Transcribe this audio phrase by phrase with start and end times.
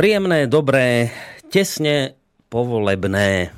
[0.00, 1.12] Príjemné, dobré,
[1.52, 2.16] tesne
[2.48, 3.48] povolebné e,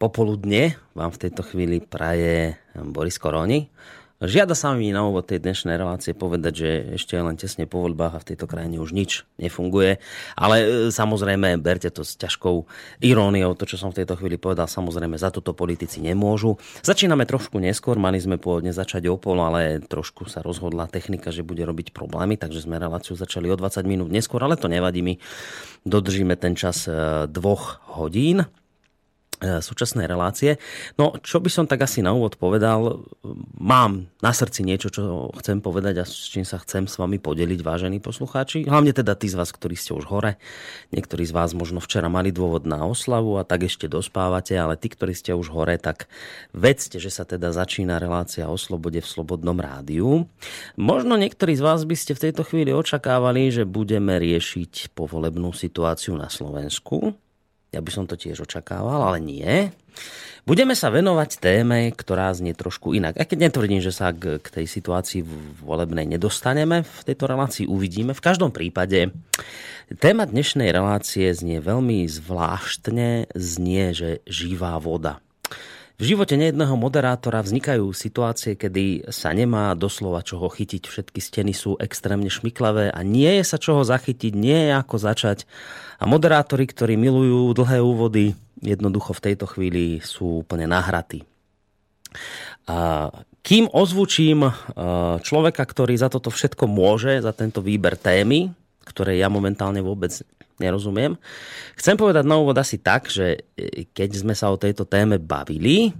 [0.00, 3.68] popoludne vám v tejto chvíli praje Boris Koroni.
[4.22, 6.70] Žiada sa mi na úvod tej dnešnej relácie povedať, že
[7.02, 9.98] ešte len tesne po voľbách a v tejto krajine už nič nefunguje.
[10.38, 12.62] Ale e, samozrejme, berte to s ťažkou
[13.02, 16.62] iróniou, to, čo som v tejto chvíli povedal, samozrejme za toto politici nemôžu.
[16.86, 21.42] Začíname trošku neskôr, mali sme pôvodne začať o pol, ale trošku sa rozhodla technika, že
[21.42, 25.18] bude robiť problémy, takže sme reláciu začali o 20 minút neskôr, ale to nevadí, my
[25.82, 28.46] dodržíme ten čas e, dvoch hodín.
[29.44, 30.56] E, súčasnej relácie.
[30.96, 33.04] No, čo by som tak asi na úvod povedal,
[33.60, 37.60] mám na srdci niečo, čo chcem povedať a s čím sa chcem s vami podeliť,
[37.60, 38.64] vážení poslucháči.
[38.64, 40.40] Hlavne teda tí z vás, ktorí ste už hore.
[40.96, 44.88] Niektorí z vás možno včera mali dôvod na oslavu a tak ešte dospávate, ale tí,
[44.88, 46.08] ktorí ste už hore, tak
[46.56, 50.24] vedzte, že sa teda začína relácia o slobode v Slobodnom rádiu.
[50.80, 56.16] Možno niektorí z vás by ste v tejto chvíli očakávali, že budeme riešiť povolebnú situáciu
[56.16, 57.12] na Slovensku
[57.74, 59.74] ja by som to tiež očakával, ale nie.
[60.44, 63.16] Budeme sa venovať téme, ktorá znie trošku inak.
[63.16, 65.24] Aj keď netvrdím, že sa k, k tej situácii
[65.64, 68.12] volebnej nedostaneme, v tejto relácii uvidíme.
[68.12, 69.08] V každom prípade
[69.88, 75.23] téma dnešnej relácie znie veľmi zvláštne, znie, že živá voda.
[75.94, 80.90] V živote nejedného moderátora vznikajú situácie, kedy sa nemá doslova čoho chytiť.
[80.90, 85.46] Všetky steny sú extrémne šmiklavé a nie je sa čoho zachytiť, nie je ako začať.
[86.02, 91.22] A moderátori, ktorí milujú dlhé úvody, jednoducho v tejto chvíli sú úplne nahratí.
[92.66, 93.10] A
[93.46, 94.50] kým ozvučím
[95.22, 98.50] človeka, ktorý za toto všetko môže, za tento výber témy,
[98.82, 100.10] ktoré ja momentálne vôbec
[100.58, 101.18] nerozumiem.
[101.74, 105.94] Chcem povedať na úvod asi tak, že e, keď sme sa o tejto téme bavili,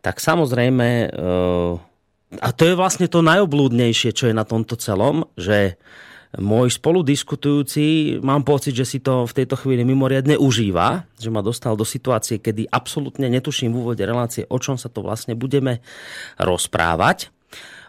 [0.00, 1.08] tak samozrejme, e,
[2.40, 5.76] a to je vlastne to najoblúdnejšie, čo je na tomto celom, že
[6.36, 11.78] môj spoludiskutujúci, mám pocit, že si to v tejto chvíli mimoriadne užíva, že ma dostal
[11.78, 15.80] do situácie, kedy absolútne netuším v úvode relácie, o čom sa to vlastne budeme
[16.36, 17.32] rozprávať.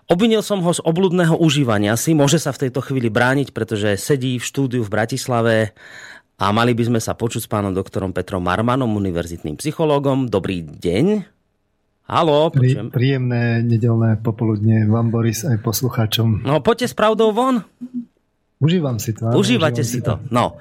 [0.07, 4.39] Obvinil som ho z obludného užívania si, môže sa v tejto chvíli brániť, pretože sedí
[4.39, 5.75] v štúdiu v Bratislave
[6.39, 10.31] a mali by sme sa počuť s pánom doktorom Petrom Marmanom, univerzitným psychológom.
[10.31, 11.27] Dobrý deň.
[12.07, 16.39] Halo, Prí, Príjemné nedelné popoludne vám, Boris, aj poslucháčom.
[16.47, 17.67] No, poďte s pravdou von.
[18.63, 19.27] Užívam si to.
[19.27, 20.23] Áno, Užívate si to.
[20.23, 20.31] to.
[20.31, 20.55] No.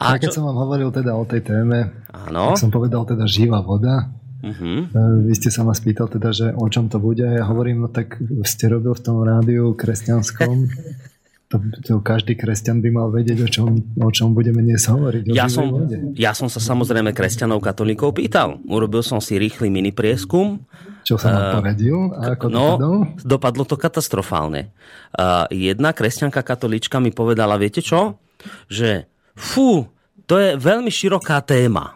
[0.00, 0.40] A, a keď čo...
[0.40, 2.56] som vám hovoril teda o tej téme, áno.
[2.56, 4.08] tak som povedal teda živá voda.
[4.46, 4.86] Uh-huh.
[5.26, 7.26] Vy ste sa ma spýtal teda, že o čom to bude.
[7.26, 10.54] Ja hovorím, no tak ste robil v tom rádiu kresťanskom.
[11.46, 15.30] To, to každý kresťan by mal vedieť, o čom, o čom budeme dnes hovoriť.
[15.30, 15.86] Ja som,
[16.18, 18.58] ja som sa samozrejme kresťanov katolíkov pýtal.
[18.66, 20.58] Urobil som si rýchly mini prieskum.
[21.06, 22.10] Čo som uh, poradil?
[22.18, 22.94] A ako no, dopadlo?
[23.22, 24.74] dopadlo to katastrofálne.
[25.14, 28.18] Uh, jedna kresťanka katolíčka mi povedala, viete čo?
[28.66, 29.06] Že
[29.38, 29.86] fú,
[30.26, 31.95] to je veľmi široká téma.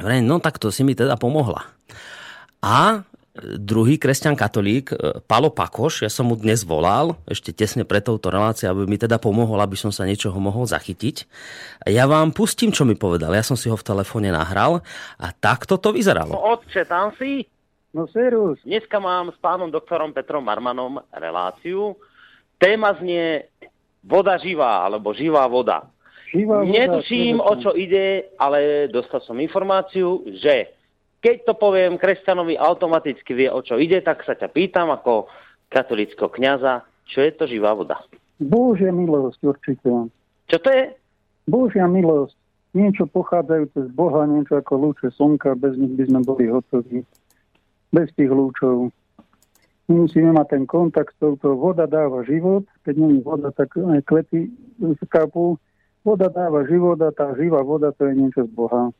[0.00, 1.64] No tak to si mi teda pomohla.
[2.60, 3.06] A
[3.60, 8.32] druhý kresťan katolík, e, Palo Pakoš, ja som mu dnes volal, ešte tesne pre touto
[8.32, 11.28] reláciou, aby mi teda pomohol, aby som sa niečoho mohol zachytiť.
[11.88, 13.36] Ja vám pustím, čo mi povedal.
[13.36, 14.80] Ja som si ho v telefóne nahral
[15.20, 16.32] a takto to vyzeralo.
[16.32, 17.44] No, otče, tam si?
[17.92, 18.60] No serus.
[18.64, 21.96] Dneska mám s pánom doktorom Petrom Marmanom reláciu.
[22.60, 23.52] Téma znie
[24.04, 25.88] voda živá, alebo živá voda.
[26.34, 30.74] Netuším, o čo ide, ale dostal som informáciu, že
[31.22, 35.30] keď to poviem kresťanovi, automaticky vie, o čo ide, tak sa ťa pýtam ako
[35.70, 38.02] katolického kniaza, čo je to živá voda?
[38.38, 40.10] Božia milosť určite.
[40.46, 40.84] Čo to je?
[41.46, 42.34] Božia milosť.
[42.76, 47.00] Niečo pochádzajúce z Boha, niečo ako lúče slnka, bez nich by sme boli hotoví.
[47.88, 48.92] Bez tých lúčov.
[49.88, 51.56] My musíme mať ten kontakt s touto.
[51.56, 54.50] Voda dáva život, keď nie je voda, tak aj klety
[55.06, 55.56] skápu
[56.06, 58.94] Voda dáva život a tá živá voda to je niečo z Boha.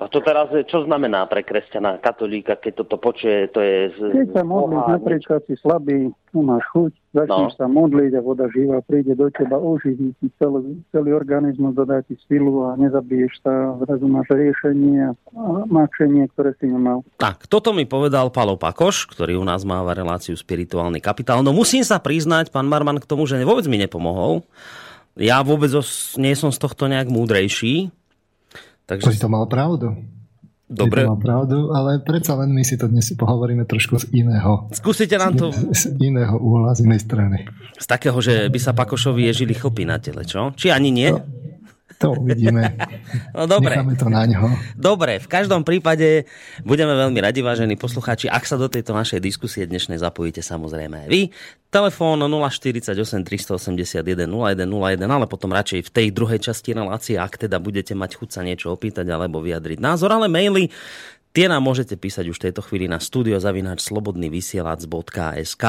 [0.00, 4.28] A to teraz, čo znamená pre kresťana, katolíka, keď toto počuje, to je z Keď
[4.32, 7.58] sa modlíš, napríklad si slabý, máš chuť, začneš no.
[7.60, 12.16] sa modliť a voda živá príde do teba, oživí ti celý, celý organizmus, dodá ti
[12.24, 15.12] silu a nezabiješ sa, zrazu máš riešenie a
[15.68, 17.04] máčenie, ktoré si nemal.
[17.20, 21.44] Tak, toto mi povedal Palo Pakoš, ktorý u nás máva reláciu spirituálny kapitál.
[21.44, 24.48] No musím sa priznať, pán Marman, k tomu, že vôbec mi nepomohol
[25.20, 25.68] ja vôbec
[26.16, 27.92] nie som z tohto nejak múdrejší.
[28.88, 29.12] Takže...
[29.12, 29.94] Si to mal pravdu.
[30.70, 31.02] Dobre.
[31.02, 34.70] To mal pravdu, ale predsa len my si to dnes pohovoríme trošku z iného.
[34.70, 35.50] Skúsite nám to...
[35.50, 37.42] Z iného uhla, z inej strany.
[37.74, 40.54] Z takého, že by sa Pakošovi ježili chlpy na tele, čo?
[40.54, 41.10] Či ani nie?
[41.10, 41.26] To,
[42.00, 42.64] To uvidíme.
[43.30, 43.78] No dobre.
[43.78, 44.50] Necháme to na ňo.
[44.74, 46.26] Dobre, v každom prípade
[46.66, 51.08] budeme veľmi radi, vážení poslucháči, ak sa do tejto našej diskusie dnešnej zapojíte samozrejme aj
[51.08, 51.30] vy.
[51.70, 52.90] Telefón 048
[53.22, 58.28] 381 0101, ale potom radšej v tej druhej časti relácie, ak teda budete mať chuť
[58.28, 60.74] sa niečo opýtať alebo vyjadriť názor, ale maily
[61.30, 65.64] Tie nám môžete písať už v tejto chvíli na studiozavináčslobodnyvysielac.sk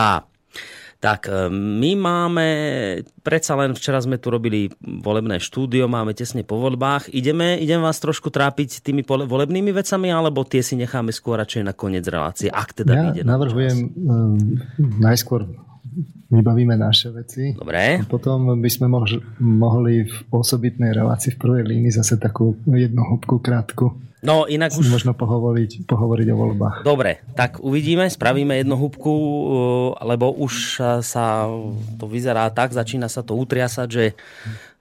[1.02, 2.48] tak e, my máme,
[3.26, 7.10] predsa len včera sme tu robili volebné štúdio, máme tesne po voľbách.
[7.10, 11.74] Ideme, idem vás trošku trápiť tými volebnými vecami, alebo tie si necháme skôr radšej na
[11.74, 14.38] koniec relácie, ak teda ja ide navrhujem um,
[14.78, 15.50] najskôr
[16.32, 17.52] vybavíme naše veci.
[17.54, 18.00] Dobre.
[18.00, 23.04] A potom by sme mohli, mohli v osobitnej relácii v prvej línii zase takú jednu
[23.04, 23.92] húbku krátku
[24.22, 24.86] No inak už...
[24.94, 26.76] Možno pohovoriť, pohovoriť o voľbách.
[26.86, 29.28] Dobre, tak uvidíme, spravíme jednu húbku, uh,
[30.06, 31.50] lebo už sa
[31.98, 34.06] to vyzerá tak, začína sa to utriasať, že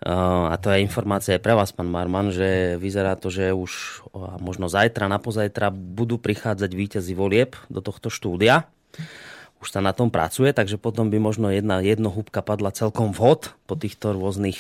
[0.05, 4.05] uh, a to je informácia pre vás, pán Marman, že vyzerá to, že už
[4.45, 8.69] možno zajtra, napozajtra budú prichádzať víťazi volieb do tohto štúdia.
[9.61, 13.53] Už sa na tom pracuje, takže potom by možno jedna jedno húbka padla celkom vhod
[13.69, 14.57] po týchto rôznych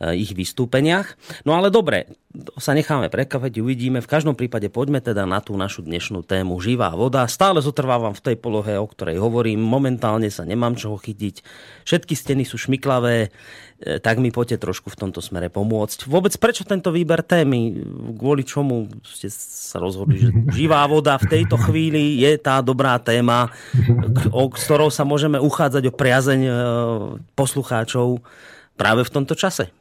[0.00, 1.20] uh, ich vystúpeniach.
[1.44, 2.08] No ale dobre,
[2.56, 4.00] sa necháme prekvapať, uvidíme.
[4.00, 7.28] V každom prípade poďme teda na tú našu dnešnú tému živá voda.
[7.28, 9.60] Stále zotrvávam v tej polohe, o ktorej hovorím.
[9.60, 11.44] Momentálne sa nemám čoho chytiť.
[11.84, 13.30] Všetky steny sú šmiklavé, e,
[13.82, 16.06] tak mi poďte trošku v tomto smere pomôcť.
[16.06, 17.82] Vôbec prečo tento výber témy?
[18.14, 23.50] Kvôli čomu ste sa rozhodli, že živá voda v tejto chvíli je tá dobrá téma,
[24.30, 26.52] o, ktorou sa môžeme uchádzať o priazeň e,
[27.34, 28.22] poslucháčov
[28.78, 29.74] práve v tomto čase?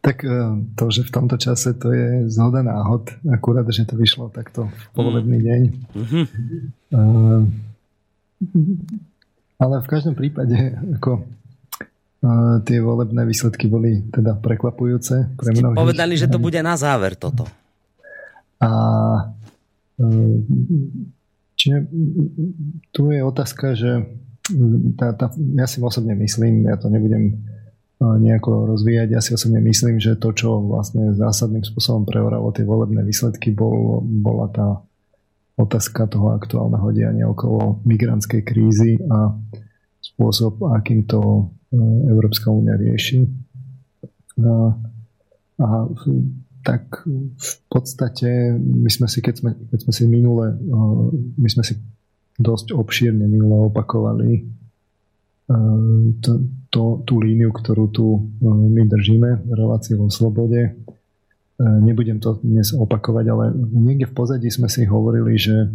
[0.00, 4.32] Tak e, to, že v tomto čase to je zhoda náhod, akurát, že to vyšlo
[4.32, 5.60] takto v povolebný deň.
[5.92, 6.24] Mm-hmm.
[6.94, 7.42] Uh,
[9.56, 10.56] ale v každom prípade,
[11.00, 11.24] ako
[12.64, 15.76] tie volebné výsledky boli teda prekvapujúce pre mnohých.
[15.76, 17.44] Povedali, že to bude na záver toto.
[18.64, 18.70] A
[20.00, 20.34] uh,
[21.58, 21.84] čiže
[22.94, 24.08] tu je otázka, že
[25.00, 27.44] tá, tá, ja si osobne myslím, ja to nebudem
[28.02, 29.08] nejako rozvíjať.
[29.08, 34.02] Ja si osobne myslím, že to, čo vlastne zásadným spôsobom preoralo tie volebné výsledky, bol,
[34.02, 34.68] bola tá
[35.54, 39.32] otázka toho aktuálneho diania okolo migrantskej krízy a
[40.02, 41.42] spôsob, akým to e,
[42.08, 43.26] Európska únia rieši.
[44.40, 44.74] A,
[45.62, 45.68] a
[46.64, 47.04] tak
[47.36, 50.56] v podstate my sme si, keď sme, keď sme si minule,
[51.36, 51.76] my sme si
[52.34, 54.48] dosť obšírne minule opakovali
[56.24, 56.30] to,
[56.72, 60.72] to, tú líniu, ktorú tu my držíme v relácii vo slobode.
[61.60, 65.68] Nebudem to dnes opakovať, ale niekde v pozadí sme si hovorili, že,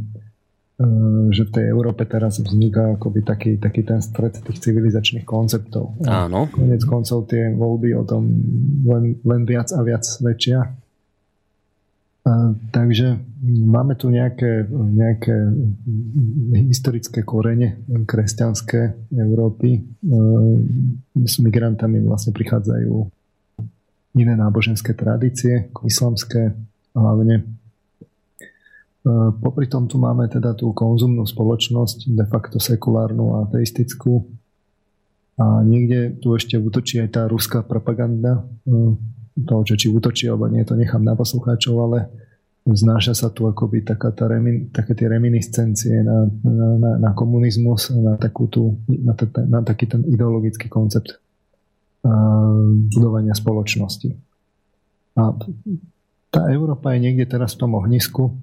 [1.30, 6.00] že v tej Európe teraz vzniká akoby taký, taký ten stred tých civilizačných konceptov.
[6.08, 6.48] Áno.
[6.48, 8.32] Konec koncov tie voľby o tom
[8.88, 10.72] len, len viac a viac svedčia.
[12.72, 15.36] Takže máme tu nejaké, nejaké
[16.72, 19.84] historické korene kresťanské Európy.
[21.20, 22.94] S migrantami vlastne prichádzajú
[24.16, 26.56] iné náboženské tradície, islamské
[26.96, 27.59] hlavne.
[29.40, 34.28] Popri tom tu máme teda tú konzumnú spoločnosť, de facto sekulárnu a ateistickú.
[35.40, 38.44] A niekde tu ešte útočí aj tá ruská propaganda,
[39.40, 42.00] toho, že či útočí alebo nie, to nechám na poslucháčov, ale
[42.68, 47.96] znáša sa tu akoby taká tá remin, také tie reminiscencie na, na, na, na komunizmus,
[47.96, 51.18] na, takú tú, na, t- na taký ten ideologický koncept
[52.04, 54.12] uh, budovania spoločnosti.
[55.18, 55.34] A
[56.30, 58.38] tá Európa je niekde teraz v tom ohnisku.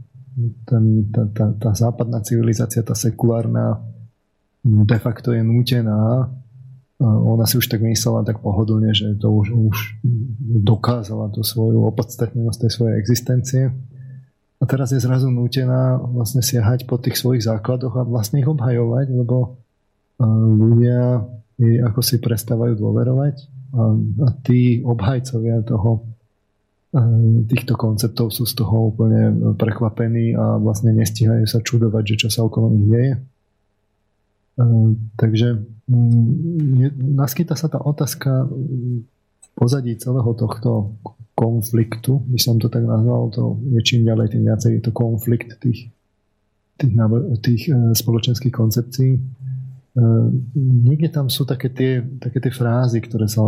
[0.68, 3.80] Ten, tá, tá, tá západná civilizácia, tá sekulárna,
[4.62, 6.28] de facto je nútená
[7.00, 9.78] ona si už tak myslela tak pohodlne, že to už, už
[10.64, 13.64] dokázala tú svoju opodstatnenosť tej svojej existencie.
[14.56, 19.12] A teraz je zrazu nútená vlastne siahať po tých svojich základoch a vlastne ich obhajovať,
[19.12, 19.60] lebo
[20.56, 21.20] ľudia
[21.60, 23.36] ako si prestávajú dôverovať
[23.76, 23.82] a,
[24.24, 26.15] a tí obhajcovia toho
[27.46, 32.40] týchto konceptov sú z toho úplne prekvapení a vlastne nestíhajú sa čudovať, že čo sa
[32.48, 33.14] okolo nich deje.
[35.20, 35.48] Takže
[35.92, 39.04] mm, naskyta sa tá otázka v
[39.52, 40.96] pozadí celého tohto
[41.36, 45.52] konfliktu, by som to tak nazval, to je čím ďalej, tým viacej je to konflikt
[45.60, 45.92] tých,
[46.80, 46.92] tých,
[47.44, 49.12] tých e, spoločenských koncepcií.
[49.16, 49.20] E,
[50.56, 53.44] niekde tam sú také tie, také tie frázy, ktoré sa,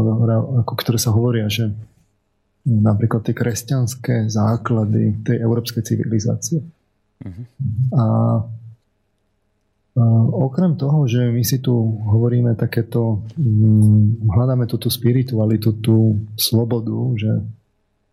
[0.69, 1.73] ktoré sa hovoria, že
[2.69, 6.61] napríklad tie kresťanské základy tej európskej civilizácie.
[7.25, 7.45] Uh-huh.
[7.97, 8.05] A
[10.31, 11.75] Okrem toho, že my si tu
[12.07, 17.31] hovoríme takéto, mm, hľadáme tú, tú spiritualitu, tú slobodu, že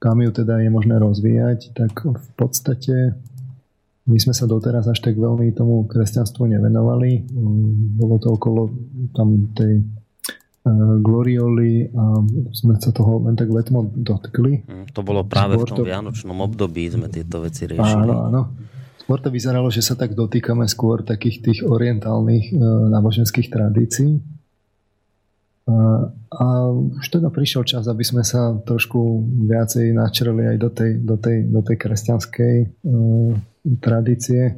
[0.02, 3.14] kam ju teda je možné rozvíjať, tak v podstate
[4.06, 7.26] my sme sa doteraz až tak veľmi tomu kresťanstvu nevenovali.
[7.98, 8.70] Bolo to okolo
[9.14, 9.86] tam tej
[11.00, 12.04] glorioli a
[12.50, 14.66] sme sa toho len tak letmo dotkli.
[14.66, 15.86] Mm, to bolo práve Skôr v tom to...
[15.86, 18.10] vianočnom období sme tieto veci riešili.
[18.10, 18.42] Áno, áno.
[19.06, 24.18] Skôr to vyzeralo, že sa tak dotýkame skôr takých tých orientálnych uh, náboženských tradícií.
[25.70, 28.98] Uh, a už teda prišiel čas, aby sme sa trošku
[29.46, 33.34] viacej načreli aj do tej, do tej, do tej kresťanskej uh,
[33.78, 34.58] tradície,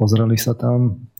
[0.00, 1.12] pozreli sa tam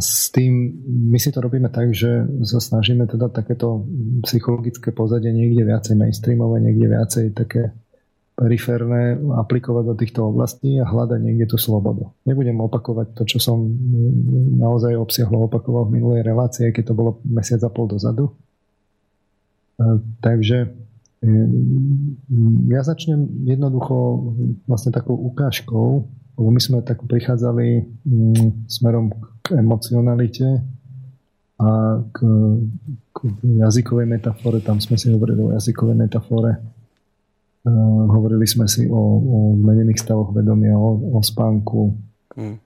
[0.00, 0.72] s tým
[1.12, 3.84] my si to robíme tak, že sa snažíme teda takéto
[4.24, 7.74] psychologické pozadie niekde viacej mainstreamové, niekde viacej také
[8.36, 12.12] periférne aplikovať do týchto oblastí a hľadať niekde tú slobodu.
[12.28, 13.64] Nebudem opakovať to, čo som
[14.60, 18.28] naozaj obsiahlo opakoval v minulej relácii, keď to bolo mesiac a pol dozadu.
[18.28, 19.82] E,
[20.20, 21.30] takže e,
[22.68, 23.96] ja začnem jednoducho
[24.68, 26.04] vlastne takou ukážkou
[26.36, 29.24] lebo my sme tak prichádzali mm, smerom k
[29.54, 30.64] emocionalite
[31.56, 32.18] a k,
[33.12, 33.18] k
[33.64, 39.36] jazykovej metafore, tam sme si hovorili o jazykovej metafore, uh, hovorili sme si o, o
[39.56, 41.96] zmenených stavoch vedomia, o, o spánku
[42.36, 42.56] mm.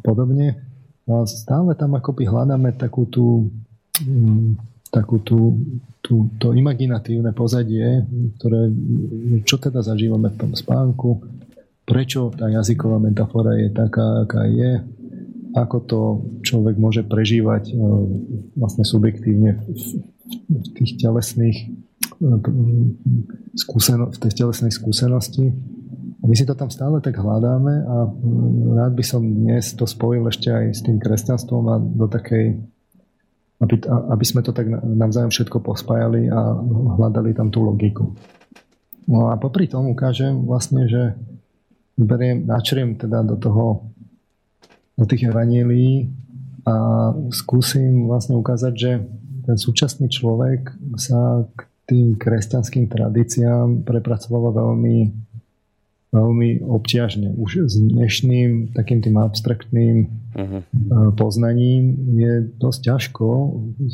[0.00, 0.56] podobne.
[1.04, 3.52] No a stále tam akoby hľadáme takú tú,
[4.04, 4.56] um,
[4.88, 5.60] takú tú,
[6.00, 8.04] tú, to imaginatívne pozadie,
[8.40, 8.72] ktoré,
[9.44, 11.20] čo teda zažívame v tom spánku,
[11.88, 14.84] prečo tá jazyková metafora je taká, aká je,
[15.58, 16.00] ako to
[16.46, 17.74] človek môže prežívať e,
[18.54, 19.58] vlastne subjektívne
[20.48, 21.66] v tých telesných e,
[23.58, 25.50] skúseno, v tej telesnej skúsenosti.
[26.22, 30.26] My si to tam stále tak hľadáme a mm, rád by som dnes to spojil
[30.30, 32.58] ešte aj s tým kresťanstvom a do takej
[33.58, 36.54] aby, aby sme to tak navzájom všetko pospájali a
[36.94, 38.14] hľadali tam tú logiku.
[39.08, 41.18] No a popri tom ukážem vlastne, že
[41.98, 43.90] beriem, načriem teda do toho
[44.98, 46.10] do tých evanílií
[46.66, 46.74] a
[47.30, 48.92] skúsim vlastne ukázať, že
[49.46, 54.96] ten súčasný človek sa k tým kresťanským tradíciám prepracovala veľmi
[56.08, 57.36] veľmi obťažne.
[57.36, 60.60] Už s dnešným takým tým abstraktným uh-huh.
[61.12, 63.26] poznaním je dosť ťažko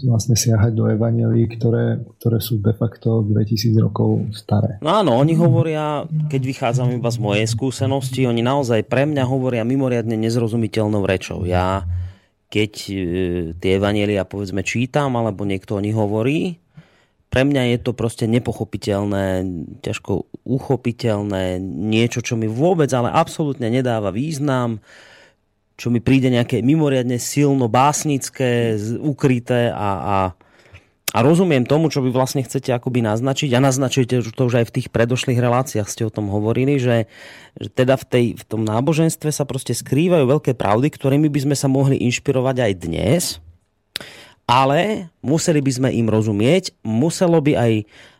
[0.06, 4.78] vlastne siahať do evanelí, ktoré, ktoré sú de facto 2000 rokov staré.
[4.78, 9.66] No áno, oni hovoria, keď vychádzam iba z mojej skúsenosti, oni naozaj pre mňa hovoria
[9.66, 11.42] mimoriadne nezrozumiteľnou rečou.
[11.42, 11.82] Ja
[12.54, 12.94] keď e,
[13.58, 16.62] tie evanelia povedzme čítam, alebo niekto o nich hovorí,
[17.34, 19.42] pre mňa je to proste nepochopiteľné,
[19.82, 24.78] ťažko uchopiteľné, niečo, čo mi vôbec, ale absolútne nedáva význam,
[25.74, 30.18] čo mi príde nejaké mimoriadne silno básnické, ukryté a, a,
[31.10, 34.74] a rozumiem tomu, čo vy vlastne chcete akoby naznačiť a naznačujete to už aj v
[34.78, 37.10] tých predošlých reláciách ste o tom hovorili, že,
[37.58, 41.56] že teda v, tej, v tom náboženstve sa proste skrývajú veľké pravdy, ktorými by sme
[41.58, 43.42] sa mohli inšpirovať aj dnes,
[44.44, 47.72] ale museli by sme im rozumieť, muselo by aj,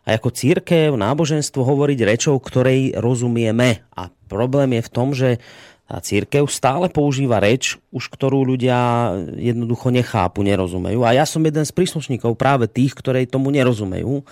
[0.08, 3.84] ako církev, náboženstvo hovoriť rečou, ktorej rozumieme.
[3.92, 5.40] A problém je v tom, že
[5.84, 11.04] tá církev stále používa reč, už ktorú ľudia jednoducho nechápu, nerozumejú.
[11.04, 14.24] A ja som jeden z príslušníkov práve tých, ktorí tomu nerozumejú.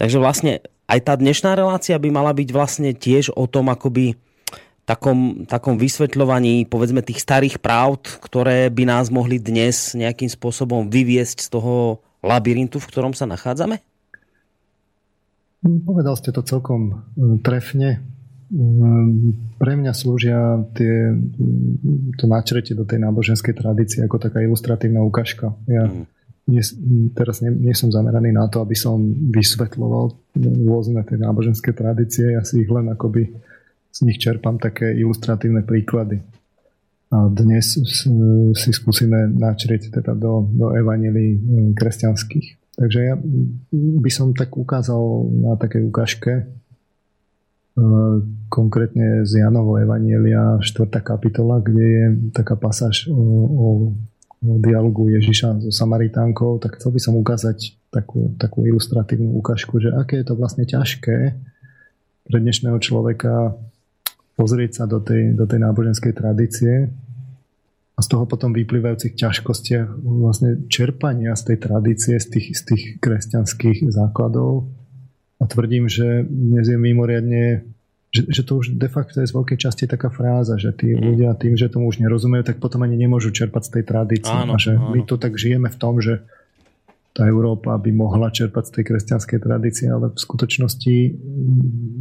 [0.00, 4.16] Takže vlastne aj tá dnešná relácia by mala byť vlastne tiež o tom, akoby
[4.86, 11.42] takom, takom vysvetľovaní povedzme tých starých pravd, ktoré by nás mohli dnes nejakým spôsobom vyviesť
[11.42, 13.82] z toho labyrintu, v ktorom sa nachádzame?
[15.66, 17.98] Povedal ste to celkom e, trefne.
[17.98, 17.98] E,
[19.58, 21.18] pre mňa slúžia tie,
[22.14, 25.58] to načretie do tej náboženskej tradície ako taká ilustratívna ukážka.
[25.66, 26.06] Ja mm.
[26.46, 26.62] nie,
[27.18, 29.02] teraz nie, nie som zameraný na to, aby som
[29.34, 30.14] vysvetloval
[30.70, 33.34] rôzne tie náboženské tradície, ja si ich len akoby
[33.96, 36.20] z nich čerpám také ilustratívne príklady.
[37.08, 37.80] A dnes
[38.52, 42.46] si skúsime načrieť teda do, do evanelí mm, kresťanských.
[42.76, 43.16] Takže ja
[43.72, 45.00] by som tak ukázal
[45.32, 46.44] na takej ukážke e,
[48.52, 50.92] konkrétne z Janovo Evanielia 4.
[51.00, 52.04] kapitola, kde je
[52.36, 53.68] taká pasáž o, o,
[54.44, 59.88] o dialogu Ježiša so Samaritánkou, tak chcel by som ukázať takú, takú ilustratívnu ukážku, že
[59.96, 61.32] aké je to vlastne ťažké
[62.28, 63.56] pre dnešného človeka
[64.36, 66.92] pozrieť sa do tej, do tej náboženskej tradície
[67.96, 72.82] a z toho potom vyplývajúcich ťažkostiach vlastne čerpania z tej tradície, z tých, z tých
[73.00, 74.68] kresťanských základov.
[75.40, 77.64] A tvrdím, že dnes je mimoriadne,
[78.12, 81.00] že, že to už de facto je z veľkej časti taká fráza, že tí mm.
[81.00, 84.36] ľudia tým, že tomu už nerozumejú, tak potom ani nemôžu čerpať z tej tradície.
[84.36, 84.92] Áno, a že áno.
[84.92, 86.20] my to tak žijeme v tom, že
[87.16, 90.96] tá Európa by mohla čerpať z tej kresťanskej tradície, ale v skutočnosti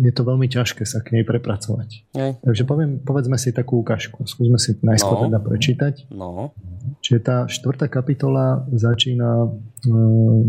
[0.03, 2.11] je to veľmi ťažké sa k nej prepracovať.
[2.19, 2.35] Nie.
[2.43, 4.27] Takže poviem, povedzme si takú ukážku.
[4.27, 5.23] Skúsme si najskôr no.
[5.31, 6.11] teda prečítať.
[6.11, 6.51] No.
[6.99, 9.49] Čiže tá štvrtá kapitola začína e,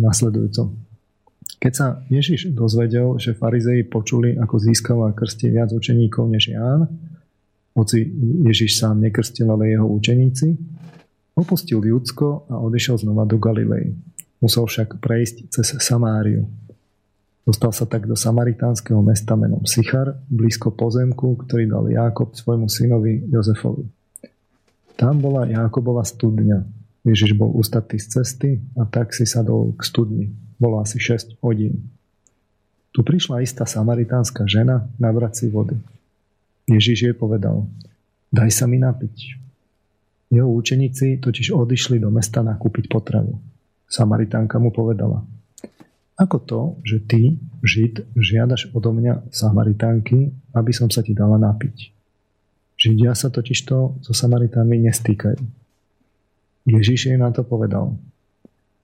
[0.02, 0.74] nasledujúco.
[1.62, 6.90] Keď sa Ježiš dozvedel, že farizei počuli, ako získal a krsti viac učeníkov než Ján,
[7.78, 8.02] hoci
[8.42, 10.58] Ježiš sám nekrstil, ale jeho učeníci,
[11.38, 13.94] opustil Judsko a odišiel znova do Galilei
[14.40, 16.44] Musel však prejsť cez Samáriu.
[17.46, 23.22] Dostal sa tak do samaritánskeho mesta menom Sichar, blízko pozemku, ktorý dal Jákob svojmu synovi
[23.30, 23.86] Jozefovi.
[24.98, 26.66] Tam bola Jákobova studňa.
[27.06, 30.26] Ježiš bol ustatý z cesty a tak si sadol k studni.
[30.58, 31.86] Bolo asi 6 hodín.
[32.90, 35.78] Tu prišla istá samaritánska žena nabrať si vody.
[36.66, 37.70] Ježiš jej povedal,
[38.34, 39.38] daj sa mi napiť.
[40.34, 43.38] Jeho učeníci totiž odišli do mesta nakúpiť potravu.
[43.86, 45.22] Samaritánka mu povedala,
[46.16, 47.22] ako to, že ty,
[47.60, 51.92] Žid, žiadaš odo mňa Samaritánky, aby som sa ti dala napiť?
[52.76, 55.40] Židia sa totižto so Samaritánmi nestýkajú.
[56.66, 58.00] Ježiš jej na to povedal,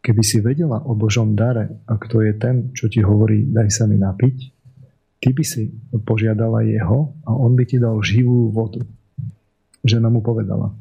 [0.04, 3.85] keby si vedela o Božom dare a kto je ten, čo ti hovorí, daj sa
[3.88, 4.37] mi napiť,
[5.23, 5.73] ty by si
[6.04, 8.85] požiadala jeho a on by ti dal živú vodu.
[9.82, 10.75] Žena mu povedala,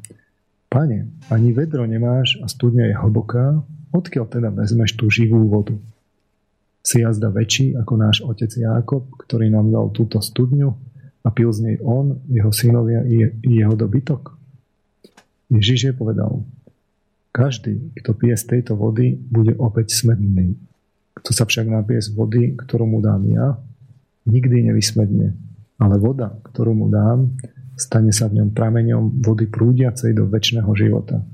[0.68, 3.62] pane, ani vedro nemáš a studňa je hlboká,
[3.92, 5.76] Odkiaľ teda vezmeš tú živú vodu?
[6.82, 10.74] Si jazda väčší ako náš otec Jákob, ktorý nám dal túto studňu
[11.22, 14.34] a pil z nej on, jeho synovia i jeho dobytok?
[15.52, 16.42] Ježiš je povedal,
[17.32, 20.56] každý, kto pije z tejto vody, bude opäť smedný.
[21.12, 23.56] Kto sa však napije z vody, ktorú mu dám ja,
[24.24, 25.36] nikdy nevysmedne.
[25.76, 27.36] Ale voda, ktorú mu dám,
[27.76, 31.24] stane sa v ňom prameňom vody prúdiacej do väčšného života.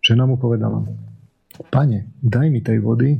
[0.00, 0.86] Žena mu povedala,
[1.58, 3.18] Pane, daj mi tej vody,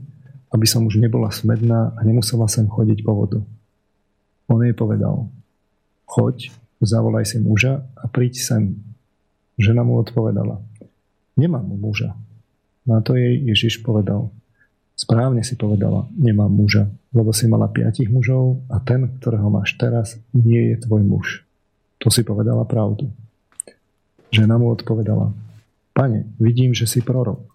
[0.50, 3.40] aby som už nebola smedná a nemusela sem chodiť po vodu.
[4.50, 5.30] On jej povedal,
[6.06, 6.50] choď,
[6.82, 8.62] zavolaj si muža a príď sem.
[9.54, 10.58] Žena mu odpovedala,
[11.38, 12.18] nemám muža.
[12.82, 14.34] Na to jej Ježiš povedal,
[14.98, 20.18] správne si povedala, nemám muža, lebo si mala piatich mužov a ten, ktorého máš teraz,
[20.34, 21.26] nie je tvoj muž.
[22.00, 23.12] To si povedala pravdu.
[24.32, 25.30] Žena mu odpovedala,
[25.92, 27.49] pane, vidím, že si prorok.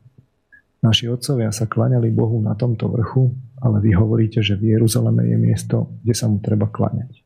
[0.85, 5.37] Naši otcovia sa klaňali Bohu na tomto vrchu, ale vy hovoríte, že v Jeruzaleme je
[5.41, 7.25] miesto, kde sa mu treba klaňať.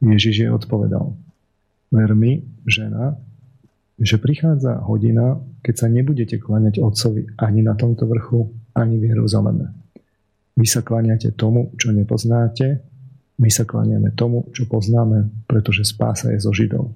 [0.00, 1.12] Ježiš je odpovedal.
[1.92, 3.20] Ver mi, žena,
[4.00, 9.76] že prichádza hodina, keď sa nebudete klaňať otcovi ani na tomto vrchu, ani v Jeruzaleme.
[10.56, 12.80] Vy sa kláňate tomu, čo nepoznáte,
[13.36, 16.88] my sa kláňame tomu, čo poznáme, pretože spása je zo Židov.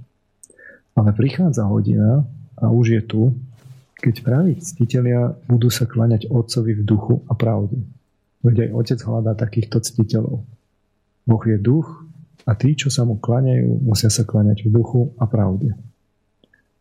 [0.96, 2.24] Ale prichádza hodina
[2.56, 3.22] a už je tu,
[4.00, 7.84] keď praví ctitelia budú sa klaňať Otcovi v duchu a pravde.
[8.40, 10.48] Veď aj Otec hľadá takýchto ctiteľov.
[11.28, 11.86] Boh je duch
[12.48, 15.76] a tí, čo sa mu klaňajú, musia sa klaňať v duchu a pravde.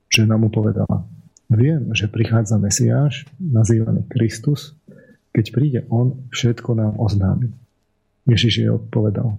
[0.08, 1.04] Žena mu povedala,
[1.52, 4.74] viem, že prichádza Mesiáš, nazývaný Kristus,
[5.36, 7.52] keď príde On, všetko nám oznámi.
[8.26, 9.38] Ježiš jej odpovedal,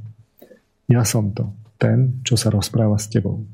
[0.90, 3.46] ja som to, ten, čo sa rozpráva s tebou.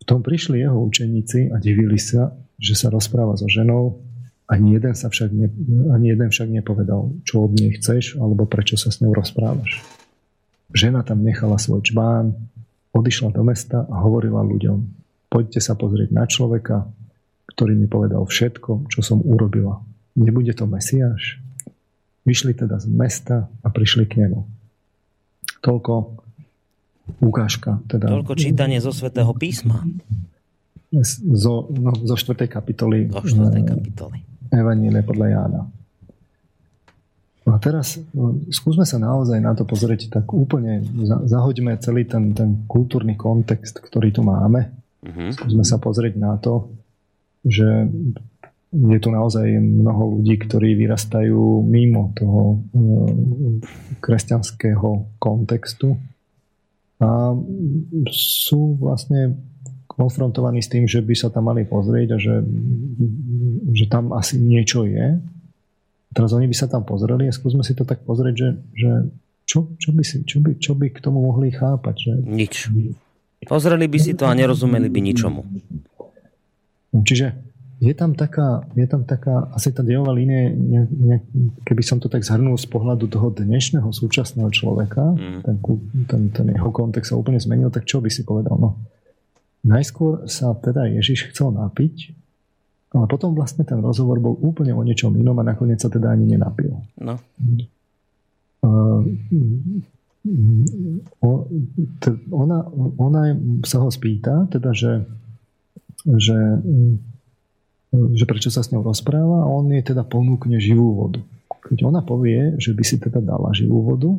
[0.00, 4.00] V tom prišli jeho učeníci a divili sa, že sa rozpráva so ženou,
[4.46, 5.50] ani jeden, sa však ne,
[5.90, 9.82] ani jeden však nepovedal, čo od nej chceš, alebo prečo sa s ňou rozprávaš.
[10.70, 12.34] Žena tam nechala svoj čbán,
[12.94, 14.78] odišla do mesta a hovorila ľuďom,
[15.26, 16.86] poďte sa pozrieť na človeka,
[17.50, 19.82] ktorý mi povedal všetko, čo som urobila.
[20.14, 21.42] Nebude to Mesiáš?
[22.26, 24.46] Vyšli teda z mesta a prišli k nemu.
[25.62, 25.92] Toľko
[27.22, 27.82] ukážka.
[27.86, 28.10] Teda...
[28.10, 29.82] Toľko čítanie zo svätého písma
[31.34, 32.46] zo, no, zo 4.
[32.46, 33.62] kapitoly, zo 4.
[33.66, 34.18] kapitoly.
[34.54, 35.62] Evanílie podľa Jána.
[37.46, 40.82] A teraz no, skúsme sa naozaj na to pozrieť tak úplne,
[41.30, 44.74] zahoďme celý ten, ten kultúrny kontext, ktorý tu máme.
[45.06, 45.30] Uh-huh.
[45.30, 46.74] Skúsme sa pozrieť na to,
[47.46, 47.86] že
[48.74, 53.10] je tu naozaj mnoho ľudí, ktorí vyrastajú mimo toho uh,
[54.02, 55.94] kresťanského kontextu
[56.98, 57.30] a
[58.10, 59.38] sú vlastne
[59.96, 62.44] konfrontovaní s tým, že by sa tam mali pozrieť a že,
[63.72, 65.16] že tam asi niečo je.
[66.12, 68.90] Teraz oni by sa tam pozreli a skúsme si to tak pozrieť, že, že
[69.48, 71.96] čo, čo, by si, čo, by, čo by k tomu mohli chápať.
[71.96, 72.12] Že...
[72.28, 72.54] Nič.
[73.48, 75.44] Pozreli by si to a nerozumeli by ničomu.
[76.96, 77.26] Čiže
[77.76, 81.16] je tam taká, je tam taká asi tá dejová línia, ne, ne,
[81.68, 85.40] keby som to tak zhrnul z pohľadu toho dnešného súčasného človeka, mm.
[85.44, 85.56] ten,
[86.08, 88.56] ten, ten jeho kontext sa úplne zmenil, tak čo by si povedal?
[88.56, 88.80] No,
[89.66, 92.14] Najskôr sa teda Ježiš chcel napiť
[92.96, 96.24] ale potom vlastne ten rozhovor bol úplne o niečom inom a nakoniec sa teda ani
[96.24, 96.80] nenapil.
[96.96, 97.20] No.
[102.32, 102.58] ona,
[102.96, 103.22] ona
[103.68, 105.04] sa ho spýta, teda, že,
[106.08, 106.38] že,
[107.92, 111.20] že prečo sa s ňou rozpráva a on jej teda ponúkne živú vodu.
[111.68, 114.14] Keď ona povie, že by si teda dala živú vodu,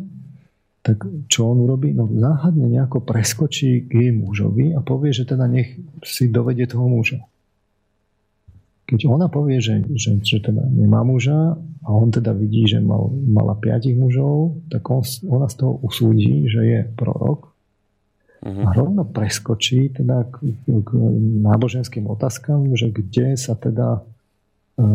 [0.88, 1.92] tak čo on urobí?
[1.92, 6.88] No záhadne nejako preskočí k jej mužovi a povie, že teda nech si dovedie toho
[6.88, 7.28] muža.
[8.88, 13.12] Keď ona povie, že, že, že teda nemá muža a on teda vidí, že mal,
[13.12, 17.52] mala piatich mužov, tak on, ona z toho usúdi, že je prorok
[18.48, 18.64] uh-huh.
[18.64, 20.90] a rovno preskočí teda k, k
[21.44, 24.08] náboženským otázkam, že kde sa teda
[24.80, 24.88] e,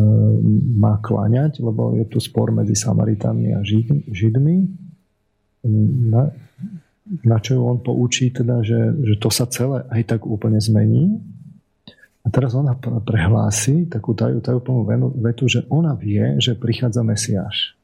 [0.73, 4.82] má kláňať, lebo je tu spor medzi Samaritánmi a Žid, Židmi
[5.63, 6.31] na,
[7.23, 11.19] na čo on poučí, teda, že, že to sa celé aj tak úplne zmení.
[12.23, 14.87] A teraz ona prehlási takú tajú, tajúplnú
[15.19, 17.75] vetu, že ona vie, že prichádza Mesiáš.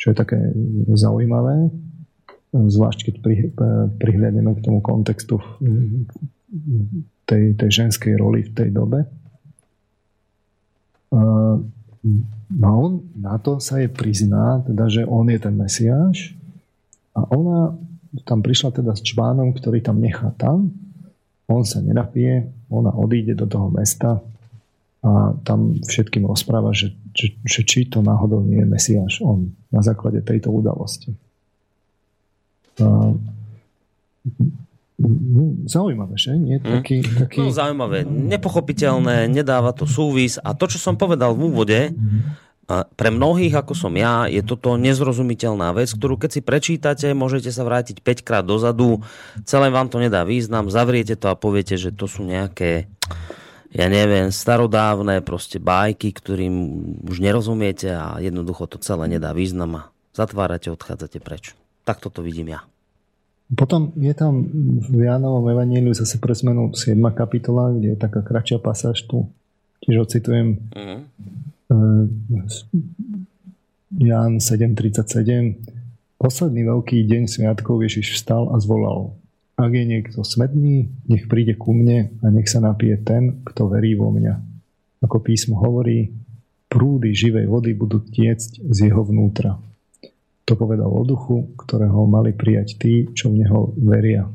[0.00, 0.40] Čo je také
[0.92, 1.68] zaujímavé,
[2.52, 3.14] zvlášť keď
[4.00, 5.36] prihľadneme k tomu kontextu
[7.28, 9.04] tej, tej ženskej roli v tej dobe.
[12.56, 16.32] No on na to sa jej prizná, teda, že on je ten Mesiáš
[17.16, 17.72] a ona
[18.28, 20.72] tam prišla teda s čvánom, ktorý tam nechá tam.
[21.48, 24.20] On sa nenapije, ona odíde do toho mesta
[25.00, 29.80] a tam všetkým rozpráva, že, že, že či to náhodou nie je Mesiáš on na
[29.80, 31.14] základe tejto udalosti.
[32.82, 33.14] A,
[34.98, 36.34] no, zaujímavé, že?
[36.34, 36.58] Nie?
[36.58, 36.82] Hm?
[36.82, 37.38] Taký, taký...
[37.38, 43.14] No, zaujímavé, nepochopiteľné, nedáva to súvis a to, čo som povedal v úvode, mm pre
[43.14, 48.02] mnohých, ako som ja, je toto nezrozumiteľná vec, ktorú keď si prečítate, môžete sa vrátiť
[48.02, 49.06] 5 krát dozadu,
[49.46, 52.90] celé vám to nedá význam, zavriete to a poviete, že to sú nejaké,
[53.70, 56.54] ja neviem, starodávne proste bajky, ktorým
[57.06, 61.54] už nerozumiete a jednoducho to celé nedá význam a zatvárate, odchádzate preč.
[61.86, 62.66] Tak toto vidím ja.
[63.46, 64.42] Potom je tam
[64.90, 66.98] v Jánovom evaníliu zase pre zmenu 7.
[67.14, 69.30] kapitola, kde je taká kratšia pasáž tu.
[69.86, 70.66] Tiež ocitujem.
[70.74, 71.06] Mm.
[73.96, 75.58] Ján 7.37
[76.14, 79.18] Posledný veľký deň sviatkov Ježiš vstal a zvolal
[79.58, 83.98] Ak je niekto smedný, nech príde ku mne a nech sa napije ten, kto verí
[83.98, 84.34] vo mňa.
[85.02, 86.14] Ako písmo hovorí,
[86.70, 89.58] prúdy živej vody budú tiecť z jeho vnútra.
[90.46, 94.30] To povedal o duchu, ktorého mali prijať tí, čo v neho veria.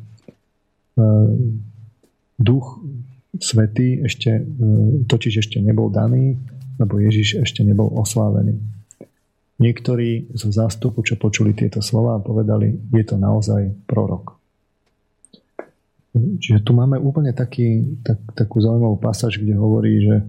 [2.35, 2.67] Duch
[3.39, 4.43] svetý ešte,
[5.07, 6.35] totiž ešte nebol daný,
[6.81, 8.57] lebo Ježiš ešte nebol oslávený.
[9.61, 14.41] Niektorí zo zástupu, čo počuli tieto slova, povedali, je to naozaj prorok.
[16.17, 20.25] Čiže tu máme úplne taký, tak, takú zaujímavú pasáž, kde hovorí, že e,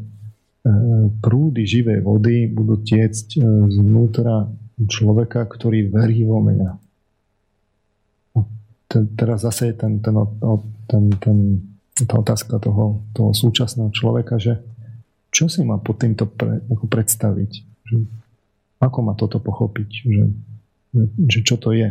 [1.18, 3.38] prúdy živej vody budú tiecť e,
[3.72, 4.46] zvnútra
[4.86, 6.70] človeka, ktorý verí vo mňa.
[9.16, 10.14] Teraz zase je ten, ten,
[10.86, 11.36] ten, ten,
[12.04, 14.60] tá otázka toho, toho súčasného človeka, že
[15.32, 17.50] čo si má pod týmto pre, ako predstaviť?
[17.88, 17.96] Že,
[18.84, 19.88] ako má toto pochopiť?
[20.04, 20.24] Že,
[21.24, 21.88] že čo to je?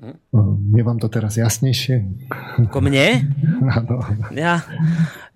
[0.00, 0.16] Hm?
[0.76, 2.04] Je vám to teraz jasnejšie?
[2.68, 3.08] Ko mne?
[4.30, 4.64] Ja,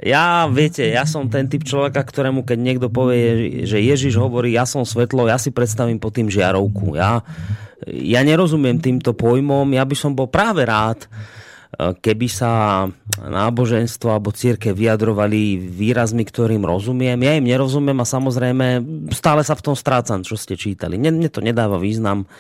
[0.01, 4.65] ja, viete, ja som ten typ človeka, ktorému keď niekto povie, že Ježiš hovorí, ja
[4.65, 6.97] som svetlo, ja si predstavím pod tým žiarovku.
[6.97, 7.21] Ja,
[7.85, 11.05] ja nerozumiem týmto pojmom, ja by som bol práve rád,
[11.77, 12.85] keby sa
[13.19, 17.19] náboženstvo alebo círke vyjadrovali výrazmi, ktorým rozumiem.
[17.21, 18.67] Ja im nerozumiem a samozrejme
[19.11, 20.97] stále sa v tom strácam, čo ste čítali.
[20.97, 22.31] Mne, to nedáva význam.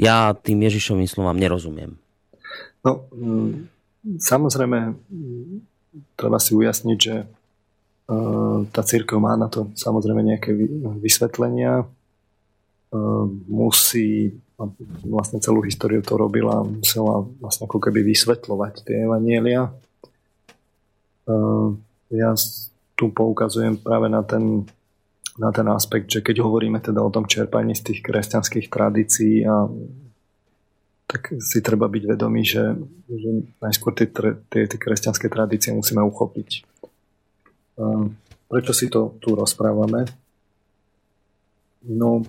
[0.00, 2.00] Ja tým Ježišovým slovám nerozumiem.
[2.80, 3.68] No, mm,
[4.16, 4.96] samozrejme,
[6.16, 7.26] treba si ujasniť, že e,
[8.72, 10.56] tá církev má na to samozrejme nejaké
[10.96, 11.84] vysvetlenia.
[11.84, 11.86] E,
[14.60, 19.72] musí vlastne celú históriu to robila, musela vlastne ako keby vysvetľovať tie evanielia.
[22.10, 22.30] Ja
[22.98, 24.68] tu poukazujem práve na ten,
[25.40, 29.64] na ten aspekt, že keď hovoríme teda o tom čerpaní z tých kresťanských tradícií a
[31.10, 32.76] tak si treba byť vedomý, že,
[33.10, 34.06] že najskôr tie,
[34.46, 36.62] tie, tie kresťanské tradície musíme uchopiť.
[38.46, 40.06] Prečo si to tu rozprávame?
[41.86, 42.22] No,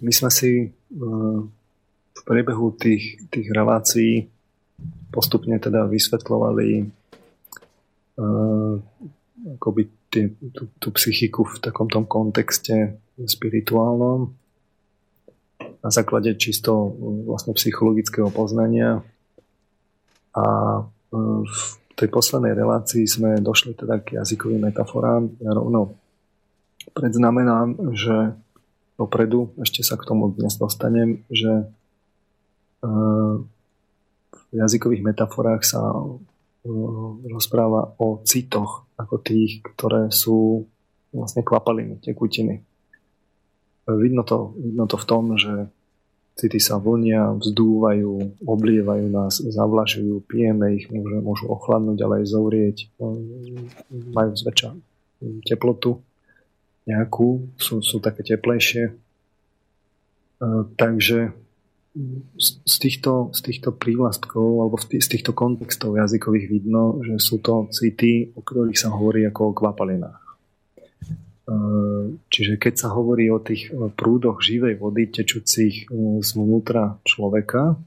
[0.00, 4.32] my sme si e, v priebehu tých, tých relácií
[5.12, 6.68] postupne teda vysvetľovali
[8.20, 8.74] uh,
[9.56, 9.82] akoby
[10.12, 14.32] tie, tú, tú psychiku v takom tom kontexte spirituálnom
[15.80, 16.72] na základe čisto
[17.24, 19.00] vlastne psychologického poznania
[20.36, 20.44] a
[20.84, 21.60] uh, v
[21.96, 25.32] tej poslednej relácii sme došli teda k jazykovým metaforám.
[25.40, 25.96] Ja rovno
[26.92, 28.36] predznamenám, že
[28.96, 31.68] dopredu, ešte sa k tomu dnes dostanem, že
[34.46, 35.80] v jazykových metaforách sa
[37.28, 40.66] rozpráva o citoch ako tých, ktoré sú
[41.12, 42.64] vlastne kvapaliny, tekutiny.
[43.86, 45.70] Vidno to, vidno to v tom, že
[46.36, 52.76] City sa vlnia, vzdúvajú, oblievajú nás, zavlažujú, pijeme ich, môžu, môžu ochladnúť, ale aj zovrieť.
[53.88, 54.70] Majú zväčša
[55.48, 56.04] teplotu
[56.86, 58.84] nejakú, sú, sú také teplejšie.
[58.88, 58.92] E,
[60.78, 61.34] takže
[62.36, 68.36] z týchto, z týchto prívlastkov alebo z týchto kontextov jazykových vidno, že sú to city,
[68.36, 70.26] o ktorých sa hovorí ako o kvapalinách.
[71.46, 77.78] Ehm, čiže keď sa hovorí o tých e, prúdoch živej vody tečúcich e, zvnútra človeka,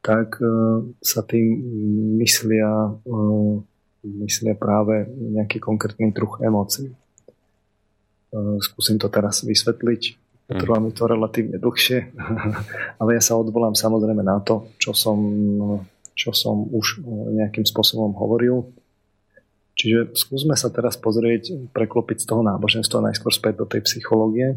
[0.00, 0.46] tak e,
[1.02, 1.46] sa tým
[2.20, 2.94] myslia,
[4.04, 6.94] myslia práve nejaký konkrétny druh emócií.
[8.62, 10.02] Skúsim to teraz vysvetliť.
[10.44, 10.60] Mhm.
[10.60, 11.98] Trvá mi to relatívne dlhšie,
[13.00, 15.18] ale ja sa odvolám samozrejme na to, čo som,
[16.12, 17.00] čo som už
[17.32, 18.68] nejakým spôsobom hovoril
[19.74, 24.54] Čiže skúsme sa teraz pozrieť, preklopiť z toho náboženstva najskôr späť do tej psychológie.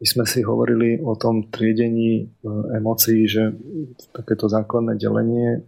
[0.00, 3.52] My sme si hovorili o tom triedení e, emócií, že
[4.14, 5.60] takéto základné delenie,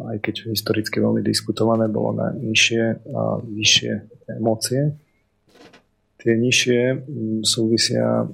[0.00, 3.92] aj keď historicky veľmi diskutované, bolo na nižšie a vyššie
[4.38, 4.94] emócie.
[6.18, 7.06] Tie nižšie
[7.46, 8.26] súvisia,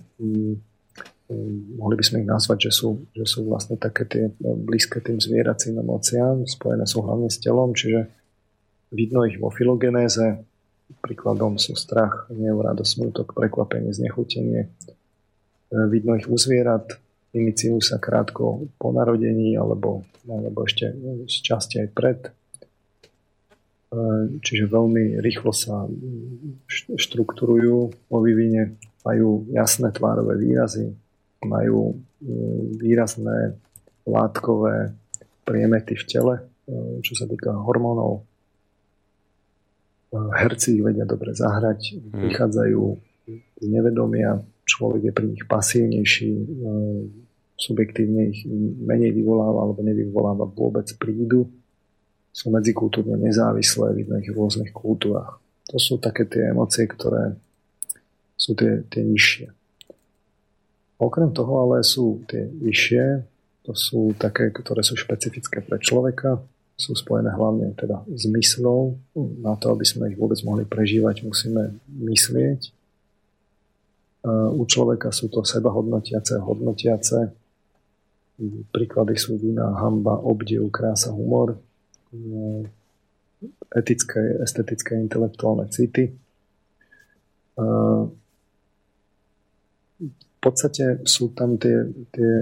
[1.76, 5.84] mohli by sme ich nazvať, že sú, že sú vlastne také tie blízke tým zvieracím
[5.84, 8.08] emóciám, spojené sú hlavne s telom, čiže
[8.94, 10.46] Vidno ich vo filogenéze,
[11.02, 14.60] príkladom sú strach, hnev, radosť, smutok, prekvapenie, znechutenie.
[14.62, 14.68] E,
[15.90, 16.94] vidno ich u zvierat,
[17.34, 20.94] iniciujú sa krátko po narodení alebo, alebo ešte
[21.26, 22.20] z časti aj pred.
[23.94, 23.98] E,
[24.42, 25.86] čiže veľmi rýchlo sa
[26.98, 28.74] štruktúrujú vo vývine,
[29.06, 30.90] majú jasné tvárové výrazy,
[31.46, 31.96] majú e,
[32.82, 33.54] výrazné
[34.02, 34.90] látkové
[35.46, 36.34] priemety v tele,
[37.04, 38.24] čo sa týka hormónov,
[40.12, 42.20] herci ich vedia dobre zahrať, hmm.
[42.28, 42.82] vychádzajú
[43.60, 46.32] z nevedomia, človek je pri nich pasívnejší,
[47.56, 48.44] subjektívne ich
[48.84, 51.48] menej vyvoláva alebo nevyvoláva vôbec prídu,
[52.34, 55.38] sú medzikultúrne nezávislé, vidno ich v rôznych kultúrach.
[55.70, 57.38] To sú také tie emócie, ktoré
[58.34, 59.54] sú tie, tie nižšie.
[60.98, 63.22] Okrem toho ale sú tie vyššie,
[63.64, 66.42] to sú také, ktoré sú špecifické pre človeka,
[66.74, 68.98] sú spojené hlavne teda s myslou.
[69.40, 72.74] Na to, aby sme ich vôbec mohli prežívať, musíme myslieť.
[74.58, 77.30] U človeka sú to seba hodnotiace, hodnotiace.
[78.74, 81.54] Príklady sú vina, hamba, obdiv, krása, humor,
[83.76, 86.14] etické, estetické, intelektuálne city
[90.44, 92.32] podstate sú tam tie, tie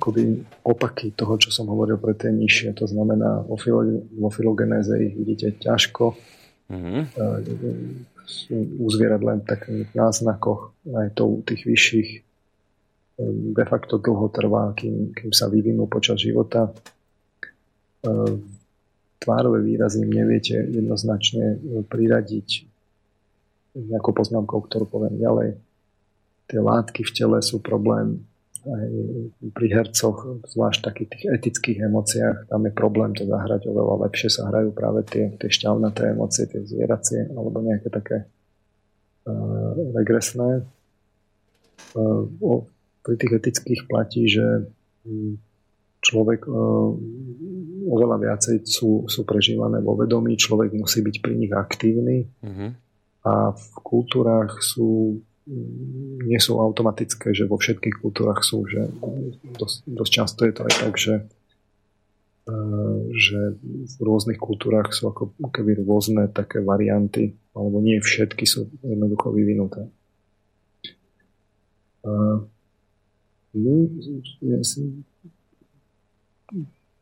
[0.00, 2.72] akoby opaky toho, čo som hovoril pre tie nižšie.
[2.80, 3.84] To znamená, vo, filo,
[4.16, 6.16] vo filogenéze ich vidíte ťažko.
[6.72, 7.02] Mm-hmm.
[8.80, 12.10] U zvierat len v takých náznakoch, aj to u tých vyšších
[13.52, 16.72] de facto dlho trvá, kým, kým sa vyvinú počas života.
[19.20, 21.60] E, tvárové výrazy im neviete jednoznačne
[21.92, 22.64] priradiť
[23.76, 25.60] nejakou poznámkou, ktorú poviem ďalej
[26.50, 28.26] tie látky v tele sú problém
[28.60, 28.84] aj
[29.56, 34.52] pri hercoch, zvlášť takých tých etických emóciách, tam je problém to zahrať oveľa lepšie sa
[34.52, 38.28] hrajú práve tie, tie šťavnaté emócie, tie zvieracie alebo nejaké také
[39.24, 40.68] uh, regresné.
[41.96, 42.68] Uh, o,
[43.00, 44.68] pri tých etických platí, že
[46.04, 46.92] človek uh,
[47.90, 52.70] oveľa viacej sú, sú prežívané vo vedomí, človek musí byť pri nich aktívny mm-hmm.
[53.26, 55.18] a v kultúrách sú
[56.20, 58.86] nie sú automatické, že vo všetkých kultúrach sú, že
[59.58, 62.54] dosť, dosť často je to aj tak, že e,
[63.18, 69.34] že v rôznych kultúrach sú ako keby rôzne také varianty, alebo nie všetky sú jednoducho
[69.34, 69.90] vyvinuté.
[73.50, 73.74] My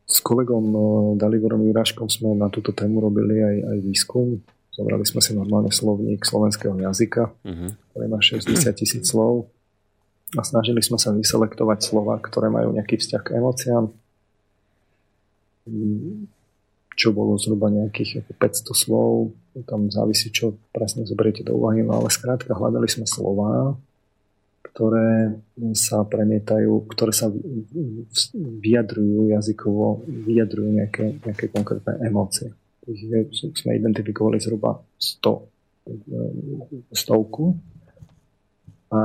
[0.09, 0.79] s kolegom e,
[1.21, 4.27] Dalivorom Juraškom sme na túto tému robili aj, aj výskum.
[4.73, 7.69] Zobrali sme si normálne slovník slovenského jazyka, uh-huh.
[7.93, 9.53] ktorý má 60 tisíc slov.
[10.37, 13.89] A snažili sme sa vyselektovať slova, ktoré majú nejaký vzťah k emóciám,
[16.93, 19.33] čo bolo zhruba nejakých 500 slov,
[19.65, 23.73] tam závisí, čo presne zoberiete do úvahy, no ale skrátka hľadali sme slova,
[24.79, 25.35] ktoré
[25.75, 27.27] sa premietajú, ktoré sa
[28.63, 32.55] vyjadrujú jazykovo, vyjadrujú nejaké, nejaké konkrétne emócie.
[33.59, 37.59] Sme identifikovali zhruba 100, stovku
[38.95, 38.99] a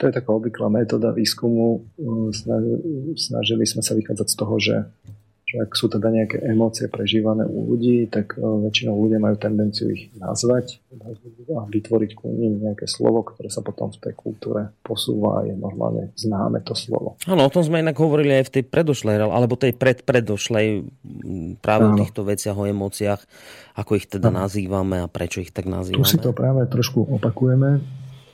[0.00, 1.84] to je taká obvyklá metóda výskumu.
[3.12, 4.88] Snažili sme sa vychádzať z toho, že
[5.52, 9.92] že ak sú teda nejaké emócie prežívané u ľudí, tak e, väčšinou ľudia majú tendenciu
[9.92, 10.80] ich nazvať
[11.52, 15.52] a vytvoriť ku nim nejaké slovo, ktoré sa potom v tej kultúre posúva a je
[15.52, 17.20] normálne známe to slovo.
[17.28, 20.88] Áno, o tom sme inak hovorili aj v tej predošlej, alebo tej predpredošlej
[21.60, 21.92] práve Áno.
[21.92, 23.20] o týchto veciach, o emóciách,
[23.76, 24.48] ako ich teda Áno.
[24.48, 26.00] nazývame a prečo ich tak nazývame.
[26.00, 27.84] Tu si to práve trošku opakujeme,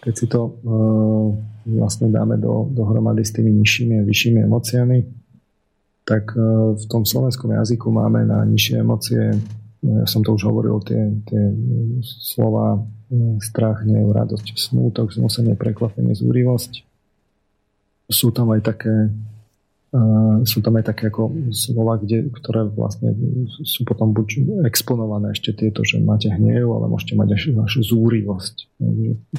[0.07, 1.35] keď si to uh,
[1.67, 5.18] vlastne dáme do, dohromady s tými nižšími a vyššími emóciami,
[6.09, 6.41] tak e,
[6.73, 9.37] v tom slovenskom jazyku máme na nižšie emócie,
[9.85, 11.43] no, ja som to už hovoril, tie, tie
[12.01, 12.81] slova
[13.13, 16.89] e, strach, hnev, radosť, smútok, zmusenie, prekvapenie, zúrivosť.
[18.09, 19.13] Sú tam aj také
[19.89, 23.17] Uh, sú tam aj také ako slova, kde, ktoré vlastne
[23.65, 28.69] sú potom buď exponované ešte tieto, že máte hnev, ale môžete mať až vašu zúrivosť.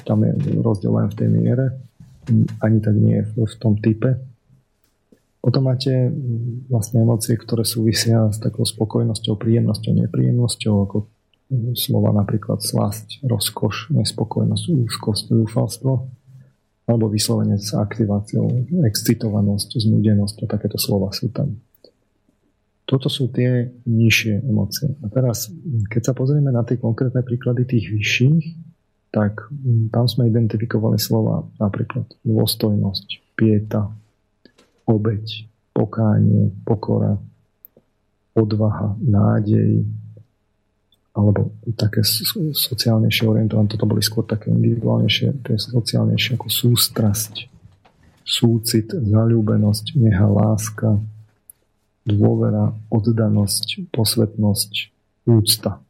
[0.02, 1.78] Tam je rozdiel len v tej miere,
[2.66, 4.18] ani tak nie v, v tom type.
[5.40, 10.96] Potom máte mm, vlastne emócie, ktoré súvisia s takou spokojnosťou, príjemnosťou, nepríjemnosťou, ako
[11.48, 15.92] mm, slova napríklad slasť, rozkoš, nespokojnosť, úzkosť, dúfalstvo,
[16.84, 21.56] alebo vyslovene s aktiváciou, excitovanosť, znudenosť a takéto slova sú tam.
[22.84, 24.98] Toto sú tie nižšie emócie.
[24.98, 25.46] A teraz,
[25.86, 28.44] keď sa pozrieme na tie konkrétne príklady tých vyšších,
[29.14, 29.46] tak
[29.94, 33.94] tam sme identifikovali slova napríklad dôstojnosť, pieta,
[34.90, 37.14] obeď, pokánie, pokora,
[38.34, 39.86] odvaha, nádej,
[41.14, 42.02] alebo také
[42.54, 47.50] sociálnejšie orientované, toto boli skôr také individuálnejšie, to je sociálnejšie ako sústrasť,
[48.22, 50.98] súcit, zalúbenosť, neha, láska,
[52.06, 54.72] dôvera, oddanosť, posvetnosť,
[55.26, 55.82] úcta.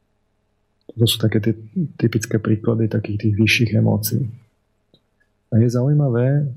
[0.90, 1.54] To sú také tie
[1.96, 4.24] typické príklady takých tých vyšších emócií.
[5.50, 6.50] A je zaujímavé,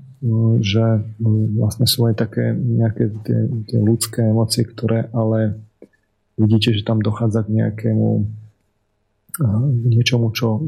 [0.64, 5.60] že no, vlastne sú aj také nejaké tie, tie ľudské emócie, ktoré ale
[6.40, 8.10] vidíte, že tam dochádza k nejakému
[9.34, 10.62] k niečomu, čo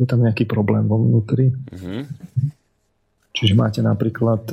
[0.00, 1.52] je tam nejaký problém vo vnútri.
[1.52, 2.02] Mm-hmm.
[3.36, 4.50] Čiže máte napríklad,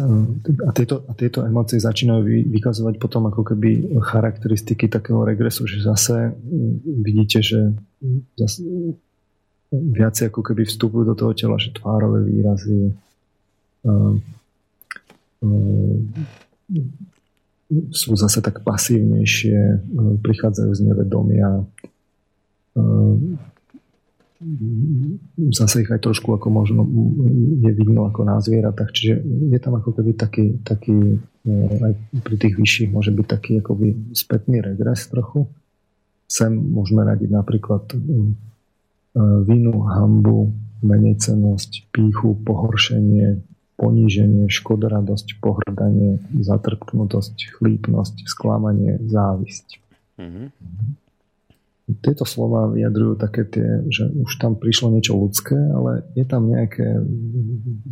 [0.62, 5.82] a tieto, a tieto emócie začínajú vy, vykazovať potom ako keby charakteristiky takého regresu, že
[5.82, 6.36] zase
[6.84, 7.72] vidíte, že
[8.38, 8.62] zase
[9.74, 12.94] viacej ako keby vstupujú do toho tela, že tvárové výrazy,
[17.92, 19.58] sú zase tak pasívnejšie,
[20.22, 21.66] prichádzajú z nevedomia,
[25.50, 26.86] zase ich aj trošku ako možno
[27.66, 31.18] je vidno ako na zvieratách, čiže je tam ako keby taký, taký
[31.82, 35.50] aj pri tých vyšších môže byť taký akoby spätný regres trochu.
[36.26, 37.86] Sem môžeme radiť napríklad
[39.46, 40.52] vinu, hambu,
[40.84, 43.40] menejcenosť, píchu, pohoršenie,
[43.76, 49.80] poníženie, škodoradosť, pohrdanie, zatrpknutosť, chlípnosť, sklamanie, závisť.
[50.16, 50.48] Mm-hmm.
[52.02, 56.98] Tieto slova vyjadrujú také tie, že už tam prišlo niečo ľudské, ale je tam nejaké,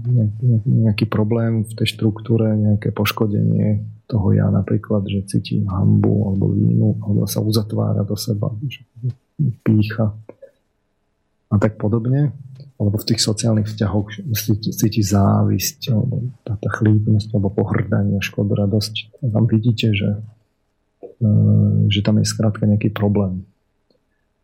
[0.09, 6.51] nejaký, nejaký problém v tej štruktúre, nejaké poškodenie toho ja napríklad, že cíti hambu alebo
[6.51, 8.81] vínu, alebo sa uzatvára do seba, že
[9.61, 10.17] pícha
[11.53, 12.33] a tak podobne
[12.83, 19.23] alebo v tých sociálnych vzťahoch cíti, cíti závisť, alebo tá, tá chlípnosť, alebo pohrdanie, škodoradosť.
[19.23, 20.19] Tam vidíte, že,
[21.23, 21.29] e,
[21.87, 23.47] že tam je skrátka nejaký problém.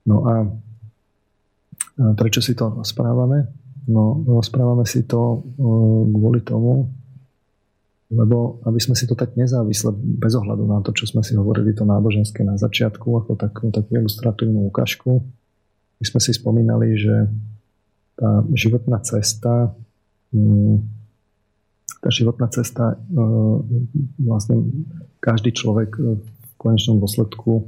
[0.08, 0.34] No a
[2.16, 3.52] prečo si to správame?
[3.92, 5.38] No, rozprávame si to e,
[6.16, 6.88] kvôli tomu,
[8.10, 11.76] lebo aby sme si to tak nezávisle, bez ohľadu na to, čo sme si hovorili,
[11.76, 15.22] to náboženské na začiatku, ako takú, takú ilustratívnu ukážku,
[16.00, 17.28] my sme si spomínali, že
[18.20, 19.72] tá životná cesta
[20.36, 21.00] mm,
[22.00, 22.96] tá životná cesta
[24.20, 24.64] vlastne
[25.20, 27.68] každý človek e, v konečnom dôsledku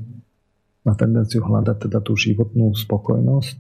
[0.88, 3.60] má tendenciu hľadať teda tú životnú spokojnosť.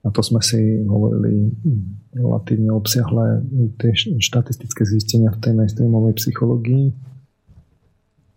[0.00, 3.44] A to sme si hovorili mm, relatívne obsiahle
[3.80, 6.92] tie štatistické zistenia v tej mainstreamovej psychológii.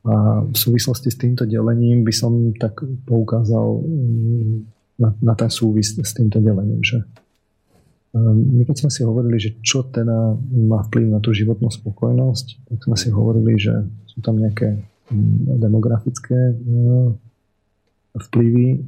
[0.03, 4.55] A v súvislosti s týmto delením by som tak poukázal mm,
[4.99, 7.03] na, na ten súvis s týmto delením, že
[8.13, 10.37] my keď sme si hovorili, že čo teda
[10.69, 13.73] má vplyv na tú životnú spokojnosť, tak sme si hovorili, že
[14.05, 17.17] sú tam nejaké mm, demografické ehm,
[18.13, 18.85] vplyvy,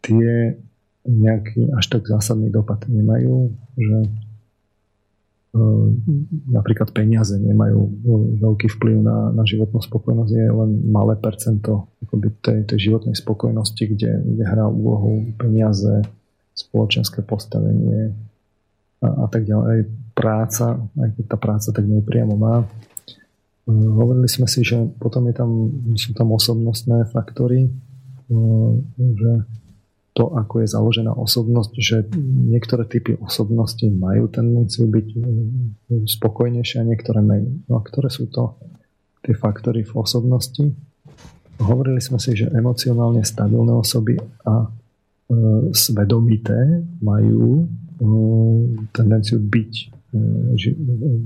[0.00, 0.56] tie
[1.04, 3.98] nejaký až tak zásadný dopad nemajú, že
[6.48, 8.00] napríklad peniaze nemajú
[8.40, 13.84] veľký vplyv na, na životnú spokojnosť, je len malé percento akoby tej, tej životnej spokojnosti,
[13.84, 16.08] kde, kde hrá úlohu peniaze,
[16.56, 18.16] spoločenské postavenie
[19.02, 19.90] a, a tak ďalej.
[20.14, 22.62] Práca, aj keď tá práca tak nepriamo má.
[23.66, 25.50] Hovorili sme si, že potom je tam,
[25.94, 27.70] sú tam osobnostné faktory,
[28.98, 29.32] že
[30.12, 31.96] to, ako je založená osobnosť, že
[32.52, 37.64] niektoré typy osobnosti majú tendenciu byť mm, spokojnejšie a niektoré menej.
[37.64, 38.60] No a ktoré sú to
[39.24, 40.68] tie faktory v osobnosti?
[41.56, 44.68] Hovorili sme si, že emocionálne stabilné osoby a e,
[45.72, 46.60] svedomité
[47.00, 47.66] majú e,
[48.90, 49.84] tendenciu byť e,
[50.58, 50.70] ži,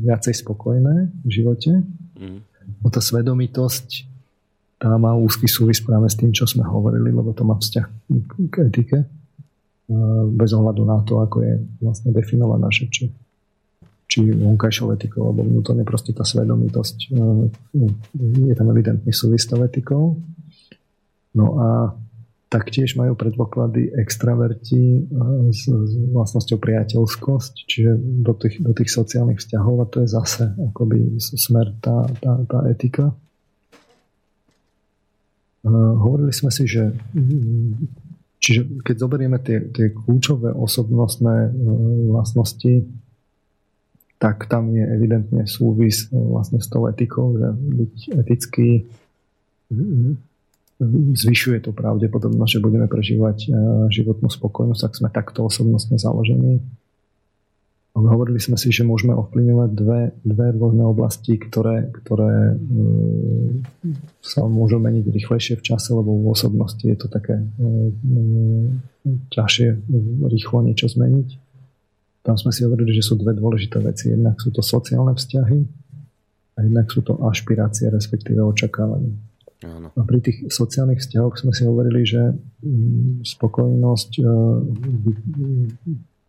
[0.04, 1.82] viacej spokojné v živote.
[2.20, 2.40] Mm.
[2.82, 4.16] No tá svedomitosť
[4.76, 7.86] tá má úzky súvis práve s tým, čo sme hovorili, lebo to má vzťah
[8.52, 9.08] k etike
[10.36, 13.04] bez ohľadu na to, ako je vlastne definovaná, že či,
[14.10, 17.14] či vonkajšou etikou alebo vnútorne proste tá svedomitosť
[18.20, 20.18] je tam evidentný súvis s tou etikou.
[21.38, 21.68] No a
[22.46, 25.02] taktiež majú predpoklady extraverti
[25.50, 30.44] s, s vlastnosťou priateľskosť, čiže do tých, do tých sociálnych vzťahov a to je zase
[30.54, 33.10] akoby smer tá, tá, tá etika.
[35.66, 36.94] Hovorili sme si, že
[38.38, 41.50] čiže keď zoberieme tie, tie kľúčové osobnostné e,
[42.14, 42.86] vlastnosti,
[44.22, 48.68] tak tam je evidentne súvis vlastne s tou etikou, že byť etický
[51.16, 53.48] zvyšuje to pravdepodobnosť, že budeme prežívať e,
[53.88, 56.60] životnú spokojnosť, ak sme takto osobnostne založení
[58.04, 62.54] hovorili sme si, že môžeme ovplyvňovať dve, dve rôzne oblasti, ktoré, ktoré e,
[64.20, 67.72] sa môžu meniť rýchlejšie v čase, lebo v osobnosti je to také e, e,
[69.32, 69.68] ťažšie
[70.28, 71.28] rýchlo niečo zmeniť.
[72.20, 74.12] Tam sme si hovorili, že sú dve dôležité veci.
[74.12, 75.58] Jednak sú to sociálne vzťahy
[76.56, 79.16] a jednak sú to ašpirácie, respektíve očakávania.
[79.64, 84.10] A pri tých sociálnych vzťahoch sme si hovorili, že mm, spokojnosť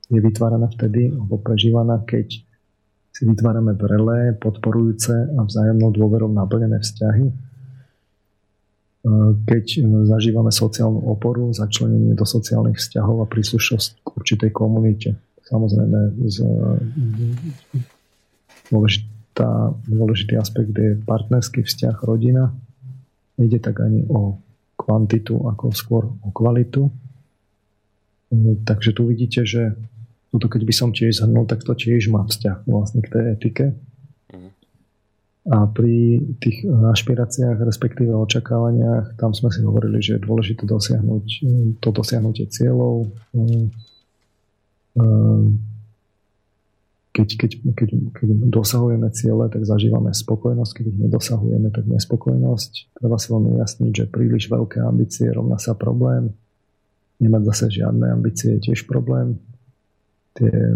[0.08, 2.40] je vytváraná vtedy, alebo prežívaná, keď
[3.12, 7.26] si vytvárame vrelé, podporujúce a vzájomnou dôverou naplnené vzťahy.
[9.48, 9.66] Keď
[10.06, 15.18] zažívame sociálnu oporu, začlenenie do sociálnych vzťahov a príslušnosť k určitej komunite.
[15.50, 16.00] Samozrejme,
[16.30, 16.38] z,
[18.70, 22.54] dôležitá, dôležitý aspekt je partnerský vzťah, rodina.
[23.38, 24.42] Nejde tak ani o
[24.78, 26.90] kvantitu, ako skôr o kvalitu.
[28.66, 29.74] Takže tu vidíte, že
[30.30, 33.66] toto keď by som tiež zhrnul, tak to tiež má vzťah vlastne k tej etike.
[34.34, 34.50] Mhm.
[35.48, 41.26] A pri tých ašpiráciách, respektíve očakávaniach, tam sme si hovorili, že je dôležité dosiahnuť
[41.80, 43.08] to dosiahnutie cieľov.
[47.18, 52.94] Keď, keď, keď, keď dosahujeme ciele, tak zažívame spokojnosť, keď ich nedosahujeme, tak nespokojnosť.
[52.94, 56.38] Treba si veľmi ujasniť, že príliš veľké ambície rovná sa problém.
[57.18, 59.42] Nemať zase žiadne ambície je tiež problém
[60.38, 60.76] tie e,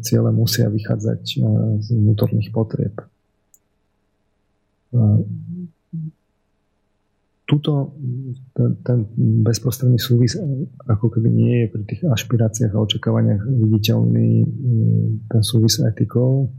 [0.00, 1.36] ciele musia vychádzať e,
[1.84, 2.96] z vnútorných potrieb.
[2.96, 3.04] E,
[7.48, 7.96] tuto
[8.52, 8.98] ten, ten
[9.40, 10.36] bezprostredný súvis
[10.84, 14.44] ako keby nie je pri tých ašpiráciách a očakávaniach viditeľný
[15.32, 16.52] ten súvis etikou,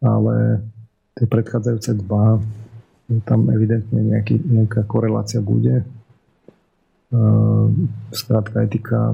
[0.00, 0.64] ale
[1.12, 2.40] tie predchádzajúce dva
[3.28, 5.84] tam evidentne nejaký, nejaká korelácia bude.
[8.12, 9.12] Skrátka etika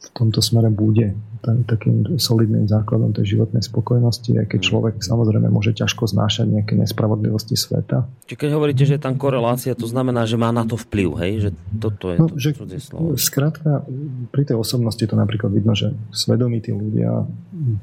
[0.00, 4.66] v tomto smere bude takým solidným základom tej životnej spokojnosti, aj keď mm.
[4.68, 8.04] človek samozrejme môže ťažko znášať nejaké nespravodlivosti sveta.
[8.28, 11.32] Čiže keď hovoríte, že je tam korelácia, to znamená, že má na to vplyv, hej?
[11.48, 11.50] Že
[11.80, 12.50] toto je no, to že,
[12.80, 13.16] slovo.
[13.16, 13.88] Skrátka,
[14.28, 17.24] pri tej osobnosti to napríklad vidno, že svedomití ľudia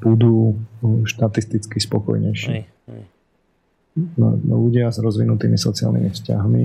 [0.06, 0.54] budú
[1.02, 2.50] štatisticky spokojnejší.
[2.54, 2.64] Hej,
[2.94, 3.02] hej.
[3.98, 6.64] No, no, ľudia s rozvinutými sociálnymi vzťahmi,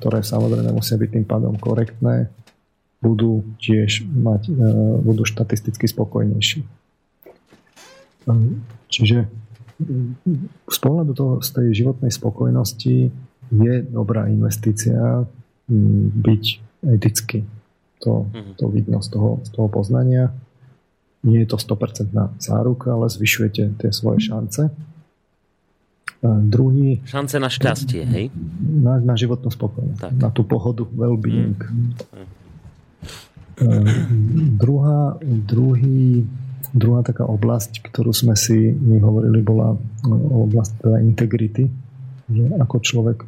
[0.00, 2.32] ktoré samozrejme musia byť tým pádom korektné,
[3.04, 4.52] budú tiež mať, e,
[5.04, 6.64] budú štatisticky spokojnejší.
[6.64, 8.34] E,
[8.88, 9.28] čiže
[10.70, 13.10] z pohľadu toho, z tej životnej spokojnosti
[13.50, 15.26] je dobrá investícia
[15.68, 16.44] byť
[16.96, 17.44] eticky.
[18.04, 18.60] To, mhm.
[18.60, 20.32] to vidno z toho, z toho poznania.
[21.24, 24.68] Nie je to 100% záruka, ale zvyšujete tie svoje šance.
[26.24, 27.04] Druhý...
[27.04, 28.32] Šance na šťastie, hej?
[28.64, 30.00] Na, na životnú spokojnosť.
[30.00, 30.12] Tak.
[30.16, 31.60] Na tú pohodu, well-being.
[31.60, 31.92] Mm.
[33.60, 36.26] Ehm, druhá, druhý,
[36.74, 39.78] druhá taká oblasť, ktorú sme si my hovorili, bola
[40.48, 41.64] oblasť teda integrity.
[42.24, 43.18] Že ako človek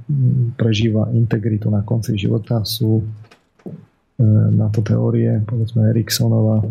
[0.56, 6.64] prežíva integritu na konci života sú ehm, na to teórie, povedzme Eriksonova,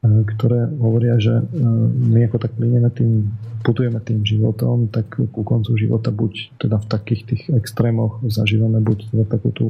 [0.00, 1.44] ktoré hovoria, že
[1.92, 3.28] my ako tak plyneme tým,
[3.60, 9.12] putujeme tým životom, tak ku koncu života buď teda v takých tých extrémoch zažívame buď
[9.12, 9.66] teda takú tú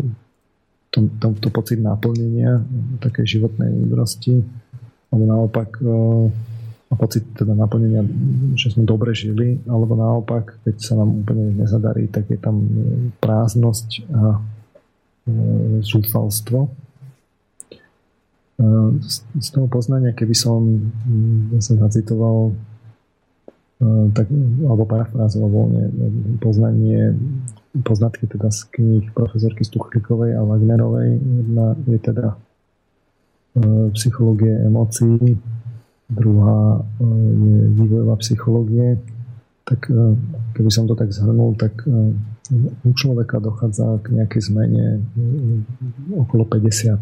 [0.91, 2.63] to, to, to pocit naplnenia
[2.99, 4.43] takej životnej múdrosti,
[5.11, 5.71] alebo naopak
[6.91, 8.03] a pocit teda naplnenia,
[8.59, 12.67] že sme dobre žili, alebo naopak, keď sa nám úplne nezadarí, tak je tam
[13.23, 14.39] prázdnosť a e,
[19.41, 22.55] z toho poznania, keby som mm, sa zacitoval e,
[24.13, 24.29] tak,
[24.67, 25.85] alebo parafrázoval voľne
[26.43, 27.17] poznanie
[27.87, 31.11] poznatky teda z kníh profesorky Stuchlíkovej a Wagnerovej.
[31.17, 32.37] Jedna je teda e,
[33.97, 35.41] psychológie emócií,
[36.11, 39.01] druhá e, je vývojová psychológie.
[39.71, 39.87] Tak
[40.59, 41.87] keby som to tak zhrnul, tak
[42.83, 44.99] u človeka dochádza k nejakej zmene
[46.11, 46.99] okolo 50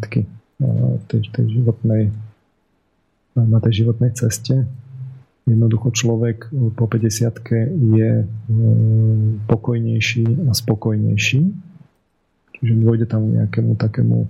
[1.07, 2.11] tej, tej životnej,
[3.35, 4.67] na tej životnej ceste.
[5.47, 7.41] Jednoducho človek po 50
[7.97, 8.25] je e,
[9.49, 11.41] pokojnejší a spokojnejší.
[12.59, 14.29] Čiže dôjde tam nejakému takému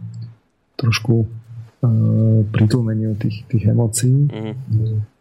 [0.79, 1.27] trošku e,
[2.55, 4.31] pritlmeniu tých, tých emócií.
[4.31, 5.19] Mm-hmm.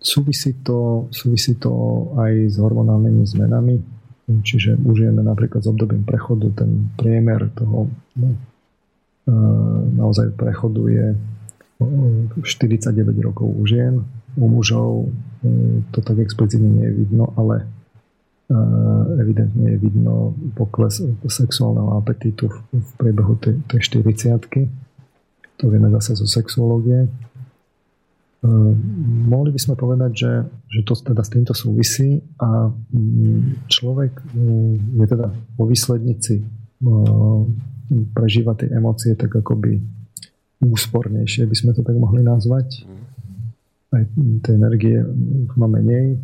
[0.00, 1.72] Súvisí to, súvisí to
[2.20, 3.74] aj s hormonálnymi zmenami,
[4.44, 8.28] čiže užijeme napríklad s obdobím prechodu ten priemer toho no,
[9.96, 11.18] naozaj prechoduje
[11.80, 14.00] 49 rokov u žien,
[14.36, 15.10] u mužov
[15.90, 17.66] to tak explicitne nie je vidno, ale
[19.20, 24.38] evidentne je vidno pokles sexuálneho apetitu v priebehu tej, tej 40
[25.58, 27.10] To vieme zase zo sexuológie.
[29.26, 30.32] Mohli by sme povedať, že,
[30.70, 32.70] že to teda s týmto súvisí a
[33.66, 34.12] človek
[34.94, 36.46] je teda vo výslednici
[38.14, 39.82] prežíva tie emócie tak akoby
[40.62, 42.88] úspornejšie, by sme to tak mohli nazvať.
[43.92, 44.02] Aj
[44.42, 44.98] tej energie
[45.54, 46.18] má menej.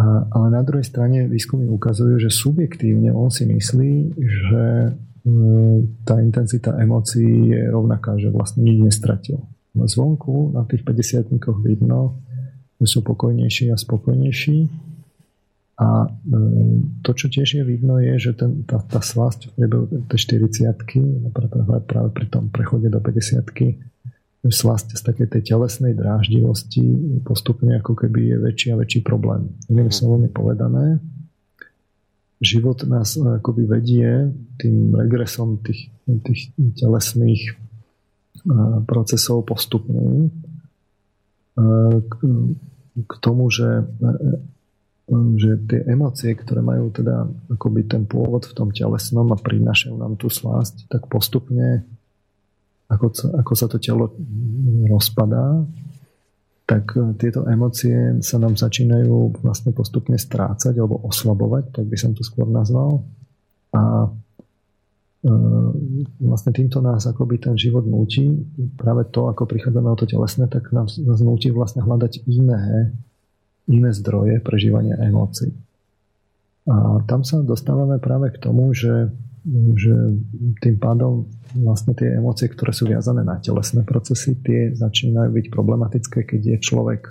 [0.00, 4.90] A, ale na druhej strane výskumy ukazujú, že subjektívne on si myslí, že e,
[6.08, 9.44] tá intenzita emócií je rovnaká, že vlastne nič nestratil.
[9.76, 11.30] Zvonku na tých 50
[11.62, 12.16] vidno,
[12.80, 14.89] že sú pokojnejší a spokojnejší
[15.80, 16.08] a e,
[17.00, 20.20] to, čo tiež je vidno, je, že ten, tá, tá slasť v priebehu tej
[20.52, 20.76] 40
[21.88, 23.40] práve pri tom prechode do 50
[24.44, 26.84] slasť z takej tej telesnej dráždivosti
[27.24, 29.56] postupne ako keby je väčší a väčší problém.
[29.72, 29.96] Inými mhm.
[29.96, 31.00] slovami povedané,
[32.40, 35.92] život nás akoby vedie tým regresom tých,
[36.24, 37.56] tých telesných
[38.88, 40.32] procesov postupným
[43.00, 43.84] k tomu, že
[45.10, 50.14] že tie emócie, ktoré majú teda akoby ten pôvod v tom telesnom a prinášajú nám
[50.14, 51.82] tú slásť, tak postupne,
[52.86, 53.10] ako,
[53.42, 54.14] ako sa to telo
[54.86, 55.66] rozpadá,
[56.62, 62.14] tak e, tieto emócie sa nám začínajú vlastne postupne strácať alebo oslabovať, tak by som
[62.14, 63.02] to skôr nazval.
[63.74, 64.06] A
[65.26, 65.32] e,
[66.22, 68.30] vlastne týmto nás akoby ten život núti,
[68.78, 72.94] práve to, ako prichádzame o to telesné, tak nás, nás núti vlastne hľadať iné
[73.70, 75.54] iné zdroje prežívania emócií.
[76.68, 79.08] A tam sa dostávame práve k tomu, že,
[79.74, 79.94] že
[80.60, 81.24] tým pádom
[81.56, 86.58] vlastne tie emócie, ktoré sú viazané na telesné procesy, tie začínajú byť problematické, keď je
[86.60, 87.02] človek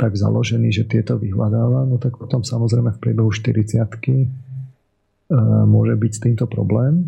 [0.00, 4.26] tak založený, že tieto vyhľadáva, no tak potom samozrejme v priebehu 40 e,
[5.68, 7.04] môže byť s týmto problém.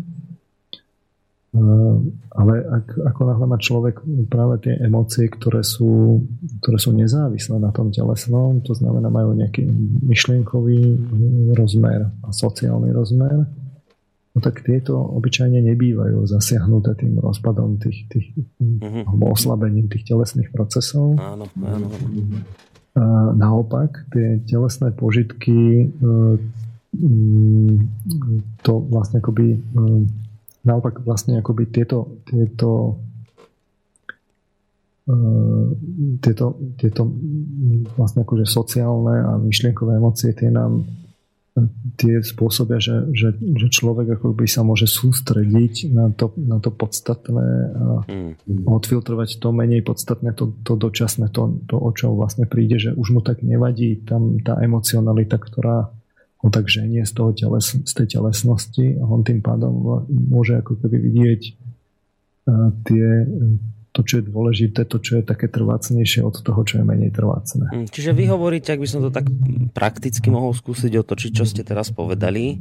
[1.53, 1.95] Eh,
[2.33, 6.25] ale ak, ako náhle má človek práve tie emócie, ktoré sú,
[6.65, 9.69] ktoré sú nezávislé na tom telesnom, to znamená majú nejaký
[10.01, 10.97] myšlienkový
[11.53, 13.45] rozmer a sociálny rozmer,
[14.33, 19.13] no tak tieto obyčajne nebývajú zasiahnuté tým rozpadom tých, tých mm-hmm.
[19.13, 21.21] alebo oslabením tých telesných procesov.
[21.21, 21.85] Áno, áno.
[22.97, 26.33] A naopak, tie telesné požitky eh,
[26.97, 27.73] mm,
[28.65, 30.22] to vlastne akoby eh,
[30.63, 32.99] naopak vlastne akoby tieto, tieto
[35.07, 35.67] uh,
[36.23, 37.01] tieto, tieto
[37.99, 40.87] vlastne akože sociálne a myšlienkové emócie tie nám
[42.01, 47.47] tie spôsobia, že, že, že človek akoby sa môže sústrediť na to, na to podstatné
[47.77, 48.65] a mm.
[48.65, 53.07] odfiltrovať to menej podstatné, to, to dočasné, to, to, o čo vlastne príde, že už
[53.13, 55.93] mu tak nevadí tam tá emocionalita, ktorá
[56.43, 60.75] ho tak ženie z, toho teles, z tej telesnosti a on tým pádom môže ako
[60.75, 61.51] keby vidieť e,
[62.83, 63.05] tie,
[63.95, 67.71] to, čo je dôležité, to, čo je také trvácnejšie od toho, čo je menej trvácne.
[67.71, 69.31] Hm, čiže vy hovoríte, ak by som to tak
[69.71, 72.59] prakticky mohol skúsiť otočiť, čo ste teraz povedali,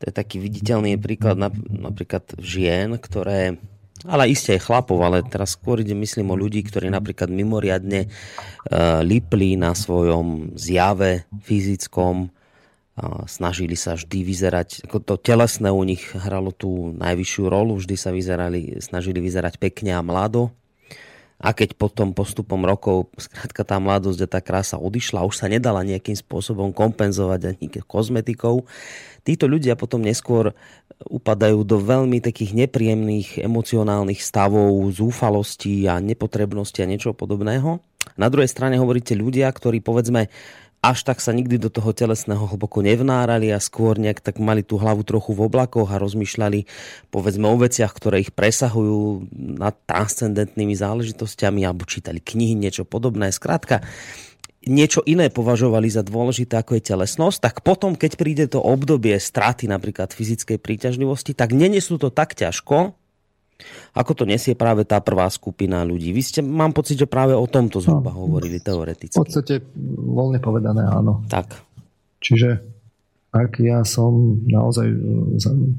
[0.00, 1.36] to je taký viditeľný príklad
[1.68, 3.60] napríklad žien, ktoré
[4.04, 9.00] ale iste aj chlapov, ale teraz skôr ide myslím o ľudí, ktorí napríklad mimoriadne uh,
[9.02, 12.28] lipli na svojom zjave fyzickom,
[13.28, 18.08] snažili sa vždy vyzerať, ako to telesné u nich hralo tú najvyššiu rolu, vždy sa
[18.08, 20.48] vyzerali, snažili vyzerať pekne a mlado.
[21.36, 25.84] A keď potom postupom rokov skrátka tá mladosť a tá krása odišla, už sa nedala
[25.84, 28.64] nejakým spôsobom kompenzovať ani kozmetikou,
[29.20, 30.56] títo ľudia potom neskôr
[31.04, 37.84] upadajú do veľmi takých nepríjemných emocionálnych stavov, zúfalosti a nepotrebnosti a niečo podobného.
[38.16, 40.32] Na druhej strane hovoríte ľudia, ktorí povedzme
[40.84, 44.78] až tak sa nikdy do toho telesného hlboko nevnárali a skôr nejak tak mali tú
[44.78, 46.68] hlavu trochu v oblakoch a rozmýšľali
[47.10, 49.26] povedzme o veciach, ktoré ich presahujú
[49.58, 53.34] nad transcendentnými záležitosťami alebo čítali knihy, niečo podobné.
[53.34, 53.82] Skrátka,
[54.66, 59.70] niečo iné považovali za dôležité ako je telesnosť, tak potom, keď príde to obdobie straty
[59.70, 62.98] napríklad fyzickej príťažlivosti, tak nenesú to tak ťažko,
[63.96, 66.12] ako to nesie práve tá prvá skupina ľudí.
[66.12, 69.16] Vy ste, mám pocit, že práve o tomto zhruba no, hovorili teoreticky.
[69.16, 69.54] V podstate
[69.96, 71.24] voľne povedané áno.
[71.26, 71.56] Tak.
[72.20, 72.76] Čiže
[73.36, 74.88] ak ja som naozaj,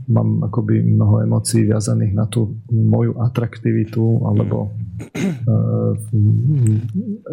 [0.09, 5.93] mám akoby mnoho emócií viazaných na tú moju atraktivitu alebo uh,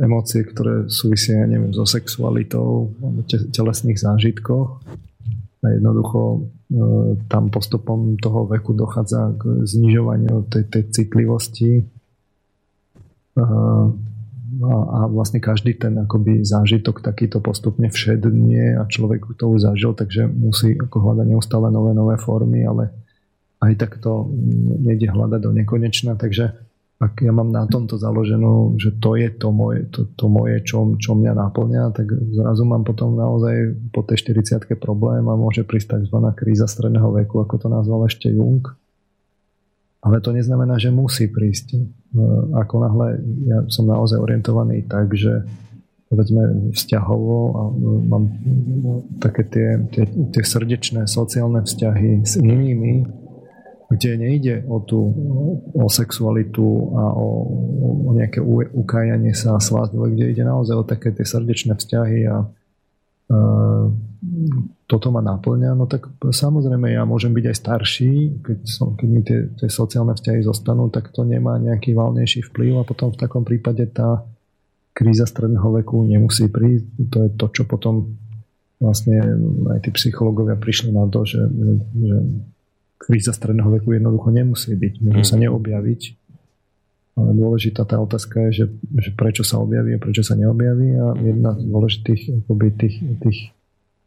[0.01, 2.97] emócie, ktoré súvisia, ja neviem, so sexualitou,
[3.53, 4.81] telesných zážitkoch
[5.65, 11.89] a jednoducho uh, tam postupom toho veku dochádza k znižovaniu tej, tej citlivosti.
[13.35, 13.91] Uh,
[14.63, 19.99] a, a vlastne každý ten akoby zážitok takýto postupne všednie a človek to už zažil,
[19.99, 22.95] takže musí ako hľadať neustále nové, nové formy, ale
[23.59, 24.31] aj tak to
[24.79, 26.55] nejde hľadať do nekonečna, takže
[27.05, 30.97] ak ja mám na tomto založenú, že to je to moje, to, to moje čo,
[30.97, 36.01] čo mňa naplňa, tak zrazu mám potom naozaj po tej 40 problém a môže prísť
[36.01, 36.17] tzv.
[36.33, 38.65] kríza stredného veku, ako to nazval ešte Jung
[40.05, 41.67] ale to neznamená, že musí prísť.
[41.73, 41.79] E,
[42.61, 43.09] ako náhle
[43.49, 45.49] ja som naozaj orientovaný tak, že
[46.13, 47.73] povedzme vzťahovo a e,
[48.05, 48.25] mám
[49.17, 53.24] také tie, tie, tie srdečné sociálne vzťahy s inými,
[53.91, 55.01] kde nejde o tú
[55.77, 56.65] o sexualitu
[56.97, 57.29] a o,
[58.09, 58.41] o nejaké
[58.73, 62.39] ukájanie sa a ale kde ide naozaj o také tie srdečné vzťahy a,
[63.29, 63.39] a
[64.85, 68.13] toto ma naplňa, no tak samozrejme ja môžem byť aj starší,
[68.45, 72.85] keď, som, keď mi tie, tie sociálne vzťahy zostanú, tak to nemá nejaký valnejší vplyv
[72.85, 74.25] a potom v takom prípade tá
[74.95, 76.87] kríza stredného veku nemusí prísť.
[77.11, 78.15] To je to, čo potom
[78.79, 79.19] vlastne
[79.73, 81.43] aj tí psychológovia prišli na to, že,
[81.97, 82.17] že
[83.05, 85.43] kríza stredného veku jednoducho nemusí byť, môže sa mhm.
[85.49, 86.03] neobjaviť.
[87.15, 88.67] Ale dôležitá tá otázka je, že,
[88.99, 93.39] že prečo sa objaví a prečo sa neobjaví a jedna z dôležitých akoby, tých, tých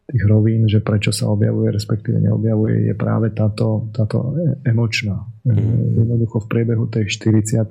[0.07, 5.27] tých rovín, že prečo sa objavuje, respektíve neobjavuje, je práve táto, táto emočná.
[5.43, 5.99] Mm.
[6.07, 7.67] Jednoducho v priebehu tej 40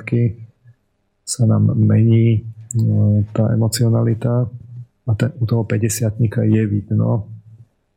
[1.24, 2.40] sa nám mení e,
[3.32, 4.52] tá emocionalita
[5.08, 6.12] a ten, u toho 50
[6.44, 7.35] je vidno,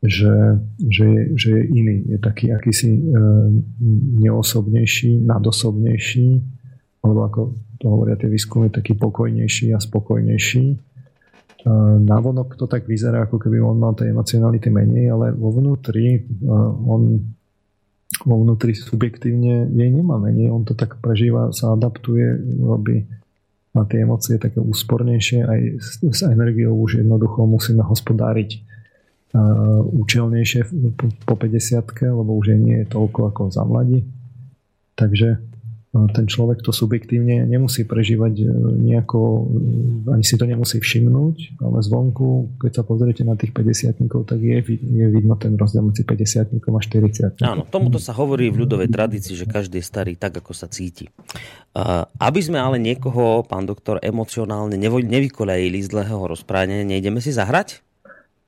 [0.00, 0.32] že,
[0.80, 1.96] že, je, že je iný.
[2.08, 3.00] Je taký akýsi e,
[4.24, 6.28] neosobnejší, nadosobnejší,
[7.04, 7.40] alebo ako
[7.80, 10.90] to hovoria tie výskumy, taký pokojnejší a spokojnejší
[12.00, 16.24] Navonok to tak vyzerá, ako keby on mal tej emocionality menej, ale vo vnútri
[16.88, 17.20] on
[18.20, 23.08] vo vnútri subjektívne jej nemá menej, on to tak prežíva, sa adaptuje, robí
[23.70, 28.66] na tie emócie také úspornejšie, aj s, s energiou už jednoducho musíme hospodáriť
[29.94, 30.60] účelnejšie
[30.98, 34.02] po, po 50 lebo už nie je toľko ako za mladí.
[34.98, 35.50] Takže
[35.90, 38.44] ten človek to subjektívne nemusí prežívať e,
[38.78, 39.50] nejako,
[40.14, 44.62] ani si to nemusí všimnúť, ale zvonku, keď sa pozriete na tých 50 tak je,
[44.78, 49.34] je vidno ten rozdiel medzi 50 a 40 Áno, tomuto sa hovorí v ľudovej tradícii,
[49.34, 51.10] že každý je starý tak, ako sa cíti.
[52.22, 57.82] Aby sme ale niekoho, pán doktor, emocionálne nevykolejili z dlhého rozprávania, nejdeme si zahrať?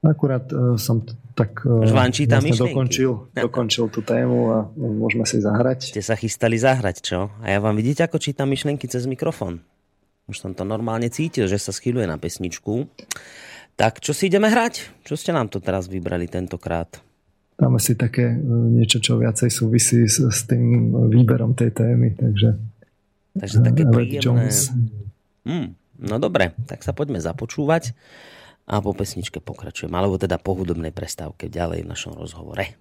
[0.03, 2.27] Akurát uh, som t- tak uh, vlastne
[2.59, 5.95] dokončil, dokončil tú tému a môžeme si zahrať.
[5.95, 7.31] Ste sa chystali zahrať, čo?
[7.39, 9.63] A ja vám vidíte, ako čítam myšlenky cez mikrofón.
[10.27, 12.91] Už som to normálne cítil, že sa schyluje na pesničku.
[13.79, 15.07] Tak čo si ideme hrať?
[15.07, 16.99] Čo ste nám to teraz vybrali tentokrát?
[17.55, 18.35] Dáme si také
[18.75, 22.59] niečo, čo viacej súvisí s, s tým výberom tej témy, takže...
[23.39, 24.51] Takže také príjemné...
[25.47, 27.95] Hmm, no dobre, tak sa poďme započúvať
[28.67, 32.79] a po pesničke pokračujem, alebo teda po hudobnej prestávke ďalej v našom rozhovore.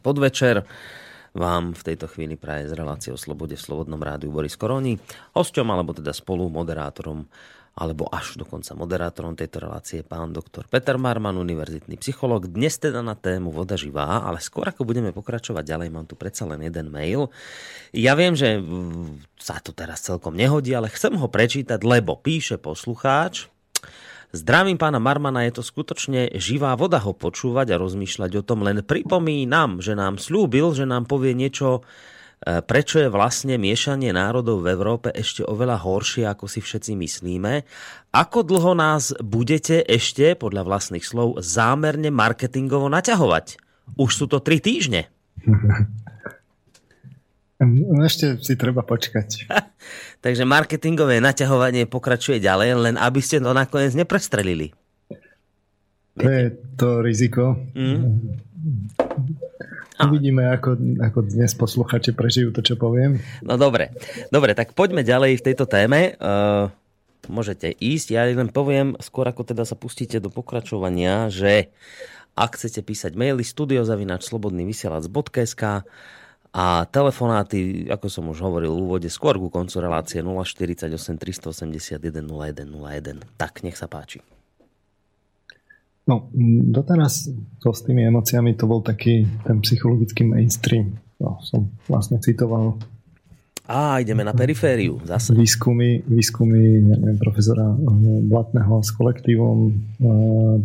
[0.00, 0.64] Podvečer
[1.36, 4.96] vám v tejto chvíli praje z relácie o slobode v Slobodnom rádiu Boris Koroni.
[5.36, 7.28] Hosťom, alebo teda spolu moderátorom,
[7.78, 12.50] alebo až dokonca moderátorom tejto relácie pán doktor Peter Marman, univerzitný psycholog.
[12.50, 16.42] Dnes teda na tému voda živá, ale skôr ako budeme pokračovať ďalej, mám tu predsa
[16.42, 17.30] len jeden mail.
[17.94, 18.58] Ja viem, že
[19.38, 23.46] sa to teraz celkom nehodí, ale chcem ho prečítať, lebo píše poslucháč,
[24.28, 28.60] Zdravím pána Marmana, je to skutočne živá voda ho počúvať a rozmýšľať o tom.
[28.60, 31.80] Len pripomínam, že nám slúbil, že nám povie niečo,
[32.44, 37.64] e, prečo je vlastne miešanie národov v Európe ešte oveľa horšie, ako si všetci myslíme.
[38.12, 43.56] Ako dlho nás budete ešte, podľa vlastných slov, zámerne marketingovo naťahovať?
[43.96, 45.08] Už sú to tri týždne.
[47.64, 49.48] No ešte si treba počkať.
[50.18, 54.74] Takže marketingové naťahovanie pokračuje ďalej, len aby ste to nakoniec neprestrelili.
[56.18, 57.54] To je to riziko.
[57.78, 58.34] Mm.
[59.98, 63.20] Uvidíme, ako, ako dnes posluchači prežijú to, čo poviem.
[63.42, 63.90] No dobre,
[64.30, 66.14] dobre, tak poďme ďalej v tejto téme.
[66.18, 66.70] Uh,
[67.30, 71.70] môžete ísť, ja len poviem, skôr ako teda sa pustíte do pokračovania, že
[72.38, 75.62] ak chcete písať maily studiozavinačslobodnyvysielac.sk
[76.52, 83.20] a telefonáty, ako som už hovoril v úvode, skôr ku koncu relácie 048 381 0101.
[83.36, 84.24] Tak, nech sa páči.
[86.08, 86.32] No,
[86.72, 87.28] doteraz
[87.60, 90.96] to s tými emóciami to bol taký ten psychologický mainstream.
[91.20, 92.80] No, som vlastne citoval
[93.68, 95.36] a ideme na perifériu zase.
[95.36, 99.74] Výskumy, výskumy neviem, profesora eh, Blatného s kolektívom, eh,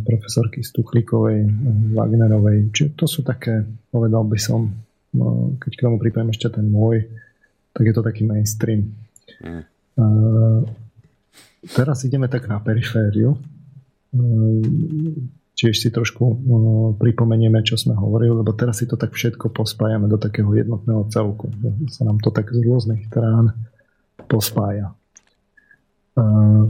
[0.07, 1.51] profesorky Stuchlíkovej, eh,
[1.91, 2.71] Wagnerovej.
[2.71, 4.71] Čiže to sú také, povedal by som,
[5.61, 7.05] keď k tomu pripájem ešte ten môj,
[7.73, 8.93] tak je to taký mainstream.
[9.41, 9.63] Mm.
[9.93, 10.61] Uh,
[11.73, 13.37] teraz ideme tak na perifériu.
[14.13, 14.61] Uh,
[15.53, 16.37] čiže si trošku uh,
[16.97, 21.53] pripomenieme, čo sme hovorili, lebo teraz si to tak všetko pospájame do takého jednotného celku.
[21.93, 23.53] Sa nám to tak z rôznych strán
[24.25, 24.97] pospája.
[26.13, 26.69] Uh,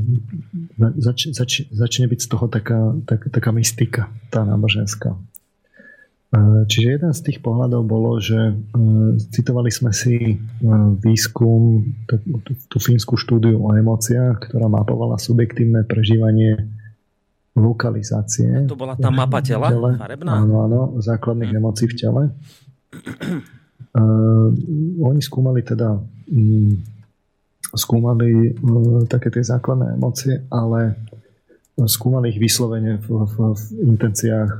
[0.99, 5.19] zač, zač, začne byť z toho taká, tak, taká mystika, tá náboženská.
[6.65, 8.53] Čiže jeden z tých pohľadov bolo, že e,
[9.21, 10.35] citovali sme si e,
[10.97, 11.85] výskum,
[12.65, 16.73] tú fínsku štúdiu o emóciách, ktorá mapovala subjektívne prežívanie
[17.53, 18.65] lokalizácie.
[18.65, 19.69] To bola tá mapa tela?
[19.69, 20.41] Tele, farebná?
[20.41, 21.59] Áno, áno, základných hmm.
[21.61, 22.23] emócií v tele.
[23.93, 24.49] Uh,
[25.05, 26.01] oni skúmali teda
[26.33, 26.73] um,
[27.77, 30.97] skúmali uh, také tie základné emócie, ale
[31.73, 34.57] skúmali ich vyslovene v, v, v intenciách e,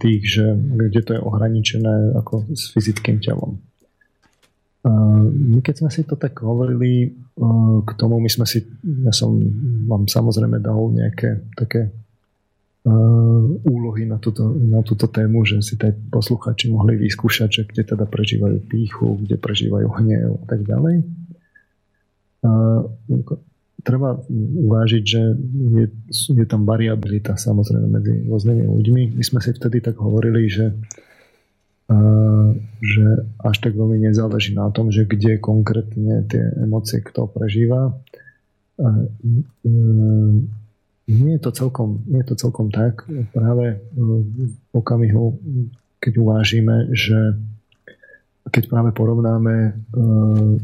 [0.00, 3.60] tých, že kde to je ohraničené ako s fyzickým telom.
[4.80, 4.90] E,
[5.52, 7.08] my keď sme si to tak hovorili, e,
[7.84, 8.64] k tomu my sme si,
[9.04, 9.36] ja som
[9.84, 11.92] vám samozrejme dal nejaké také
[13.66, 18.06] úlohy na túto, na túto tému, že si tie posluchači mohli vyskúšať, že kde teda
[18.06, 21.02] prežívajú píchu, kde prežívajú hnev a tak ďalej
[23.86, 24.18] treba
[24.66, 25.22] uvážiť, že
[25.78, 29.02] je, je tam variabilita samozrejme medzi rôznymi ľuďmi.
[29.14, 30.74] My sme si vtedy tak hovorili, že
[32.82, 33.06] že
[33.38, 37.94] až tak veľmi nezáleží na tom, že kde konkrétne tie emócie kto prežíva.
[41.06, 43.06] Nie je to celkom, nie je to celkom tak.
[43.30, 45.38] Práve v okamihu,
[46.02, 47.38] keď uvážime, že
[48.50, 49.78] keď práve porovnáme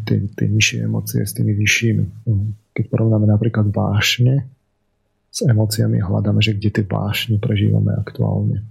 [0.02, 2.04] tie, tie nižšie emócie s tými vyššími,
[2.72, 4.48] keď porovnáme napríklad vášne
[5.32, 8.64] s emóciami, hľadáme, že kde tie vášne prežívame aktuálne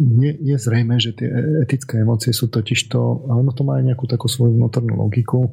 [0.00, 1.28] je, je zrejme, že tie
[1.60, 5.52] etické emócie sú totiž to, a ono to má aj nejakú takú svoju vnútornú logiku,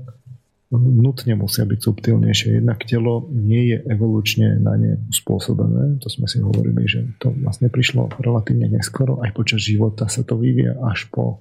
[0.71, 2.59] nutne musia byť subtilnejšie.
[2.59, 5.99] Jednak telo nie je evolučne na ne uspôsobené.
[6.03, 9.23] To sme si hovorili, že to vlastne prišlo relatívne neskoro.
[9.23, 11.39] Aj počas života sa to vyvie až po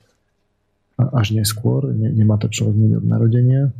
[0.94, 1.90] až neskôr.
[1.90, 3.74] Nemá to človek od narodenia.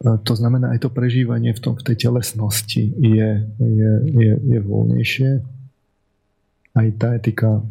[0.00, 3.30] To znamená, aj to prežívanie v, tom, v tej telesnosti je,
[3.60, 5.30] je, je, je voľnejšie
[6.70, 7.62] aj tá etika e,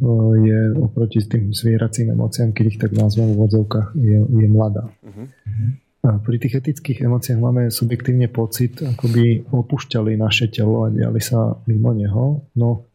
[0.43, 4.91] je oproti tým zvieracím emóciám, keď ich tak nazvem v vodzovkách, je, je mladá.
[4.99, 5.27] Uh-huh.
[6.03, 11.19] A pri tých etických emóciách máme subjektívne pocit, ako by opúšťali naše telo a diali
[11.19, 12.43] sa mimo neho.
[12.55, 12.87] No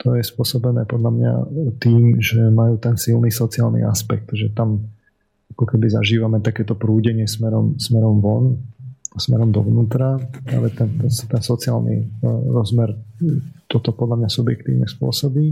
[0.00, 1.32] to je spôsobené podľa mňa
[1.76, 4.92] tým, že majú ten silný sociálny aspekt, že tam
[5.54, 8.58] ako keby zažívame takéto prúdenie smerom, smerom von
[9.18, 10.22] smerom dovnútra,
[10.54, 12.06] ale ten, ten, ten sociálny e,
[12.46, 12.94] rozmer
[13.66, 15.50] toto podľa mňa subjektívne spôsobí.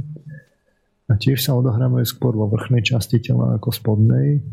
[1.09, 4.45] A tiež sa odohrávajú skôr vo vrchnej časti tela ako spodnej.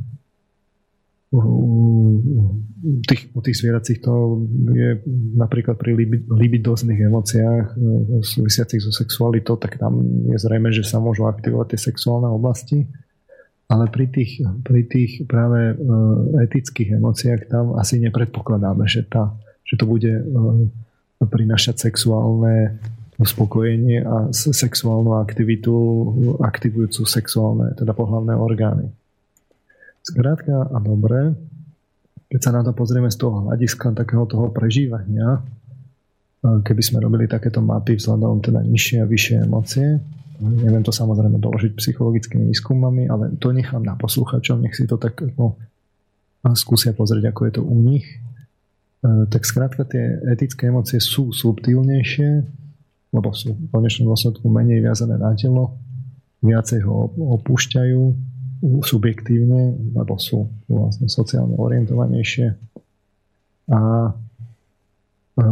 [1.35, 5.03] U tých, u tých zvieracích to je
[5.35, 5.99] napríklad pri
[6.31, 7.77] libidozných emóciách e,
[8.25, 12.89] súvisiacich so sexualitou, tak tam je zrejme, že sa môžu aktivovať tie sexuálne oblasti
[13.65, 15.75] ale pri tých, pri tých práve e,
[16.45, 19.33] etických emóciách tam asi nepredpokladáme, že, tá,
[19.65, 20.23] že to bude e,
[21.25, 22.77] prinašať sexuálne
[23.17, 25.73] uspokojenie a sexuálnu aktivitu
[26.43, 28.91] aktivujúcu sexuálne, teda pohľavné orgány.
[30.05, 31.33] Skrátka a dobre,
[32.29, 37.25] keď sa na to pozrieme z toho hľadiska takého toho prežívania, e, keby sme robili
[37.25, 39.97] takéto mapy vzhľadom teda nižšie a vyššie emócie,
[40.39, 45.23] Neviem to samozrejme doložiť psychologickými výskumami, ale to nechám na posluchačov, nech si to tak
[45.39, 45.55] no,
[46.53, 48.05] skúsia pozrieť, ako je to u nich.
[48.05, 52.45] E, tak skrátka tie etické emócie sú subtilnejšie,
[53.15, 55.79] lebo sú v konečnom dôsledku menej viazané na telo,
[56.43, 57.09] viacej ho
[57.39, 58.01] opúšťajú
[58.83, 62.55] subjektívne, lebo sú vlastne sociálne orientovanejšie.
[63.71, 64.13] A,
[65.35, 65.43] a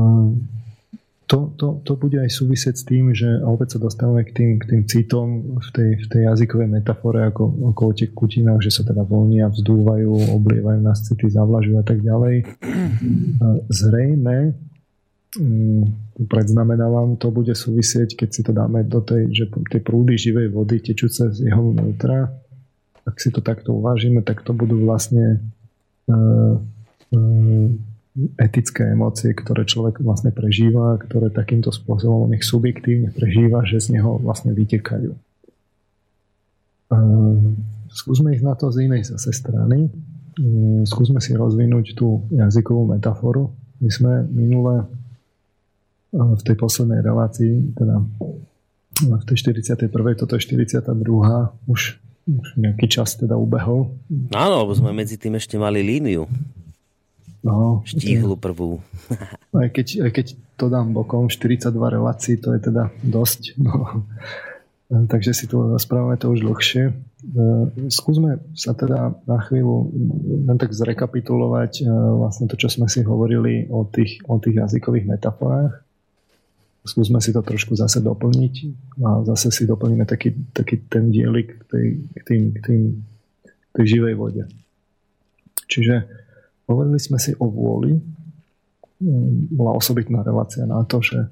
[1.28, 4.64] to, to, to bude aj súvisieť s tým, že opäť sa dostávame k tým, k
[4.68, 8.84] tým citom v tej, v tej jazykovej metafore ako, ako o tých kutinách, že sa
[8.84, 12.44] teda voľnia, vzdúvajú, oblievajú nás city, zavlažujú a tak ďalej.
[13.72, 14.52] Zrejme
[15.40, 15.84] mm,
[16.28, 20.84] predznamenávam, to bude súvisieť, keď si to dáme do tej, že tie prúdy živej vody
[20.84, 22.36] tečúce z jeho vnútra,
[23.08, 25.40] ak si to takto uvážime, tak to budú vlastne
[26.08, 26.56] uh,
[27.16, 27.68] uh,
[28.38, 34.22] etické emócie, ktoré človek vlastne prežíva, ktoré takýmto spôsobom nech subjektívne prežíva, že z neho
[34.22, 35.18] vlastne vytekajú.
[37.90, 39.90] Skúsme ich na to z inej zase strany.
[40.86, 43.50] Skúsme si rozvinúť tú jazykovú metaforu.
[43.82, 44.86] My sme minule
[46.14, 47.98] v tej poslednej relácii, teda
[49.02, 49.90] v tej 41.
[50.14, 50.86] toto je 42.
[51.66, 51.82] už,
[52.30, 53.90] už nejaký čas teda ubehol.
[54.38, 56.30] Áno, lebo sme medzi tým ešte mali líniu.
[57.44, 58.80] No, Štíhlu prvú.
[59.52, 60.26] aj, keď, aj keď
[60.56, 63.60] to dám bokom, 42 relácií, to je teda dosť.
[63.60, 64.08] No.
[65.12, 66.84] Takže si tu rozprávame to už dlhšie.
[66.88, 66.94] E,
[67.90, 69.90] skúsme sa teda na chvíľu
[70.46, 75.18] len tak zrekapitulovať e, vlastne to, čo sme si hovorili o tých, o tých jazykových
[75.18, 75.82] metaforách.
[76.84, 78.56] Skúsme si to trošku zase doplniť
[79.02, 82.82] a zase si doplníme taký, taký ten dielik k tej, k tým, k tým,
[83.48, 84.44] k tej živej vode.
[85.72, 86.23] Čiže
[86.68, 88.00] Hovorili sme si o vôli.
[89.52, 91.28] Bola osobitná relácia na to, že,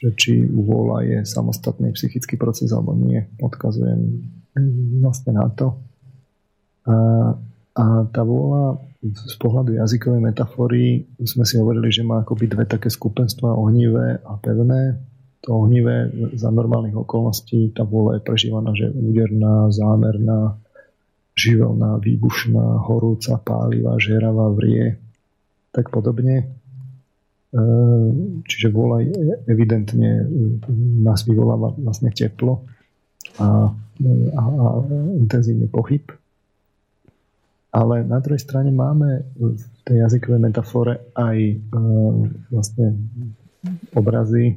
[0.00, 3.20] že či vôľa je samostatný psychický proces alebo nie.
[3.40, 4.24] Odkazujem
[5.04, 5.76] vlastne na to.
[6.88, 6.96] A,
[7.76, 12.88] a tá vôľa z pohľadu jazykovej metafory sme si hovorili, že má akoby dve také
[12.88, 14.96] skupenstva, ohnivé a pevné.
[15.44, 20.58] To ohnivé za normálnych okolností, tá vôľa je prežívaná, že je úderná, zámerná,
[21.36, 24.96] živelná, výbušná, horúca, pálivá, žeravá, vrie,
[25.68, 26.48] tak podobne.
[27.52, 27.60] E,
[28.48, 29.04] čiže vola
[29.44, 30.24] evidentne
[31.04, 32.64] nás vyvoláva vlastne teplo
[33.36, 34.66] a, a, a
[35.20, 36.08] intenzívny pohyb.
[37.76, 41.56] Ale na druhej strane máme v tej jazykovej metafore aj e,
[42.48, 42.96] vlastne
[43.92, 44.56] obrazy,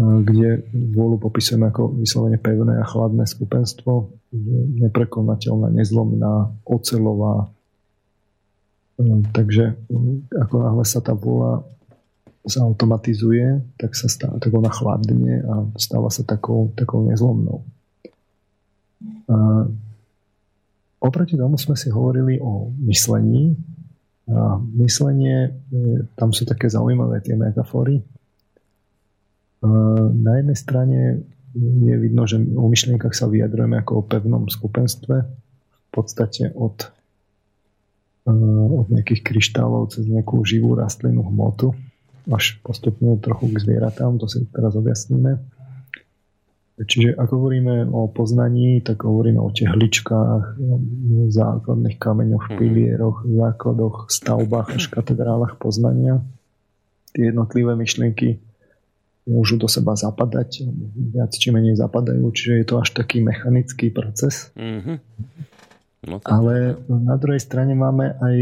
[0.00, 4.08] kde vôľu popisujeme ako vyslovene pevné a chladné skupenstvo,
[4.80, 7.52] neprekonateľná, nezlomná, ocelová.
[8.96, 9.76] E, takže
[10.32, 11.66] ako náhle sa tá vôľa
[12.48, 17.60] zautomatizuje, tak sa stáva, tak ona chladne a stáva sa takou, takou nezlomnou.
[19.28, 19.36] A
[21.04, 23.52] oproti tomu sme si hovorili o myslení.
[24.30, 27.98] A myslenie, e, tam sú také zaujímavé tie metafory.
[29.60, 30.98] Na jednej strane
[31.56, 36.88] je vidno, že o myšlienkach sa vyjadrujeme ako o pevnom skupenstve, v podstate od,
[38.24, 38.32] e,
[38.70, 41.74] od nejakých kryštálov cez nejakú živú rastlinnú hmotu,
[42.30, 45.42] až postupne trochu k zvieratám, to si teraz objasníme.
[46.80, 50.56] Čiže ak hovoríme o poznaní, tak hovoríme o tehličkách,
[51.28, 52.56] základných kameňoch, mhm.
[52.56, 56.24] pilieroch, základoch, stavbách až katedrálach poznania.
[57.12, 58.40] Tie jednotlivé myšlienky
[59.30, 60.66] môžu do seba zapadať,
[61.14, 64.50] viac či menej zapadajú, čiže je to až taký mechanický proces.
[64.58, 64.98] Mm-hmm.
[66.00, 68.36] No Ale na druhej strane máme aj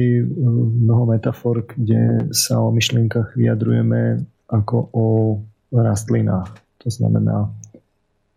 [0.87, 5.07] mnoho metafor, kde sa o myšlienkach vyjadrujeme ako o
[5.75, 6.55] rastlinách.
[6.87, 7.51] To znamená,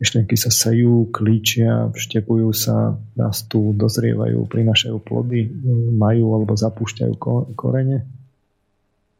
[0.02, 5.54] myšlienky sa sejú, klíčia, vštepujú sa, rastú, dozrievajú, prinašajú plody,
[5.94, 7.14] majú alebo zapúšťajú
[7.54, 8.10] korene.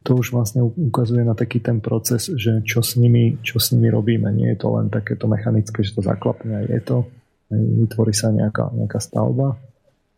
[0.02, 3.86] To už vlastne ukazuje na taký ten proces, že čo s nimi, čo s nimi
[3.86, 4.26] robíme.
[4.34, 7.06] Nie je to len takéto mechanické, že to zaklapne je to.
[7.52, 9.54] Vytvorí sa nejaká, nejaká stavba.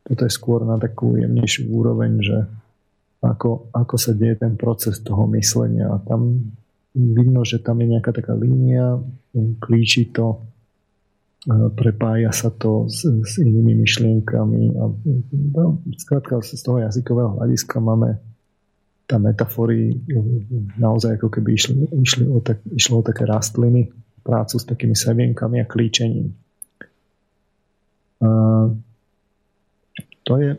[0.04, 2.38] Toto je skôr na takú jemnejšiu úroveň, že
[3.24, 5.88] ako, ako sa deje ten proces toho myslenia.
[5.92, 6.52] A tam
[6.94, 9.00] vidno, že tam je nejaká taká línia,
[9.60, 10.44] klíči to,
[11.76, 14.80] prepája sa to s, s inými myšlienkami.
[14.80, 14.84] A,
[15.56, 18.16] no, skrátka, z toho jazykového hľadiska máme
[19.04, 19.92] tá metafory
[20.80, 23.92] naozaj ako keby išli, išli o tak, išlo o také rastliny,
[24.24, 26.32] prácu s takými semienkami a klíčením.
[28.24, 28.28] A
[30.24, 30.56] to je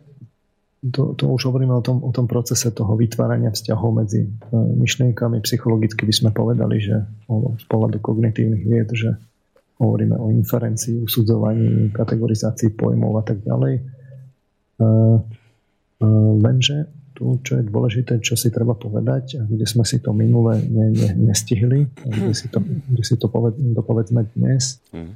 [0.86, 5.42] to, to už hovoríme o tom, o tom procese toho vytvárania vzťahov medzi e, myšlienkami.
[5.42, 7.10] Psychologicky by sme povedali, že
[7.58, 9.18] z pohľadu kognitívnych vied, že
[9.82, 13.74] hovoríme o inferencii, usudzovaní, kategorizácii pojmov a tak ďalej.
[13.76, 13.84] E,
[14.86, 14.88] e,
[16.38, 16.86] lenže
[17.16, 20.92] tu, čo je dôležité, čo si treba povedať, a kde sme si to minule ne,
[20.92, 25.12] ne, nestihli, kde si to, kde si to poved, povedzme dnes, mm.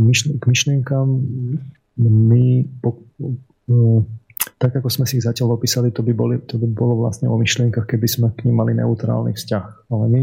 [0.00, 1.06] myšl, k myšlienkám
[2.00, 2.44] my
[2.80, 3.04] po,
[4.56, 7.36] tak ako sme si ich zatiaľ opísali, to by, boli, to by bolo vlastne o
[7.36, 9.92] myšlienkach, keby sme k nim mali neutrálny vzťah.
[9.92, 10.22] Ale my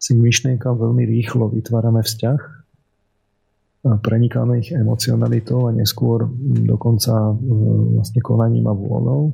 [0.00, 2.59] si myšlienkam veľmi rýchlo vytvárame vzťah
[3.80, 6.28] prenikáme ich emocionalitou a neskôr
[6.68, 7.34] dokonca e,
[7.96, 9.32] vlastne konaním a vôľou.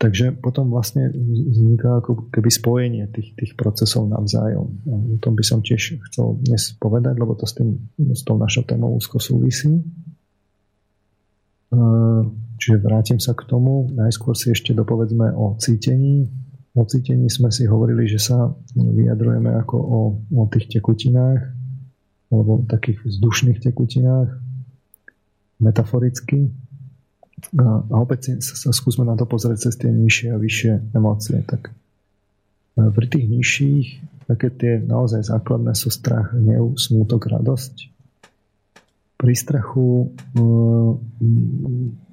[0.00, 4.66] Takže potom vlastne vzniká ako keby spojenie tých, tých procesov navzájom.
[4.88, 8.40] A o tom by som tiež chcel dnes povedať, lebo to s, tým, s tou
[8.40, 9.70] našou témou úzko súvisí.
[9.70, 9.82] E,
[12.58, 13.86] čiže vrátim sa k tomu.
[13.92, 16.26] Najskôr si ešte dopovedzme o cítení,
[16.70, 18.46] O cítení sme si hovorili, že sa
[18.78, 21.59] vyjadrujeme ako o, o tých tekutinách
[22.30, 24.30] alebo takých vzdušných tekutinách
[25.60, 26.48] metaforicky.
[27.58, 31.42] A, opäť sa, sa skúsme na to pozrieť cez tie nižšie a vyššie emócie.
[31.42, 31.72] Tak e,
[32.90, 33.86] pri tých nižších
[34.30, 37.90] také tie naozaj základné sú strach, hnev, smútok, radosť.
[39.20, 40.90] Pri strachu mm,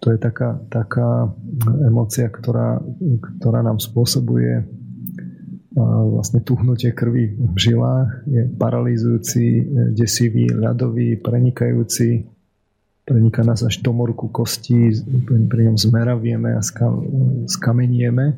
[0.02, 1.32] to je taká, taká
[1.88, 2.82] emócia, ktorá,
[3.40, 4.66] ktorá nám spôsobuje
[5.86, 9.46] vlastne tuhnutie krvi v žilách, je paralýzujúci,
[9.94, 12.26] desivý, ľadový, prenikajúci,
[13.08, 14.92] preniká nás až do morku kostí,
[15.28, 16.62] pri ňom zmeravieme a
[17.46, 18.36] skamenieme.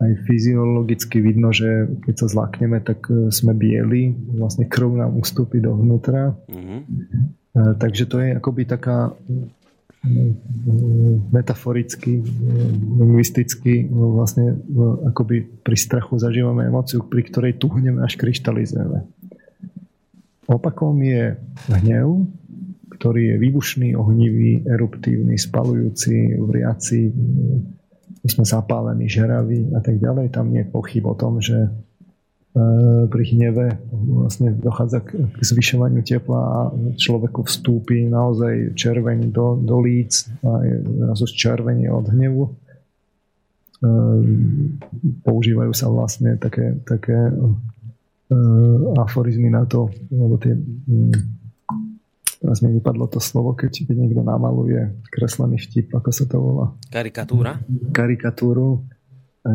[0.00, 5.60] Aj fyziologicky vidno, že keď sa zlakneme, tak e, sme bieli, vlastne krv nám ustúpi
[5.60, 6.32] dovnútra.
[6.48, 6.80] Mm-hmm.
[6.80, 9.12] E, takže to je akoby taká
[11.30, 12.24] metaforicky,
[12.96, 14.56] lingvisticky vlastne
[15.12, 19.04] akoby pri strachu zažívame emociu, pri ktorej tuhneme až kryštalizujeme.
[20.48, 21.36] Opakom je
[21.68, 22.26] hnev,
[22.96, 27.12] ktorý je výbušný, ohnivý, eruptívny, spalujúci, vriaci,
[28.24, 30.32] sme zapálení, žeraví a tak ďalej.
[30.32, 31.68] Tam nie je pochyb o tom, že
[33.10, 36.58] pri hneve vlastne dochádza k, zvyšovaniu tepla a
[36.98, 42.44] človeku vstúpi naozaj červeň do, do líc a je zrazu červenie od hnevu.
[42.46, 42.52] E,
[45.22, 47.34] používajú sa vlastne také, také e,
[48.98, 50.58] aforizmy na to, alebo tie
[52.40, 56.66] teraz mi vypadlo to slovo, keď, keď niekto namaluje kreslený vtip, ako sa to volá?
[56.88, 57.60] Karikatúra?
[57.92, 58.88] Karikatúru.
[59.40, 59.52] E,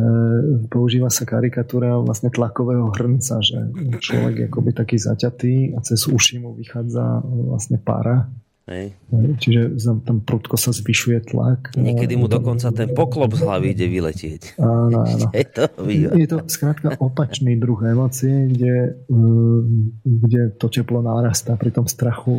[0.65, 3.69] používa sa karikatúra vlastne tlakového hrnca, že
[4.01, 8.29] človek je akoby taký zaťatý a cez uši mu vychádza vlastne para
[8.65, 8.97] Hej.
[9.13, 11.77] Čiže tam prudko sa zvyšuje tlak.
[11.77, 14.57] Niekedy mu dokonca ten poklop z hlavy ide vyletieť.
[14.57, 15.29] Áno, áno.
[15.29, 15.63] Je to,
[15.93, 19.61] je to skrátka opačný druh emócie, kde, mm,
[20.01, 22.33] kde to teplo nárastá pri tom strachu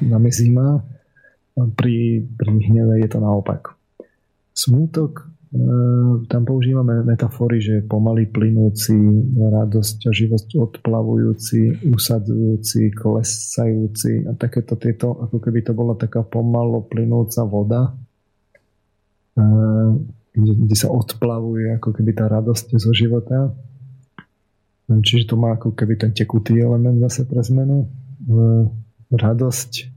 [0.00, 0.80] nám je zima,
[1.76, 3.76] pri, pri hneve je to naopak.
[4.56, 5.28] Smútok
[6.26, 8.98] tam používame metafory, že pomaly plynúci,
[9.38, 16.82] radosť a živosť odplavujúci, usadzujúci, klesajúci a takéto tieto, ako keby to bola taká pomalo
[16.82, 17.94] plynúca voda,
[19.38, 23.54] ehm, kde, kde sa odplavuje ako keby tá radosť zo života.
[24.90, 27.86] Ehm, čiže to má ako keby ten tekutý element zase pre zmenu.
[29.14, 29.93] Radosť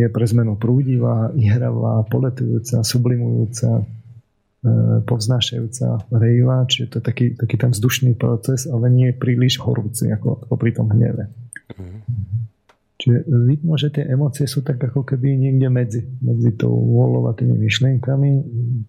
[0.00, 3.82] je pre zmenu prúdivá, ihravá, poletujúca, sublimujúca, e,
[5.04, 10.10] povznášajúca, rejivá, čiže to je taký, taký ten vzdušný proces, ale nie je príliš horúci,
[10.10, 11.30] ako, ako pri tom hneve.
[11.74, 12.02] Mm-hmm.
[12.94, 17.36] Čiže vidno, že tie emócie sú tak ako keby niekde medzi, medzi tou vôľou a
[17.36, 18.30] tými myšlienkami.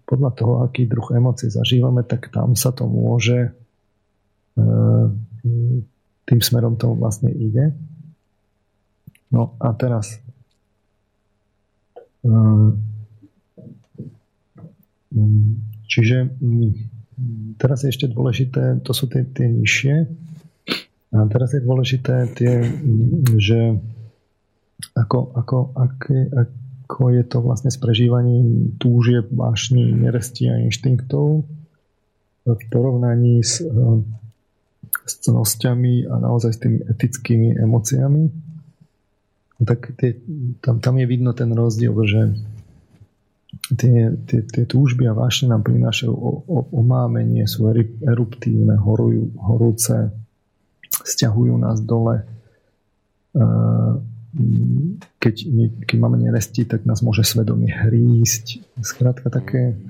[0.08, 3.52] Podľa toho, aký druh emócie zažívame, tak tam sa to môže
[6.26, 7.76] tým smerom to vlastne ide.
[9.30, 10.18] No a teraz
[15.86, 16.72] čiže mm,
[17.56, 19.94] teraz je ešte dôležité, to sú tie, tie nižšie,
[21.16, 23.60] a teraz je dôležité tie, mm, že
[24.92, 31.48] ako, ako, aké, ako je to vlastne s prežívaním túžieb, vášní, neresti a inštinktov
[32.46, 34.06] v porovnaní s, ehm,
[35.02, 38.45] s cnosťami a naozaj s tými etickými emóciami
[39.64, 40.20] tak tie,
[40.60, 42.36] tam, tam je vidno ten rozdiel, že
[43.72, 46.12] tie, tie, tie túžby a vášne nám prinášajú
[46.76, 47.72] omámenie, sú
[48.04, 50.12] eruptívne, horujú, horúce,
[50.92, 52.28] stiahujú nás dole.
[55.16, 55.34] Keď,
[55.88, 58.60] keď máme neresti, tak nás môže svedomie hrísť.
[58.84, 59.80] Skrátka také,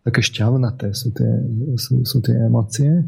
[0.00, 1.30] také šťavnaté sú tie,
[1.76, 3.04] sú, sú tie emócie.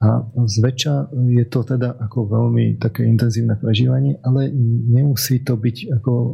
[0.00, 4.48] A zväčša je to teda ako veľmi také intenzívne prežívanie, ale
[4.88, 6.30] nemusí to byť ako e,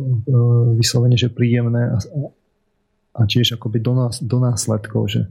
[0.78, 1.98] vyslovene, že príjemné a,
[3.18, 5.26] a tiež akoby do, nás, do následkov, že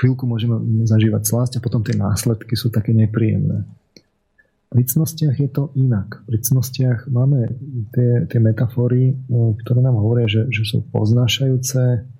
[0.00, 0.56] chvíľku môžeme
[0.88, 3.68] zažívať slasť a potom tie následky sú také nepríjemné.
[4.72, 6.24] Pri cnostiach je to inak.
[6.24, 7.52] Pri cnostiach máme
[7.92, 9.14] tie, tie metafory, e,
[9.60, 12.16] ktoré nám hovoria, že, že sú poznášajúce,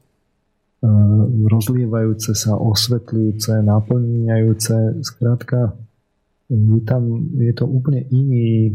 [1.49, 5.03] rozlievajúce sa, osvetľujúce, naplňajúce.
[5.03, 5.75] Skrátka,
[6.49, 8.73] je, tam, je to úplne iný, e,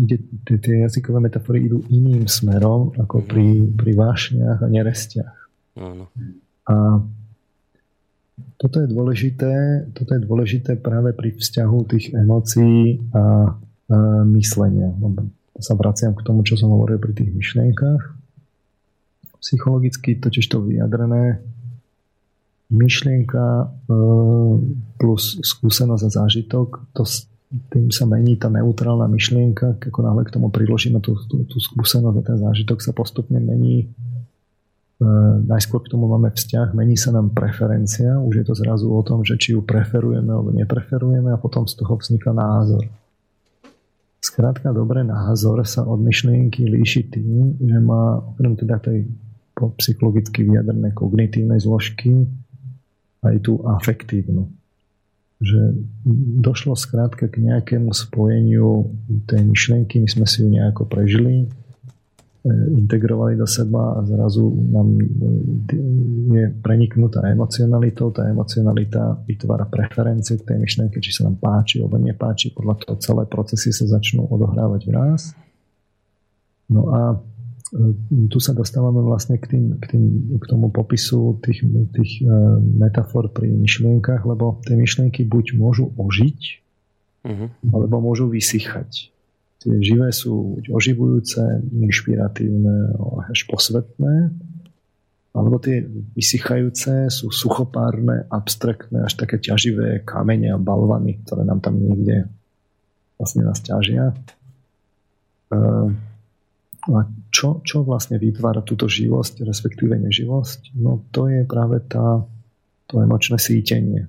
[0.00, 0.16] ide,
[0.48, 5.36] tie jazykové metafory idú iným smerom ako pri, pri vášniach a nerestiach.
[6.70, 6.74] A
[8.56, 9.52] toto je dôležité,
[9.92, 13.24] toto je dôležité práve pri vzťahu tých emócií a, a
[14.32, 14.94] myslenia.
[15.60, 18.19] Sa vraciam k tomu, čo som hovoril pri tých myšlienkach
[19.40, 21.40] psychologicky totiž to vyjadrené
[22.70, 23.66] myšlienka e,
[24.94, 27.02] plus skúsenosť a zážitok, to
[27.50, 32.16] tým sa mení tá neutrálna myšlienka, ako náhle k tomu priložíme tú, tú, tú skúsenosť
[32.22, 33.90] a ten zážitok sa postupne mení.
[35.02, 35.08] E,
[35.50, 39.26] najskôr k tomu máme vzťah, mení sa nám preferencia, už je to zrazu o tom,
[39.26, 42.86] že či ju preferujeme alebo nepreferujeme a potom z toho vzniká názor.
[44.22, 49.10] Skrátka, dobré názor sa od myšlienky líši tým, že má okrem teda tej
[49.76, 52.24] psychologicky vyjadrené kognitívne zložky
[53.20, 54.48] aj tú afektívnu.
[55.40, 55.60] Že
[56.40, 58.92] došlo skrátka k nejakému spojeniu
[59.24, 61.46] tej myšlienky, my sme si ju nejako prežili, e,
[62.76, 65.04] integrovali do seba a zrazu nám e,
[66.36, 68.12] je preniknutá emocionalitou.
[68.12, 72.52] Tá emocionalita vytvára preferencie k tej myšlienke, či sa nám páči alebo nepáči.
[72.52, 75.32] Podľa toho celé procesy sa začnú odohrávať v nás.
[76.68, 77.16] No a
[77.70, 80.04] tu sa dostávame vlastne k, tým, k, tým,
[80.42, 81.62] k tomu popisu tých,
[81.94, 86.40] tých ehm, metafor pri myšlienkach, lebo tie myšlienky buď môžu ožiť,
[87.30, 87.48] uh-huh.
[87.70, 89.14] alebo môžu vysychať.
[89.60, 92.96] Tie živé sú buď oživujúce, inšpiratívne
[93.30, 94.34] až posvetné,
[95.30, 95.86] alebo tie
[96.18, 102.26] vysychajúce sú suchopárne, abstraktné, až také ťaživé kamene a balvany, ktoré nám tam niekde
[103.14, 104.10] vlastne nás ťažia.
[105.54, 105.94] Uh,
[106.88, 110.76] a čo, čo vlastne vytvára túto živosť, respektíve neživosť?
[110.78, 112.26] No to je práve tá,
[112.90, 114.06] to emočné sítenie.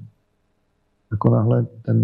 [1.14, 1.98] Ako náhle ten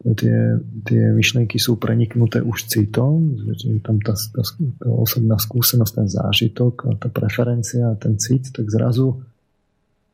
[0.00, 0.56] tie,
[0.88, 4.42] tie myšlienky sú preniknuté už citom, že je tam tá, tá,
[4.80, 9.20] tá osobná skúsenosť, ten zážitok, a tá preferencia, ten cit, tak zrazu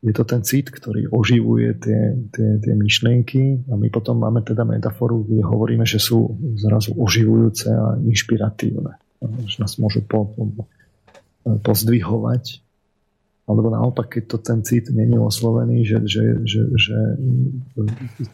[0.03, 4.67] je to ten cit, ktorý oživuje tie, tie, tie myšlienky a my potom máme teda
[4.67, 9.06] metaforu, kde hovoríme, že sú zrazu oživujúce a inšpiratívne.
[9.21, 10.65] Že nás môžu po, po,
[11.43, 12.63] pozdvihovať.
[13.47, 16.97] Alebo naopak, keď to ten cit není oslovený, že, že, že, že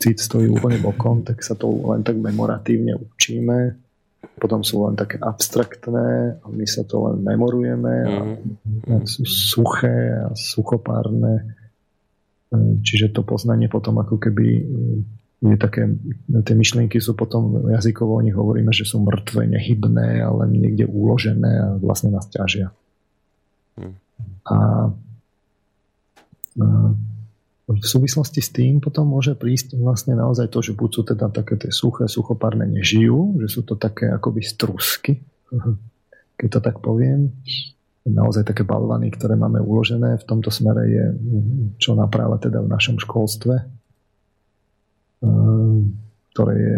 [0.01, 3.77] cit stojí úplne bokom, tak sa to len tak memoratívne učíme.
[4.41, 8.17] Potom sú len také abstraktné a my sa to len memorujeme a,
[8.89, 11.61] a sú suché a suchopárne
[12.85, 14.61] Čiže to poznanie potom ako keby
[15.43, 15.91] je také,
[16.47, 21.51] tie myšlienky sú potom jazykovo, o nich hovoríme, že sú mŕtve, nehybné, ale niekde uložené
[21.59, 22.71] a vlastne nás ťažia.
[23.75, 23.99] Hmm.
[24.47, 24.57] A,
[26.63, 26.67] a
[27.67, 31.59] v súvislosti s tým potom môže prísť vlastne naozaj to, že buď sú teda také
[31.59, 35.19] tie suché, suchopárne nežijú, že sú to také akoby strusky,
[36.39, 37.35] keď to tak poviem,
[38.07, 40.19] naozaj také balvany, ktoré máme uložené.
[40.19, 41.05] V tomto smere je
[41.79, 43.82] čo napráve teda v našom školstve,
[46.33, 46.77] ktoré, je,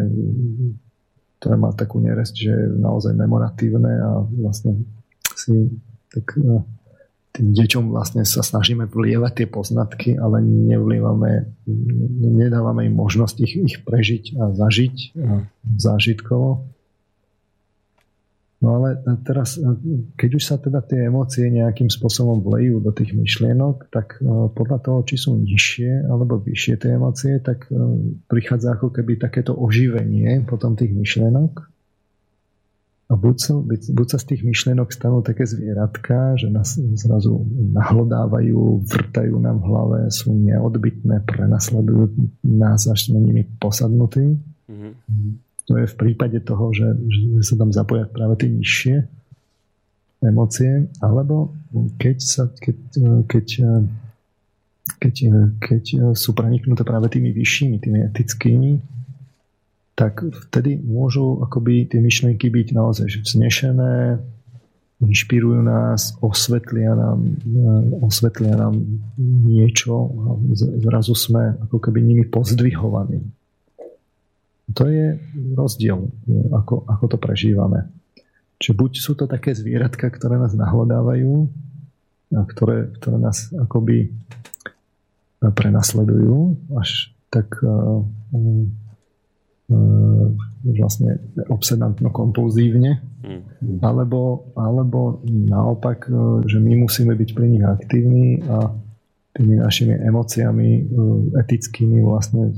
[1.41, 4.85] ktoré má takú neresť, že je naozaj memoratívne a vlastne
[5.34, 5.72] si
[6.11, 6.63] tak no,
[7.35, 11.51] tým deťom vlastne sa snažíme vlievať tie poznatky, ale nevlievame,
[12.23, 15.43] nedávame im možnosť ich, ich prežiť a zažiť a
[15.76, 16.74] zážitkovo
[18.65, 19.61] No ale teraz,
[20.17, 24.81] keď už sa teda tie emócie nejakým spôsobom vlejú do tých myšlienok, tak e, podľa
[24.81, 27.77] toho, či sú nižšie alebo vyššie tie emócie, tak e,
[28.25, 31.61] prichádza ako keby takéto oživenie potom tých myšlienok.
[33.05, 38.81] A buď sa, buď sa z tých myšlienok stanú také zvieratka, že nás zrazu nahlodávajú,
[38.81, 42.17] vrtajú nám v hlave, sú neodbitné, prenasledujú
[42.49, 44.41] nás, až sme nimi posadnutí.
[44.65, 48.95] Mm-hmm to je v prípade toho, že, že sa tam zapoja práve tie nižšie
[50.25, 51.53] emócie, alebo
[52.01, 52.77] keď, sa, keď,
[53.29, 53.47] keď,
[54.97, 55.15] keď,
[55.61, 55.83] keď
[56.17, 58.71] sú preniknuté práve tými vyššími, tými etickými,
[59.95, 64.19] tak vtedy môžu akoby tie myšlienky byť naozaj vznešené,
[64.99, 67.19] inšpirujú nás, osvetlia nám,
[68.03, 68.79] osvetlia nám
[69.19, 70.27] niečo a
[70.83, 73.23] zrazu sme ako keby nimi pozdvihovaní.
[74.73, 75.21] To je
[75.53, 76.09] rozdiel,
[76.49, 77.85] ako, ako to prežívame.
[78.57, 81.33] Čiže buď sú to také zvieratka, ktoré nás nahľadávajú,
[82.33, 84.09] a ktoré, ktoré nás akoby
[85.45, 88.65] prenasledujú až tak uh, uh,
[90.65, 93.81] vlastne obsedantno-kompulzívne, mm.
[93.85, 96.09] alebo, alebo naopak,
[96.45, 98.73] že my musíme byť pri nich aktívni a
[99.36, 100.82] tými našimi emóciami e,
[101.44, 102.56] etickými vlastne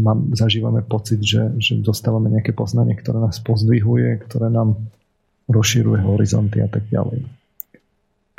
[0.00, 4.80] mám, zažívame pocit, že, že dostávame nejaké poznanie, ktoré nás pozdvihuje, ktoré nám
[5.52, 7.28] rozširuje horizonty a tak ďalej.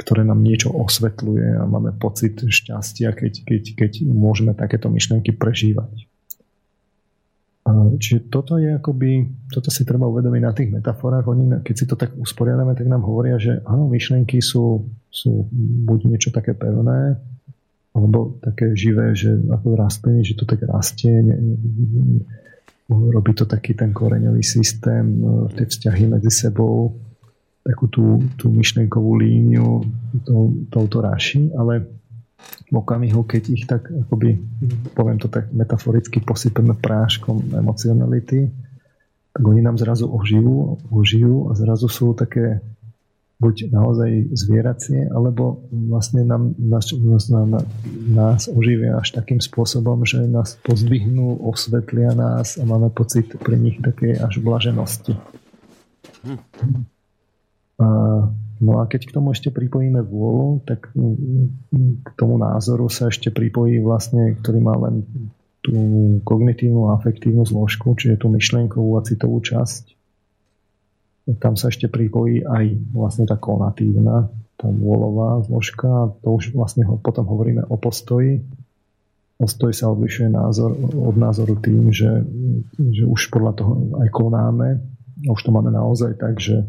[0.01, 6.09] Ktoré nám niečo osvetľuje a máme pocit šťastia, keď, keď, keď môžeme takéto myšlienky prežívať.
[7.97, 11.25] Čiže toto je akoby, toto si treba uvedomiť na tých metaforách.
[11.25, 15.49] Oni, keď si to tak usporiadame, tak nám hovoria, že áno, myšlienky sú, sú
[15.89, 17.17] buď niečo také pevné,
[17.95, 21.55] alebo také živé, že ako rastliny, že to tak rastie, ne,
[22.91, 26.91] robí to taký ten koreňový systém, e, tie vzťahy medzi sebou,
[27.65, 29.81] takú tú, tú myšlenkovú líniu
[30.21, 31.87] to, touto ráši, ale
[32.69, 34.37] v okamihu, keď ich tak, akoby,
[34.93, 38.53] poviem to tak metaforicky, posypeme práškom emocionality,
[39.33, 42.61] tak oni nám zrazu ožijú, ožijú a zrazu sú také
[43.35, 47.27] buď naozaj zvieracie, alebo vlastne nám, nás, nás,
[48.07, 53.83] nás oživia až takým spôsobom, že nás pozdvihnú, osvetlia nás a máme pocit pri nich
[53.83, 55.19] také až blaženosti.
[56.23, 56.39] Hm.
[57.75, 57.87] A,
[58.63, 60.95] no a keď k tomu ešte pripojíme vôľu, tak
[61.75, 65.03] k tomu názoru sa ešte pripojí vlastne, ktorý má len
[65.59, 65.75] tú
[66.23, 69.94] kognitívnu a afektívnu zložku, čiže tú myšlienkovú a citovú časť
[71.25, 74.29] tam sa ešte pripojí aj vlastne tá konatívna,
[74.61, 76.13] tá vôľová zložka.
[76.21, 78.45] To už vlastne ho, potom hovoríme o postoji.
[79.35, 82.23] Postoj sa odlišuje názor, od názoru tým, že,
[82.77, 84.79] že už podľa toho aj konáme.
[85.27, 86.63] Už to máme naozaj tak, že,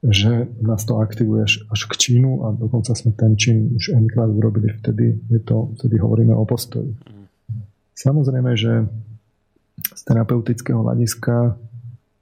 [0.00, 4.08] že nás to aktivuje až, až k činu a dokonca sme ten čin už n
[4.14, 4.72] urobili.
[4.80, 6.94] Vtedy, je to, vtedy hovoríme o postoji.
[7.98, 8.86] Samozrejme, že
[9.82, 11.58] z terapeutického hľadiska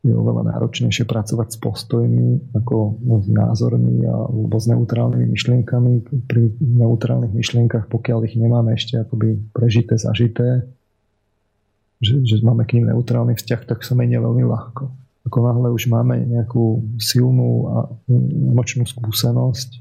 [0.02, 5.92] je oveľa náročnejšie pracovať s postojmi ako s názormi alebo s neutrálnymi myšlienkami.
[6.26, 10.66] Pri neutrálnych myšlienkach, pokiaľ ich nemáme ešte akoby prežité, zažité,
[12.02, 14.90] že, že máme k ním neutrálny vzťah, tak sa menia veľmi ľahko.
[15.22, 17.76] Ako náhle už máme nejakú silnú a
[18.10, 19.78] emočnú skúsenosť,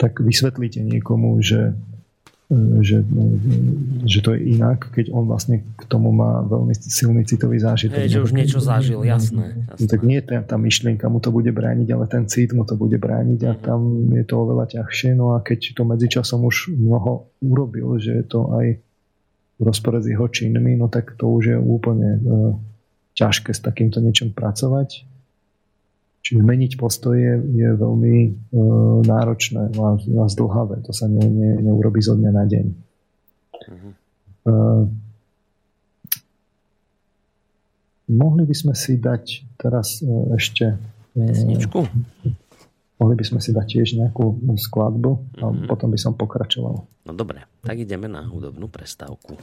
[0.00, 1.76] tak vysvetlíte niekomu, že
[2.84, 3.00] že,
[4.04, 7.96] že to je inak, keď on vlastne k tomu má veľmi silný citový zážitok.
[7.96, 9.64] Hej, že už niečo zažil, jasné.
[9.64, 9.80] jasné.
[9.80, 12.76] No, tak nie tá, tá myšlienka mu to bude brániť, ale ten cit mu to
[12.76, 13.60] bude brániť a mhm.
[13.64, 13.80] tam
[14.12, 15.16] je to oveľa ťažšie.
[15.16, 18.66] No a keď to medzičasom už mnoho urobil, že je to aj
[19.56, 22.52] v rozpore s jeho činmi, no tak to už je úplne uh,
[23.14, 25.11] ťažké s takýmto niečom pracovať.
[26.22, 28.30] Čiže meniť postoje je veľmi e,
[29.02, 30.78] náročné a, a zdlhavé.
[30.86, 32.66] To sa ne, ne, neurobi zo dňa na deň.
[33.66, 33.92] Uh-huh.
[34.46, 34.54] E,
[38.14, 40.78] mohli by sme si dať teraz e, ešte...
[41.18, 41.90] E, Pesničku?
[43.02, 45.66] Mohli by sme si dať tiež nejakú skladbu a uh-huh.
[45.66, 46.86] potom by som pokračoval.
[46.86, 49.34] No dobre, tak ideme na hudobnú prestávku.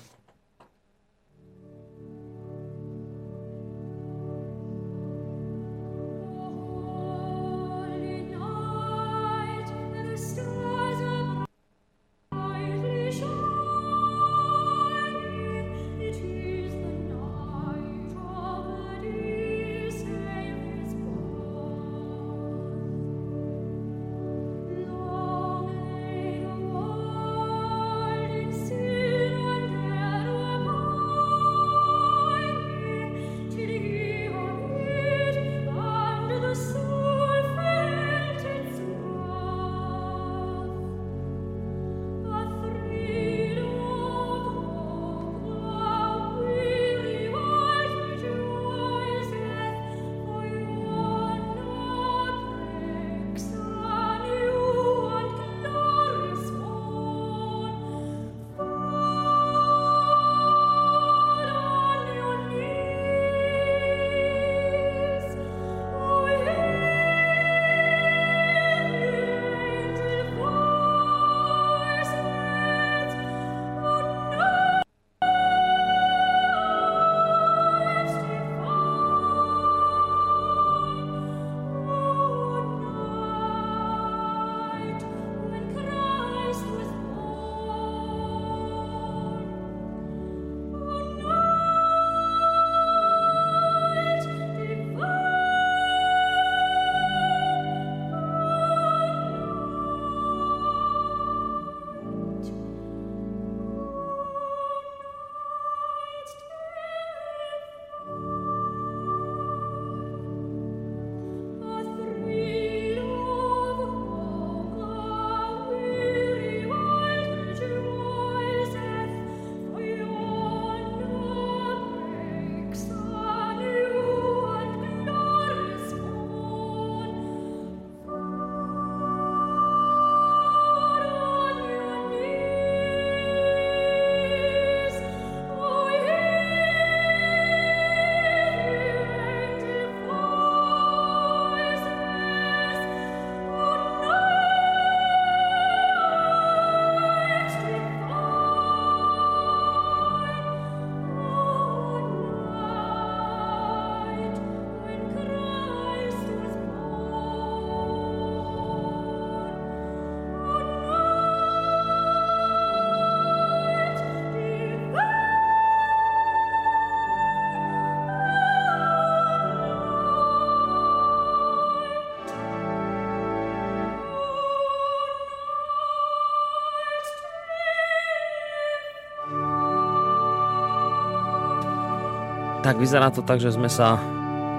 [182.69, 183.97] Tak vyzerá to tak, že sme sa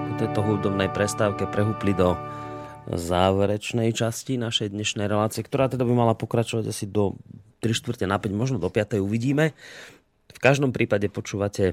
[0.03, 2.19] v tejto hudobnej prestávke prehúpli do
[2.91, 7.15] záverečnej časti našej dnešnej relácie, ktorá teda by mala pokračovať asi do
[7.63, 8.99] 3 čtvrte na 5, možno do 5.
[8.99, 9.55] uvidíme.
[10.27, 11.71] V každom prípade počúvate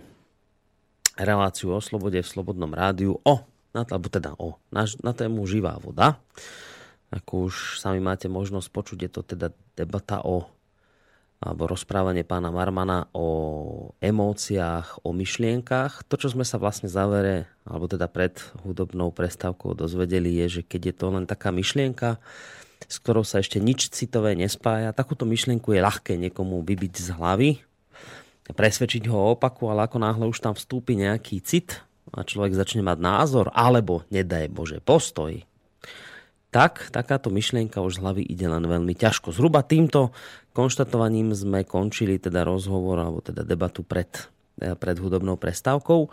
[1.19, 3.43] reláciu o slobode v Slobodnom rádiu o,
[3.75, 6.23] na, alebo teda o, na, na tému živá voda.
[7.11, 10.47] Ako už sami máte možnosť počuť, je to teda debata o
[11.39, 16.03] alebo rozprávanie pána Marmana o emóciách, o myšlienkach.
[16.11, 18.35] To, čo sme sa vlastne zavere, alebo teda pred
[18.67, 22.19] hudobnou prestávkou dozvedeli, je, že keď je to len taká myšlienka,
[22.91, 27.51] s ktorou sa ešte nič citové nespája, takúto myšlienku je ľahké niekomu vybiť z hlavy,
[28.51, 32.83] presvedčiť ho o opaku, ale ako náhle už tam vstúpi nejaký cit a človek začne
[32.83, 35.39] mať názor, alebo nedaj Bože postoj,
[36.49, 39.37] tak takáto myšlienka už z hlavy ide len veľmi ťažko.
[39.37, 40.17] Zhruba týmto
[40.59, 44.11] konštatovaním sme končili teda rozhovor alebo teda debatu pred
[44.59, 46.11] pred hudobnou prestávkou.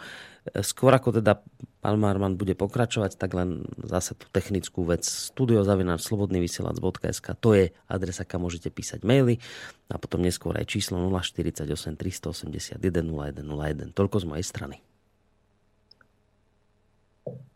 [0.61, 1.41] Skôr ako teda
[1.81, 8.45] pán Marman bude pokračovať, tak len zase tú technickú vec studiozavináč.slobodnyvysielac.sk to je adresa, kam
[8.45, 9.41] môžete písať maily
[9.89, 11.65] a potom neskôr aj číslo 048
[11.97, 13.97] 381 0101.
[13.97, 14.85] Toľko z mojej strany.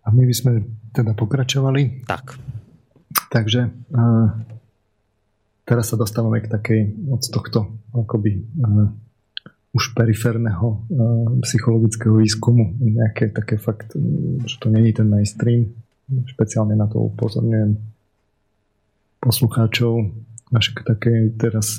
[0.01, 2.09] A my by sme teda pokračovali.
[2.09, 2.41] Tak.
[3.29, 4.33] Takže uh,
[5.69, 6.81] teraz sa dostávame k takej
[7.13, 8.89] od tohto akoby uh,
[9.69, 13.93] už periférneho uh, psychologického výskumu, nejaké také fakt,
[14.49, 15.69] že to není ten mainstream,
[16.09, 17.77] špeciálne na to upozorňujem
[19.21, 20.09] poslucháčov,
[20.49, 21.77] až k takej teraz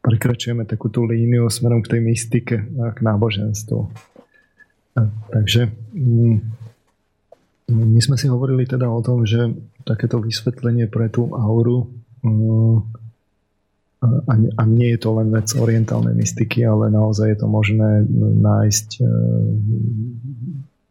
[0.00, 3.80] prekračujeme takú tú líniu smerom k tej mystike a k náboženstvu.
[4.94, 5.00] A,
[5.32, 6.36] takže mm,
[7.72, 9.52] my sme si hovorili teda o tom, že
[9.88, 12.03] takéto vysvetlenie pre tú auru
[14.04, 18.04] a, a nie je to len vec orientálnej mystiky, ale naozaj je to možné
[18.40, 19.04] nájsť e,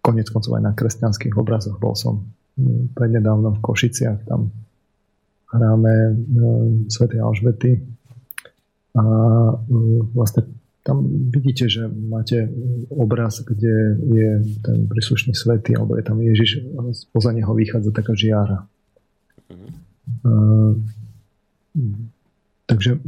[0.02, 1.78] konec koncov aj na kresťanských obrazoch.
[1.78, 2.26] Bol som
[2.94, 4.54] prednedávno v Košiciach, tam
[5.54, 6.14] hráme e,
[6.90, 7.04] Sv.
[7.18, 7.82] Alžbety
[8.98, 9.54] a e,
[10.14, 10.50] vlastne
[10.84, 12.52] tam vidíte, že máte
[12.92, 14.30] obraz, kde je
[14.60, 18.68] ten príslušný svetý, alebo je tam Ježiš, spoza neho vychádza taká žiara.
[19.48, 20.93] Mm-hmm.
[22.70, 23.02] Takže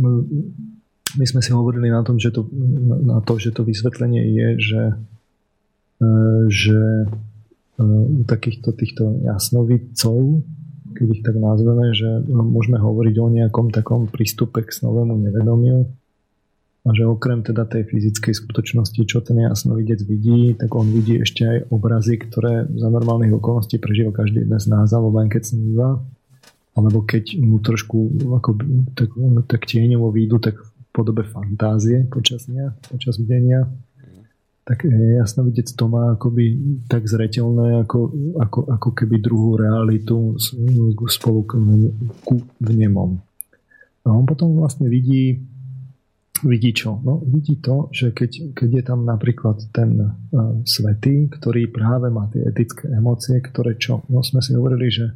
[1.16, 2.50] my sme si hovorili na tom, že to,
[3.06, 4.84] na to, že to vysvetlenie je, že,
[6.02, 6.08] e,
[6.52, 7.08] že e,
[7.86, 10.44] u takýchto týchto jasnovidcov,
[10.96, 15.88] keď ich tak nazveme, že môžeme hovoriť o nejakom takom prístupe k snovému nevedomiu
[16.86, 21.42] a že okrem teda tej fyzickej skutočnosti, čo ten jasnovidec vidí, tak on vidí ešte
[21.44, 26.06] aj obrazy, ktoré za normálnych okolností prežíva každý jeden z nás, alebo len keď sníva
[26.76, 27.98] alebo keď mu trošku
[28.36, 28.50] ako,
[28.94, 29.10] tak,
[29.48, 33.68] tak tieňovo výjdu, tak v podobe fantázie počas dňa, počas bdenia,
[34.66, 36.58] tak je jasno vidieť, to má akoby
[36.90, 38.12] tak zretelné, ako,
[38.42, 40.36] ako, ako keby druhú realitu
[41.08, 41.52] spolu k,
[42.60, 43.22] vnemom.
[44.06, 45.42] A on potom vlastne vidí
[46.44, 47.00] vidí čo?
[47.00, 50.12] No, vidí to, že keď, keď je tam napríklad ten uh,
[50.68, 54.04] svetý, ktorý práve má tie etické emócie, ktoré čo?
[54.12, 55.16] No sme si hovorili, že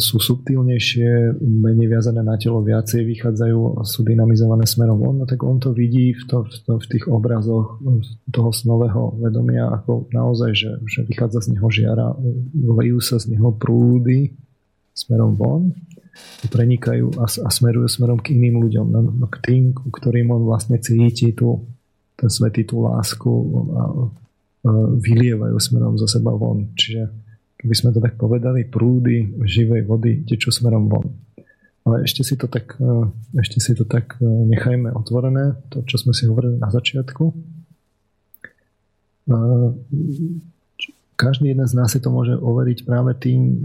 [0.00, 5.44] sú subtilnejšie, menej viazané na telo, viacej vychádzajú a sú dynamizované smerom von, no tak
[5.44, 7.76] on to vidí v, to, v, to, v tých obrazoch
[8.32, 12.16] toho snového vedomia, ako naozaj, že, že vychádza z neho žiara,
[12.56, 14.32] lejú sa z neho prúdy
[14.96, 15.76] smerom von,
[16.48, 20.80] prenikajú a, a smerujú smerom k iným ľuďom, no, no k tým, ktorým on vlastne
[20.80, 21.68] cíti tú,
[22.16, 23.84] ten svetý, tú lásku a, a
[24.96, 26.72] vylievajú smerom zo seba von.
[26.72, 27.21] Čiže
[27.62, 31.06] keby sme to tak povedali, prúdy živej vody tečú smerom von.
[31.86, 32.90] Ale ešte si to tak, e,
[33.38, 37.24] ešte si to tak e, nechajme otvorené, to, čo sme si hovorili na začiatku.
[37.30, 37.34] E,
[41.14, 43.62] každý jeden z nás si to môže overiť práve tým,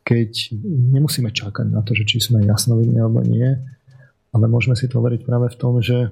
[0.00, 0.56] keď
[0.96, 3.52] nemusíme čakať na to, že či sme jasnovidní alebo nie,
[4.32, 6.08] ale môžeme si to overiť práve v tom, že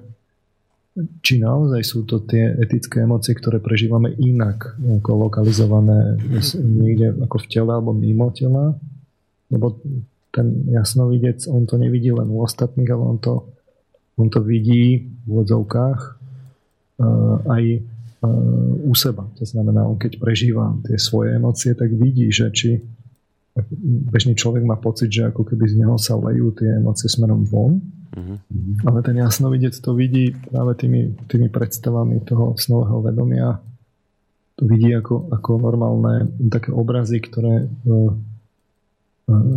[1.23, 6.19] či naozaj sú to tie etické emócie, ktoré prežívame inak, ako lokalizované
[6.59, 8.75] niekde ako v tele alebo mimo tela,
[9.47, 9.79] lebo
[10.31, 13.51] ten jasnovidec, on to nevidí len u ostatných, ale on to,
[14.19, 15.99] on to vidí v odzovkách
[16.99, 17.63] uh, aj
[18.23, 19.27] uh, u seba.
[19.39, 22.79] To znamená, on keď prežíva tie svoje emócie, tak vidí, že či
[24.11, 27.83] bežný človek má pocit, že ako keby z neho sa lejú tie emócie smerom von,
[28.11, 28.91] Mm-hmm.
[28.91, 33.63] Ale ten jasnovidec to vidí práve tými, tými predstavami toho snového vedomia.
[34.59, 37.97] To vidí ako, ako normálne také obrazy, ktoré e, e,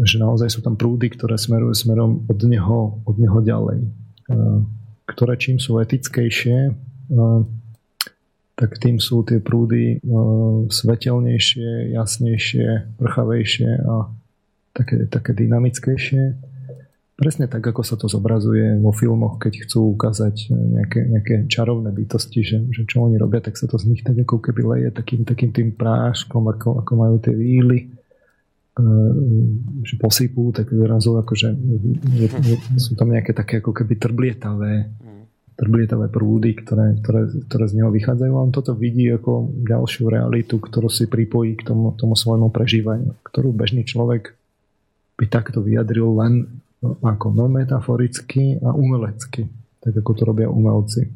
[0.07, 3.79] že naozaj sú tam prúdy, ktoré smerujú smerom od neho, od neho ďalej.
[3.83, 4.39] E,
[5.11, 6.73] ktoré čím sú etickejšie,
[8.55, 9.99] tak tým sú tie prúdy
[10.71, 13.95] svetelnejšie, jasnejšie, prchavejšie a
[14.71, 16.55] také, také dynamickejšie.
[17.15, 22.43] Presne tak, ako sa to zobrazuje vo filmoch, keď chcú ukázať nejaké, nejaké čarovné bytosti,
[22.43, 25.23] že, že čo oni robia, tak sa to z nich tak ako keby leje takým,
[25.23, 28.83] takým tým práškom, ako, ako majú tie víly, e,
[29.87, 34.91] že posypú, tak vyrazu akože je, je, sú tam nejaké také ako keby trblietavé
[35.55, 40.59] trblietavé prúdy, ktoré, ktoré, ktoré z neho vychádzajú a on toto vidí ako ďalšiu realitu,
[40.59, 44.35] ktorú si pripojí k tomu, tomu svojmu prežívaniu, ktorú bežný človek
[45.15, 49.47] by takto vyjadril len ako no, metaforicky a umelecky,
[49.79, 51.07] tak ako to robia umelci.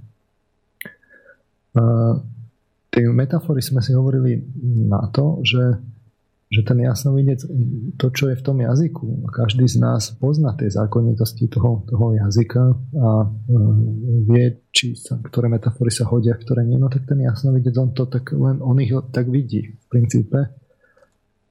[1.74, 2.16] A
[2.94, 4.39] tie metafory sme si hovorili
[4.86, 5.77] na to, že
[6.49, 7.45] že ten jasnovidec,
[8.01, 12.73] to, čo je v tom jazyku, každý z nás pozná tie zákonitosti toho, toho jazyka
[12.97, 13.27] a e,
[14.33, 18.09] vie, či sa, ktoré metafory sa hodia, ktoré nie, no tak ten jasnovidec, on to
[18.09, 20.49] tak len, on ich tak vidí v princípe.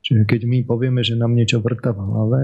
[0.02, 2.42] Čiže keď my povieme, že nám niečo vrta v hlave,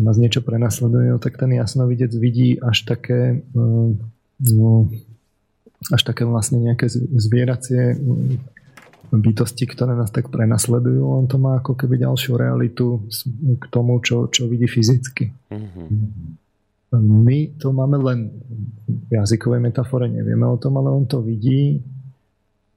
[0.00, 3.64] nás niečo prenasleduje, no tak ten jasnovidec vidí až také e,
[4.56, 4.88] no,
[5.92, 8.00] až také vlastne nejaké zvieracie
[9.10, 13.02] bytosti, ktoré nás tak prenasledujú, on to má ako keby ďalšiu realitu
[13.58, 15.34] k tomu, čo, čo vidí fyzicky.
[15.50, 15.88] Mm-hmm.
[16.98, 18.18] My to máme len
[18.86, 21.82] v jazykovej metafore, nevieme o tom, ale on to vidí,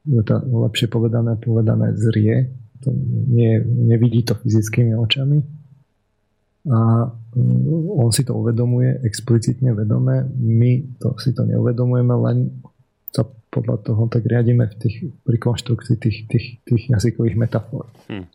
[0.06, 2.50] to lepšie povedané, povedané zrie,
[2.82, 2.94] to
[3.30, 5.42] nie, nevidí to fyzickými očami
[6.64, 12.38] a mm, on si to uvedomuje explicitne vedome, my to si to neuvedomujeme, len
[13.12, 17.86] sa podľa toho tak riadíme v tých, pri konštrukcii tých, tých, tých jazykových metafor.
[18.10, 18.26] Hmm.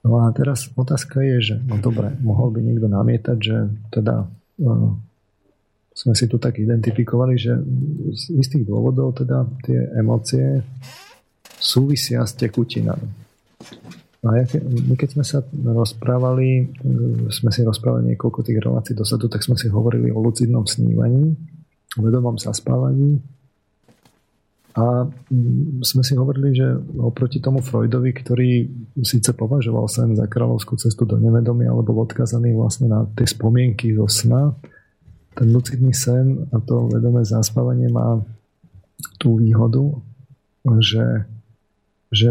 [0.00, 3.56] No a teraz otázka je, že no dobre, mohol by niekto namietať, že
[3.92, 4.90] teda uh,
[5.92, 7.60] sme si tu tak identifikovali, že
[8.16, 10.64] z istých dôvodov teda tie emócie
[11.60, 13.04] súvisia s tekutinami.
[14.20, 16.64] A my keď sme sa rozprávali, e,
[17.32, 21.32] sme si rozprávali niekoľko tých relácií dosadu, tak sme si hovorili o lucidnom snívaní,
[21.96, 23.16] o vedomom zaspávaní
[24.70, 28.50] a mm, sme si hovorili, že oproti tomu Freudovi, ktorý
[29.02, 34.06] síce považoval sen za kráľovskú cestu do nevedomia, alebo odkazaný vlastne na tie spomienky zo
[34.06, 34.54] sna,
[35.34, 38.22] ten lucidný sen a to vedomé zaspávanie má
[39.18, 39.98] tú výhodu,
[40.78, 41.26] že,
[42.14, 42.30] že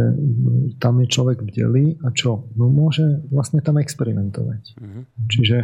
[0.79, 2.47] tam je človek bdelý a čo?
[2.55, 4.79] No môže vlastne tam experimentovať.
[4.79, 5.03] Mm-hmm.
[5.27, 5.57] Čiže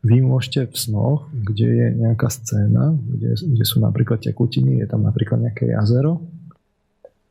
[0.00, 5.04] vy môžete v snoch, kde je nejaká scéna, kde, kde sú napríklad tekutiny, je tam
[5.04, 6.24] napríklad nejaké jazero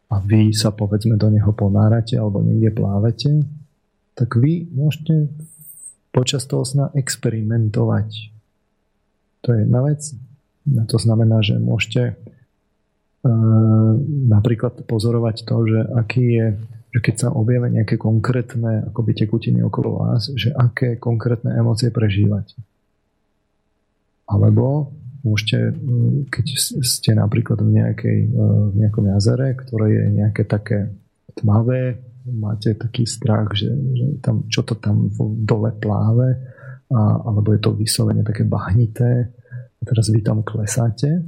[0.09, 3.31] a vy sa povedzme do neho ponárate alebo niekde plávete,
[4.13, 5.33] tak vy môžete
[6.13, 8.33] počas toho sna experimentovať.
[9.45, 10.01] To je jedna vec.
[10.69, 12.13] To znamená, že môžete e,
[14.29, 16.47] napríklad pozorovať to, že aký je
[16.89, 22.57] že keď sa objavia nejaké konkrétne akoby tekutiny okolo vás, že aké konkrétne emócie prežívate.
[24.25, 26.45] Alebo môžete, mm, keď
[26.81, 30.89] ste napríklad v, nejakej, e, v nejakom jazere, ktoré je nejaké také
[31.37, 35.09] tmavé, máte taký strach, že, že tam, čo to tam
[35.45, 36.37] dole pláve,
[36.89, 39.29] a, alebo je to vyslovene také bahnité,
[39.79, 41.23] a teraz vy tam klesáte,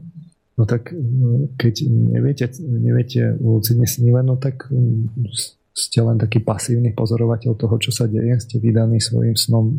[0.61, 5.25] No tak mm, keď neviete, neviete lucidne snívať, no tak mm,
[5.73, 9.75] ste len taký pasívny pozorovateľ toho, čo sa deje, ste vydaní svojim snom e,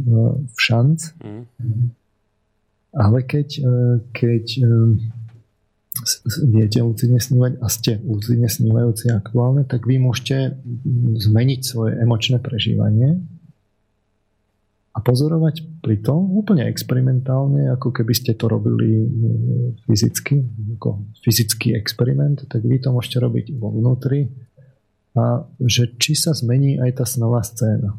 [0.50, 0.98] v šanc.
[1.22, 1.44] Mm.
[2.98, 3.72] Ale keď, e,
[4.10, 4.64] keď e,
[6.50, 10.58] viete lucidne snívať a ste lucidne snívajúci aktuálne, tak vy môžete
[11.30, 13.22] zmeniť svoje emočné prežívanie
[14.92, 20.44] a pozorovať pri tom úplne experimentálne, ako keby ste to robili mm, fyzicky,
[20.76, 24.28] ako fyzický experiment, tak vy to môžete robiť vo vnútri
[25.16, 27.96] a že či sa zmení aj tá snová scéna.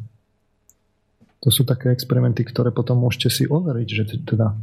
[1.41, 4.53] To sú také experimenty, ktoré potom môžete si overiť, že teda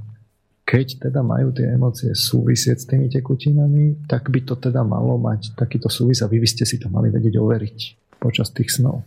[0.70, 5.59] keď teda majú tie emócie súvisieť s tými tekutinami, tak by to teda malo mať
[5.59, 7.78] takýto súvis a vy by ste si to mali vedieť overiť
[8.23, 9.02] počas tých snov.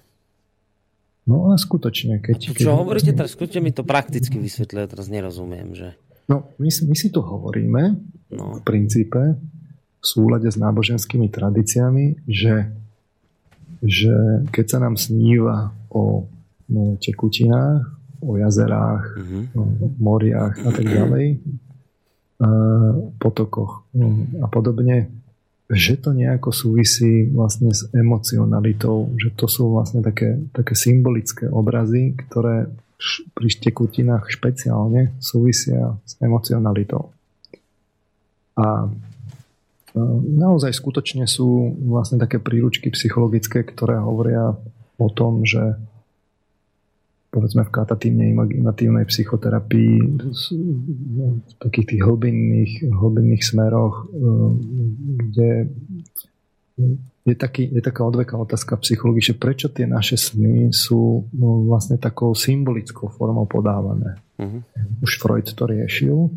[1.23, 2.51] No a skutočne, keď...
[2.51, 2.65] Čo keď...
[2.75, 5.95] hovoríte teraz, skúste mi to prakticky vysvetliť, ja teraz nerozumiem, že...
[6.27, 7.95] No, my, my si tu hovoríme
[8.31, 8.59] no.
[8.59, 9.39] v princípe
[10.03, 12.67] v súlade s náboženskými tradíciami, že,
[13.79, 16.27] že keď sa nám sníva o
[16.67, 17.87] no, tekutinách,
[18.19, 19.43] o jazerách, mm-hmm.
[19.55, 19.63] o
[19.99, 21.39] moriach a tak ďalej,
[22.43, 22.49] a
[23.23, 25.07] potokoch no, a podobne,
[25.72, 32.14] že to nejako súvisí vlastne s emocionalitou, že to sú vlastne také, také symbolické obrazy,
[32.19, 32.68] ktoré
[33.35, 37.11] pri štekutinách špeciálne súvisia s emocionalitou.
[38.56, 38.88] A
[40.26, 44.56] naozaj skutočne sú vlastne také príručky psychologické, ktoré hovoria
[44.98, 45.77] o tom, že
[47.34, 54.22] povedzme v katatívnej imaginatívnej psychoterapii v takých tých hlbinných, hlbinných smeroch, e,
[55.18, 55.49] kde
[57.26, 61.97] je, taký, je taká odveká otázka psychológie, že prečo tie naše sny sú no, vlastne
[61.97, 64.22] takou symbolickou formou podávané.
[64.38, 64.61] Uh-huh.
[65.01, 66.30] Už Freud to riešil.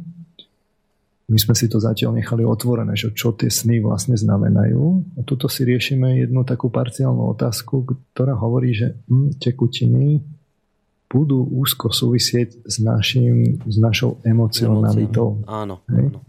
[1.27, 5.19] My sme si to zatiaľ nechali otvorené, že čo tie sny vlastne znamenajú.
[5.19, 7.83] A tuto si riešime jednu takú parciálnu otázku,
[8.15, 10.23] ktorá hovorí, že hm, tekutiny
[11.07, 15.43] budú úzko súvisieť s, našim, s našou emocionalitou.
[15.47, 16.21] Áno, áno.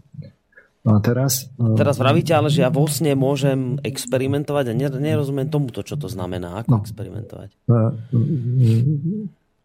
[0.86, 1.50] No a teraz...
[1.76, 6.64] Teraz vravíte, ale že ja vo sne môžem experimentovať a nerozumiem tomuto, čo to znamená.
[6.64, 6.80] Ako no.
[6.80, 7.50] experimentovať?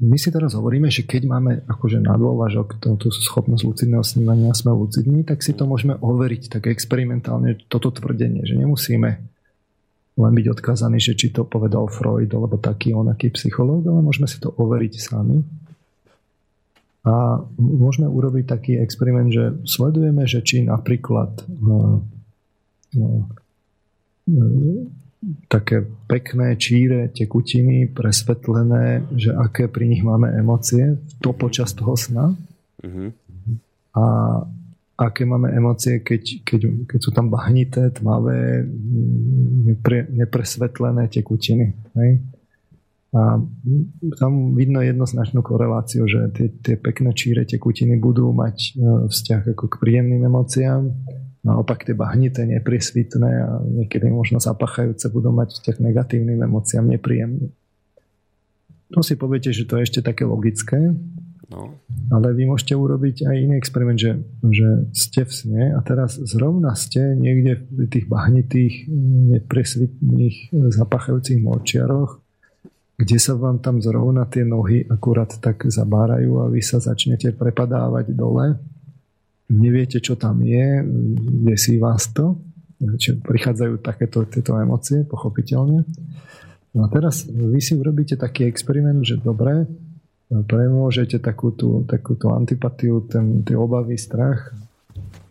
[0.03, 4.57] My si teraz hovoríme, že keď máme akože na dôvažok tú schopnosť lucidného snímania a
[4.57, 9.32] sme lucidní, tak si to môžeme overiť tak experimentálne toto tvrdenie, že nemusíme
[10.13, 14.37] len byť odkazaní, že či to povedal Freud alebo taký onaký psychológ, ale môžeme si
[14.37, 15.41] to overiť sami.
[17.03, 22.07] A môžeme urobiť taký experiment, že sledujeme, že či napríklad no,
[22.95, 23.09] no,
[25.51, 32.31] také pekné, číre tekutiny, presvetlené, že aké pri nich máme emócie, to počas toho sna.
[32.79, 33.09] Mm-hmm.
[33.99, 34.05] A
[34.97, 38.65] aké máme emócie, keď, keď, keď sú tam bahnité, tmavé,
[39.65, 41.73] nepre, nepresvetlené tekutiny.
[41.97, 42.11] Hej?
[43.13, 43.37] A
[44.17, 48.69] tam vidno jednoznačnú koreláciu, že tie, tie pekné číre tekutiny budú mať e,
[49.05, 50.89] vzťah ako k príjemným emóciám
[51.43, 57.51] Naopak tie bahnité, nepriesvitné a niekedy možno zapachajúce budú mať vzťah negatívnym emóciám nepríjemným.
[58.95, 60.95] To si poviete, že to je ešte také logické,
[61.51, 61.79] no.
[62.11, 66.77] ale vy môžete urobiť aj iný experiment, že, že ste v sne a teraz zrovna
[66.77, 68.87] ste niekde v tých bahnitých,
[69.35, 72.21] nepresvitných, zapachajúcich močiaroch,
[72.95, 78.13] kde sa vám tam zrovna tie nohy akurát tak zabárajú a vy sa začnete prepadávať
[78.13, 78.61] dole
[79.53, 80.81] neviete, čo tam je,
[81.45, 82.39] desí vás to,
[82.79, 85.85] čiže prichádzajú takéto tieto emócie, pochopiteľne.
[86.73, 89.69] No a teraz vy si urobíte taký experiment, že dobre,
[90.41, 94.49] premôžete takú tú, takú tú antipatiu, ten, tie obavy, strach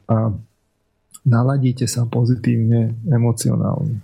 [0.06, 0.30] a
[1.26, 3.98] naladíte sa pozitívne emocionálne.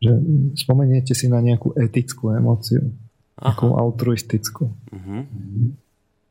[0.00, 0.12] Že
[0.56, 2.92] spomeniete si na nejakú etickú emóciu,
[3.36, 4.68] takú altruistickú.
[4.68, 5.22] Uh-huh.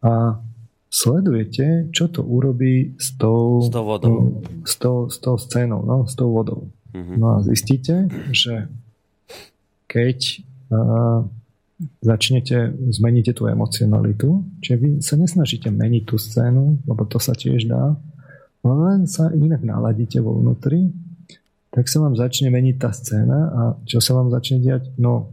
[0.02, 0.42] A
[0.90, 4.42] sledujete, čo to urobí s tou, s tou vodou.
[4.66, 6.66] S tou, s tou scénou, no, s tou vodou.
[6.90, 7.18] Mm-hmm.
[7.22, 8.66] No a zistíte, že
[9.86, 10.42] keď
[10.74, 11.30] uh,
[12.04, 17.68] začnete, zmeníte tú emocionalitu, čiže vy sa nesnažíte meniť tú scénu, lebo to sa tiež
[17.72, 17.96] dá,
[18.64, 20.92] len sa inak naladíte vo vnútri,
[21.72, 24.90] tak sa vám začne meniť tá scéna a čo sa vám začne diať?
[25.00, 25.32] No,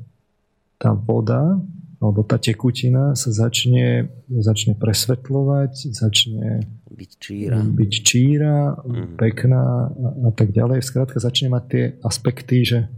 [0.76, 1.58] tá voda
[1.96, 9.16] alebo tá tekutina sa začne, začne presvetľovať, začne byť číra, byť číra mm.
[9.16, 10.84] pekná a, a tak ďalej.
[10.84, 12.88] Skrátka začne mať tie aspekty, že e,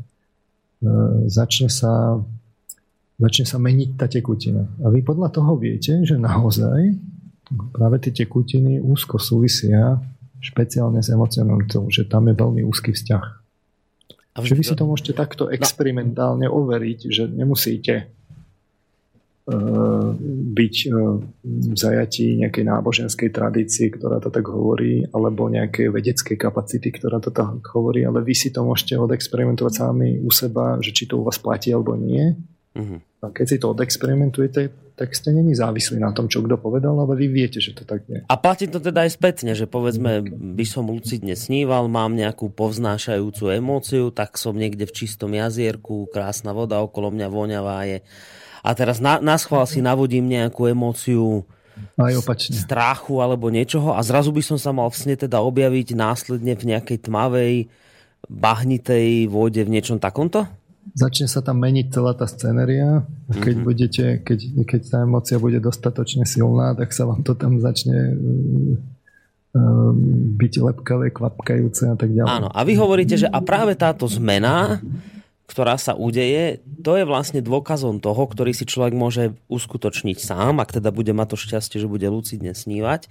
[1.30, 2.18] začne sa
[3.18, 4.64] začne sa meniť tá tekutina.
[4.82, 6.96] A vy podľa toho viete, že naozaj
[7.74, 9.98] práve tie tekutiny úzko súvisia
[10.38, 13.24] špeciálne s emocionalitou, že tam je veľmi úzky vzťah.
[14.34, 18.14] A vy si to môžete takto experimentálne overiť, že nemusíte
[19.48, 20.08] Eh,
[20.52, 20.94] byť eh,
[21.72, 27.32] v zajatí nejakej náboženskej tradície, ktorá to tak hovorí, alebo nejakej vedeckej kapacity, ktorá to
[27.32, 31.24] tak hovorí, ale vy si to môžete odexperimentovať sami u seba, že či to u
[31.24, 32.36] vás platí alebo nie.
[32.76, 33.00] Uh-huh.
[33.24, 37.14] A keď si to odexperimentujete, tak ste není závislí na tom, čo kto povedal, ale
[37.14, 38.26] vy viete, že to tak je.
[38.26, 40.26] A platí to teda aj spätne, že povedzme,
[40.58, 46.50] by som lucidne sníval, mám nejakú povznášajúcu emóciu, tak som niekde v čistom jazierku, krásna
[46.50, 47.98] voda okolo mňa voňavá je
[48.62, 51.46] a teraz na, na schvál si navodím nejakú emóciu
[51.94, 52.58] aj opačne.
[52.58, 56.74] strachu alebo niečoho a zrazu by som sa mal v sne teda objaviť následne v
[56.74, 57.54] nejakej tmavej,
[58.26, 60.50] bahnitej vode v niečom takomto?
[60.94, 63.04] Začne sa tam meniť celá tá scenéria.
[63.28, 63.66] Keď, mm-hmm.
[63.66, 68.14] budete, keď, keď tá emócia bude dostatočne silná, tak sa vám to tam začne
[69.52, 69.94] um,
[70.38, 72.30] byť lepkavé, kvapkajúce a tak ďalej.
[72.30, 74.80] Áno, a vy hovoríte, že a práve táto zmena
[75.48, 80.76] ktorá sa udeje, to je vlastne dôkazom toho, ktorý si človek môže uskutočniť sám, ak
[80.76, 83.08] teda bude mať to šťastie, že bude lucidne snívať,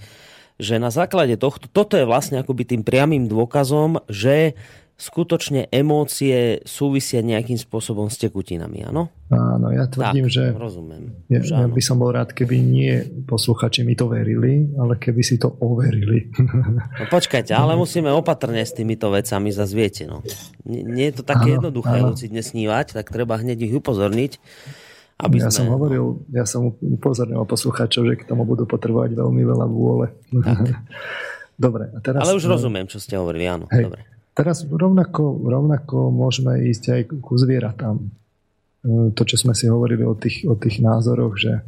[0.61, 4.53] že na základe tohto, toto je vlastne akoby tým priamým dôkazom, že
[4.97, 9.13] skutočne emócie súvisia nejakým spôsobom s tekutinami, áno?
[9.29, 11.13] Áno, ja tvrdím, tak, že rozumiem.
[11.29, 15.37] Ja, ja by som bol rád, keby nie posluchači mi to verili, ale keby si
[15.37, 16.33] to overili.
[16.97, 20.09] No počkajte, ale musíme opatrne s týmito vecami zazviete.
[20.09, 20.25] No.
[20.65, 22.17] Nie, nie je to také áno, jednoduché áno.
[22.17, 24.41] lucidne snívať, tak treba hneď ich upozorniť.
[25.21, 29.41] Aby ja sme, som hovoril, ja som upozornil poslucháčov, že k tomu budú potrebovať veľmi
[29.45, 30.09] veľa vôle.
[31.57, 32.25] Dobre, a teraz...
[32.25, 33.69] Ale už rozumiem, čo ste hovorili, áno.
[33.69, 33.89] Hej.
[33.89, 34.16] Dobre.
[34.37, 37.97] Teraz rovnako, rovnako môžeme ísť aj ku zvieratám.
[37.97, 38.07] E,
[39.17, 41.65] to, čo sme si hovorili o tých, o tých názoroch, že,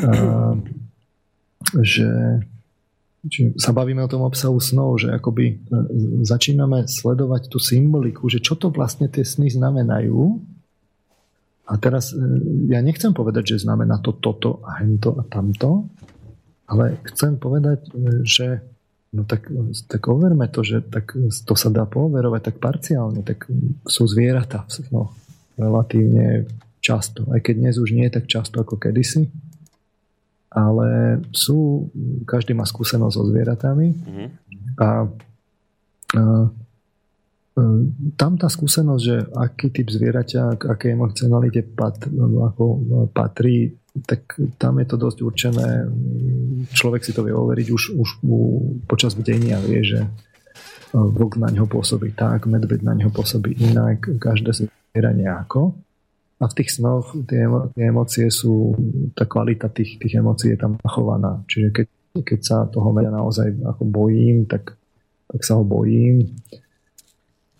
[0.00, 0.56] a,
[1.84, 2.08] že
[3.28, 5.56] či sa bavíme o tom obsahu snov, že akoby e,
[6.24, 10.40] začíname sledovať tú symboliku, že čo to vlastne tie sny znamenajú.
[11.68, 12.24] A teraz e,
[12.72, 15.84] ja nechcem povedať, že znamená to toto a hento a tamto,
[16.64, 17.92] ale chcem povedať,
[18.24, 18.64] že
[19.08, 19.48] No tak,
[19.88, 23.48] tak overme to, že tak to sa dá pooverovať tak parciálne, tak
[23.88, 25.16] sú zvieratá no,
[25.56, 26.44] relatívne
[26.84, 29.32] často, aj keď dnes už nie je tak často ako kedysi,
[30.52, 31.88] ale sú,
[32.28, 34.28] každý má skúsenosť so zvieratami mm-hmm.
[34.76, 34.88] a, a,
[36.12, 36.22] a
[38.14, 41.98] tam tá skúsenosť, že aký typ zvieraťa, k akej emocionalite pat,
[42.54, 42.64] ako
[43.10, 43.74] patrí,
[44.04, 45.68] tak tam je to dosť určené.
[46.74, 48.08] Človek si to vie overiť už, už
[48.84, 50.06] počas bdenia, vie, že
[50.92, 55.74] vlk na ňo pôsobí tak, medveď na ňo pôsobí inak, každé zviera nejako.
[56.38, 58.76] A v tých snoch tie, tie emócie sú,
[59.18, 61.42] tá kvalita tých, tých emócií je tam zachovaná.
[61.50, 61.86] Čiže keď,
[62.22, 64.78] keď sa toho media naozaj ako bojím, tak,
[65.26, 66.30] tak sa ho bojím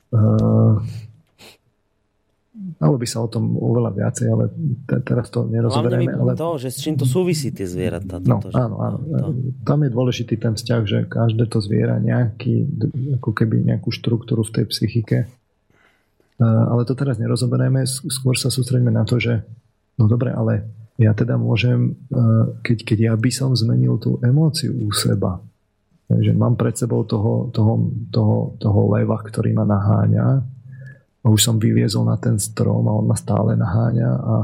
[0.09, 0.81] Uh,
[2.78, 4.44] Malo by sa o tom oveľa viacej, ale
[4.86, 6.14] te, teraz to nerozoberieme.
[6.14, 8.22] Ale to, že s čím to súvisí tie zvieratá.
[8.22, 8.55] No, že...
[8.55, 8.98] áno, áno.
[9.02, 9.34] To.
[9.66, 12.70] Tam je dôležitý ten vzťah, že každé to zviera nejaký,
[13.18, 15.26] ako keby nejakú štruktúru v tej psychike.
[16.38, 19.42] Uh, ale to teraz nerozoberieme, skôr sa sústredíme na to, že
[19.98, 20.70] no dobre, ale
[21.02, 25.42] ja teda môžem, uh, keď, keď ja by som zmenil tú emóciu u seba,
[26.09, 30.40] Takže mám pred sebou toho, toho, toho, toho leva, ktorý ma naháňa.
[31.23, 34.36] A už som vyviezol na ten strom a on ma stále naháňa a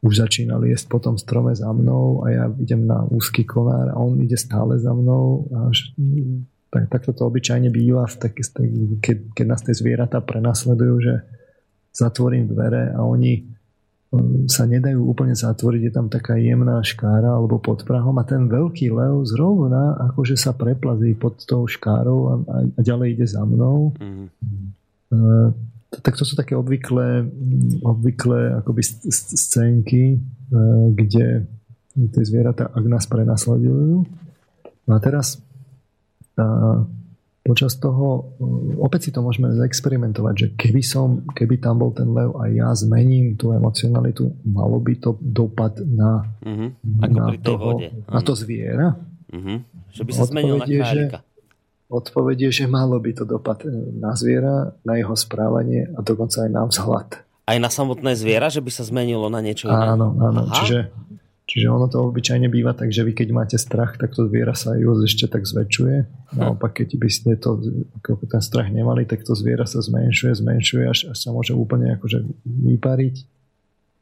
[0.00, 4.00] už začína liesť po tom strome za mnou a ja idem na úzky konár a
[4.00, 5.44] on ide stále za mnou.
[5.68, 5.92] Až,
[6.72, 8.40] tak, takto to obyčajne býva, tak,
[9.04, 11.14] keď, keď nás tie zvieratá prenasledujú, že
[11.92, 13.60] zatvorím dvere a oni
[14.50, 18.90] sa nedajú úplne zatvoriť, je tam taká jemná škára alebo pod prahom a ten veľký
[18.90, 23.94] lev zrovna akože sa preplazí pod tou škárou a, a ďalej ide za mnou.
[23.94, 24.66] Mm-hmm.
[25.90, 27.26] Tak to sú také obvyklé,
[27.82, 30.22] obvyklé akoby scénky,
[30.54, 31.50] uh, kde
[31.90, 34.06] tie zvieratá, ak nás prenasledujú.
[34.86, 35.42] No a teraz
[36.38, 36.86] uh,
[37.50, 42.06] počas toho, eh, opäť si to môžeme zaexperimentovať, že keby, som, keby tam bol ten
[42.12, 46.70] lev a ja zmením tú emocionalitu, malo by to dopad na, uh-huh.
[47.10, 47.90] na, toho, vode.
[48.06, 48.94] na to zviera?
[49.32, 49.58] Uh-huh.
[49.90, 51.18] Že by sa zmenil na králika.
[51.90, 53.66] Odpovedie, že malo by to dopad
[53.98, 57.08] na zviera, na jeho správanie a dokonca aj na vzhľad.
[57.50, 59.98] Aj na samotné zviera, že by sa zmenilo na niečo iné?
[59.98, 60.46] Áno, áno.
[60.46, 60.54] Aha.
[60.62, 60.78] Čiže
[61.50, 64.78] Čiže ono to obyčajne býva tak, že vy keď máte strach, tak to zviera sa
[64.78, 66.30] aj ešte tak zväčšuje.
[66.38, 67.58] Naopak, keď by ste to,
[68.06, 72.22] ten strach nemali, tak to zviera sa zmenšuje, zmenšuje, až, až sa môže úplne akože
[72.46, 73.26] vypariť,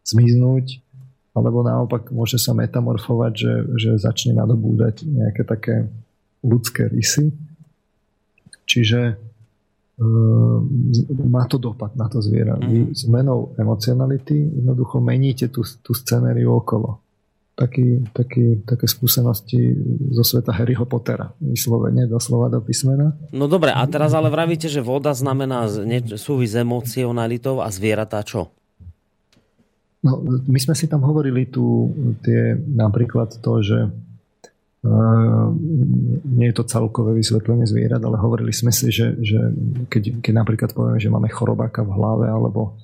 [0.04, 0.84] zmiznúť,
[1.32, 5.88] alebo naopak môže sa metamorfovať, že, že začne nadobúdať nejaké také
[6.44, 7.32] ľudské rysy.
[8.68, 9.14] Čiže e,
[11.24, 12.60] má to dopad na to zviera.
[12.60, 12.94] Vy mhm.
[12.94, 17.00] zmenou emocionality jednoducho meníte tú, tú scenériu okolo
[17.58, 19.74] taký, taký, také skúsenosti
[20.14, 21.34] zo sveta Harryho Pottera.
[21.42, 23.18] Vyslovene, doslova do písmena.
[23.34, 25.66] No dobre, a teraz ale vravíte, že voda znamená
[26.14, 28.54] súvis emocionalitou a zvieratá čo?
[29.98, 31.90] No, my sme si tam hovorili tu
[32.22, 33.90] tie, napríklad to, že
[36.24, 39.50] nie je to celkové vysvetlenie zvierat, ale hovorili sme si, že, že
[39.90, 42.78] keď, keď napríklad povieme, že máme chorobáka v hlave alebo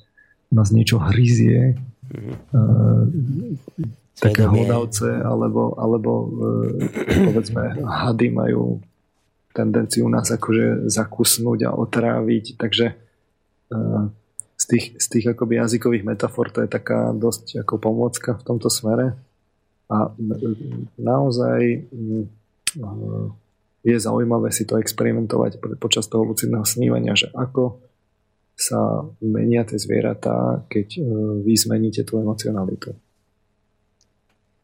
[0.51, 1.79] nás niečo hryzie,
[2.11, 3.55] mm-hmm.
[4.19, 6.27] také hlodavce alebo, alebo e,
[7.31, 8.83] povedzme hady majú
[9.55, 12.95] tendenciu nás akože zakusnúť a otráviť, takže e,
[14.59, 18.66] z tých, z tých akoby jazykových metafor to je taká dosť ako pomôcka v tomto
[18.66, 19.15] smere
[19.90, 20.11] a
[20.97, 21.78] naozaj e,
[23.85, 27.85] je zaujímavé si to experimentovať počas toho lucidného snívania, že ako
[28.56, 31.02] sa menia tie zvieratá, keď
[31.43, 32.94] vy zmeníte tú emocionalitu.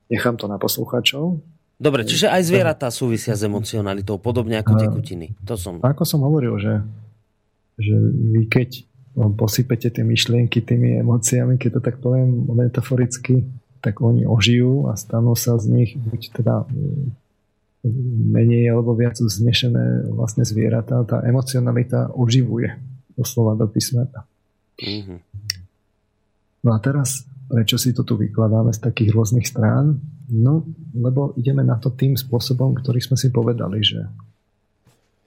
[0.09, 1.43] Nechám to na poslucháčov.
[1.81, 5.33] Dobre, čiže aj zvieratá súvisia s emocionalitou, podobne ako tekutiny.
[5.49, 5.81] To som...
[5.81, 6.75] Ako som hovoril, že,
[7.81, 7.95] že
[8.37, 8.85] vy keď
[9.17, 13.43] posypete tie myšlienky tými emóciami, keď to tak poviem metaforicky,
[13.81, 16.69] tak oni ožijú a stanú sa z nich buď teda
[18.31, 21.01] menej alebo viac znešené vlastne zvieratá.
[21.09, 22.77] Tá emocionalita oživuje
[23.17, 24.29] doslova do písmena.
[24.81, 25.19] Mm-hmm.
[26.61, 29.99] No a teraz prečo si to tu vykladáme z takých rôznych strán?
[30.31, 30.63] No,
[30.95, 34.07] lebo ideme na to tým spôsobom, ktorý sme si povedali, že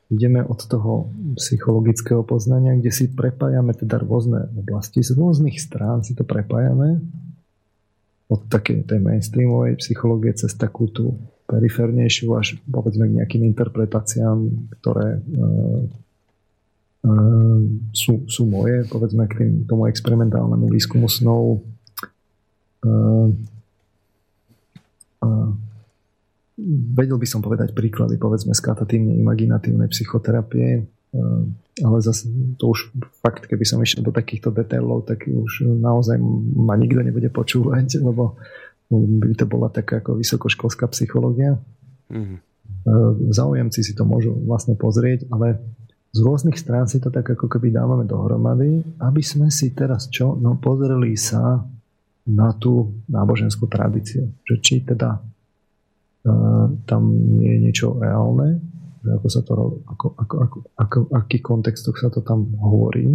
[0.08, 6.14] ideme od toho psychologického poznania, kde si prepájame teda rôzne oblasti, z rôznych strán si
[6.14, 7.02] to prepájame,
[8.34, 14.38] od takej tej mainstreamovej psychológie cez takú tú periférnejšiu až povedzme k nejakým interpretáciám,
[14.82, 15.82] ktoré uh,
[17.06, 17.62] uh,
[17.94, 21.62] sú, sú moje, povedzme k tým, tomu experimentálnemu výskumu snov,
[26.94, 30.86] vedel by som povedať príklady, povedzme, z katatívne imaginatívnej psychoterapie,
[31.82, 36.18] ale zase to už fakt, keby som išiel do takýchto detailov, tak už naozaj
[36.54, 38.38] ma nikto nebude počúvať, lebo
[38.94, 41.58] by to bola taká ako vysokoškolská psychológia.
[42.14, 42.38] Mm-hmm.
[43.32, 45.58] Zaujemci si to môžu vlastne pozrieť, ale
[46.14, 50.38] z rôznych strán si to tak ako keby dávame dohromady, aby sme si teraz čo?
[50.38, 51.66] No pozreli sa
[52.30, 54.30] na tú náboženskú tradíciu.
[54.46, 57.02] Že či teda uh, tam
[57.42, 58.62] nie je niečo reálne,
[59.04, 59.54] ako sa to,
[59.84, 63.12] ako, ako, ako, ako, aký kontextoch sa to tam hovorí.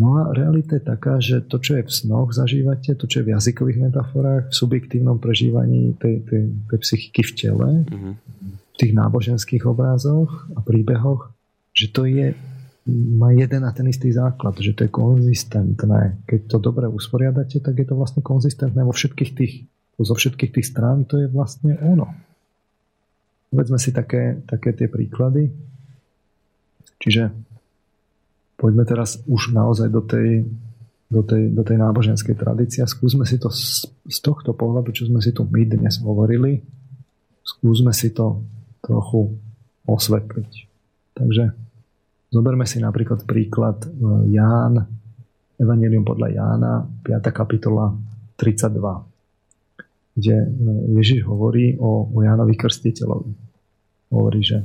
[0.00, 3.26] No a realita je taká, že to, čo je v snoch zažívate, to, čo je
[3.28, 8.14] v jazykových metaforách, v subjektívnom prežívaní tej, tej, tej psychiky v tele, mm-hmm.
[8.48, 11.36] v tých náboženských obrazoch a príbehoch,
[11.76, 12.32] že to je
[12.90, 16.24] má jeden a ten istý základ, že to je konzistentné.
[16.24, 19.54] Keď to dobre usporiadate, tak je to vlastne konzistentné vo všetkých tých,
[20.00, 22.08] zo všetkých tých strán, to je vlastne ono.
[23.50, 25.50] Povedzme si také, také tie príklady.
[27.02, 27.34] Čiže
[28.54, 30.46] poďme teraz už naozaj do tej,
[31.10, 32.86] do tej, do tej náboženskej tradície.
[32.86, 36.62] Skúsme si to z, z tohto pohľadu, čo sme si tu my dnes hovorili,
[37.42, 38.46] skúsme si to
[38.80, 39.34] trochu
[39.90, 40.52] osvetliť.
[41.18, 41.44] Takže
[42.30, 43.88] Zoberme si napríklad príklad e,
[44.30, 44.86] Ján,
[45.58, 47.26] Evangelium podľa Jána, 5.
[47.34, 47.90] kapitola
[48.38, 49.09] 32,
[50.20, 50.48] kde e,
[51.00, 53.32] Ježiš hovorí o, o Jánovi Krstiteľovi.
[54.12, 54.60] Hovorí, že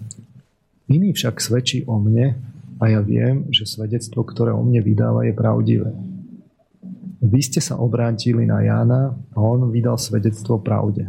[0.92, 2.36] iný však svedčí o mne
[2.76, 5.96] a ja viem, že svedectvo, ktoré o mne vydáva, je pravdivé.
[7.24, 11.08] Vy ste sa obrátili na Jána a on vydal svedectvo pravde.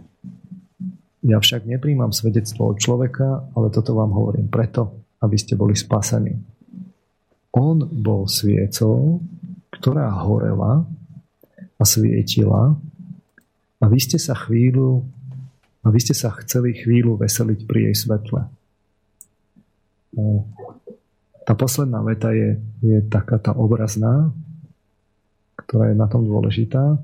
[1.27, 6.39] Ja však nepríjmam svedectvo od človeka, ale toto vám hovorím preto, aby ste boli spasení.
[7.51, 9.19] On bol sviecou,
[9.75, 10.87] ktorá horela
[11.77, 12.79] a svietila
[13.87, 15.07] a vy ste sa chvíľu
[15.87, 18.43] a vy ste sa chceli chvíľu veseliť pri jej svetle.
[21.47, 24.35] Tá posledná veta je, je taká tá obrazná,
[25.55, 26.99] ktorá je na tom dôležitá.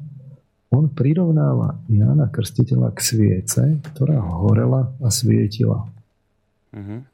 [0.75, 3.63] On prirovnáva Jana Krstiteľa k sviece,
[3.95, 5.87] ktorá horela a svietila.
[6.75, 7.07] Uh-huh.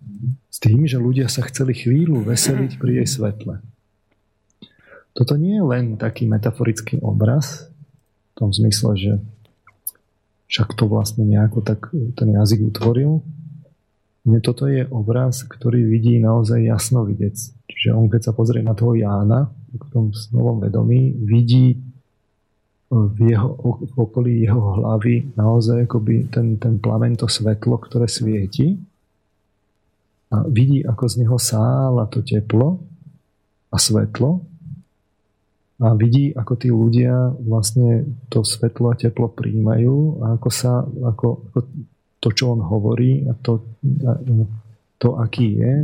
[0.49, 3.61] S tým, že ľudia sa chceli chvíľu veseliť pri jej svetle.
[5.13, 7.69] Toto nie je len taký metaforický obraz,
[8.33, 9.13] v tom zmysle, že
[10.49, 13.21] však to vlastne nejako tak ten jazyk utvoril.
[14.29, 17.37] Nie, toto je obraz, ktorý vidí naozaj jasnovidec.
[17.69, 21.81] Čiže on, keď sa pozrie na toho Jána, v tom novom vedomí, vidí
[22.89, 23.53] v jeho
[23.85, 28.81] v okolí jeho hlavy naozaj akoby ten, ten plamen, to svetlo, ktoré svieti
[30.33, 32.81] a vidí, ako z neho sála to teplo
[33.69, 34.41] a svetlo
[35.79, 41.29] a vidí, ako tí ľudia vlastne to svetlo a teplo príjmajú a ako sa, ako,
[41.51, 41.59] ako
[42.19, 43.63] to, čo on hovorí a to,
[44.03, 44.19] a,
[44.99, 45.75] to aký je,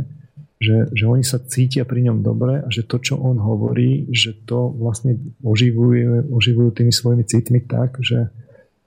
[0.59, 4.35] že, že oni sa cítia pri ňom dobre a že to, čo on hovorí, že
[4.43, 8.27] to vlastne oživuje, oživujú tými svojimi citmi tak, že,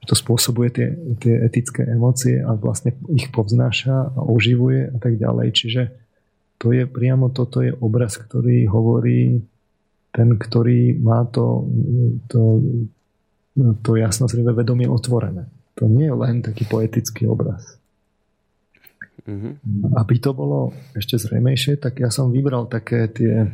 [0.08, 0.88] to spôsobuje tie,
[1.20, 5.48] tie etické emócie a vlastne ich povznáša a oživuje a tak ďalej.
[5.52, 5.82] Čiže
[6.56, 9.44] to je priamo toto je obraz, ktorý hovorí
[10.12, 11.68] ten, ktorý má to,
[12.26, 12.40] to,
[13.84, 15.46] to jasnozrivé vedomie otvorené.
[15.78, 17.78] To nie je len taký poetický obraz.
[19.28, 19.92] Mm-hmm.
[19.94, 23.46] Aby to bolo ešte zrejmejšie, tak ja som vybral také tie,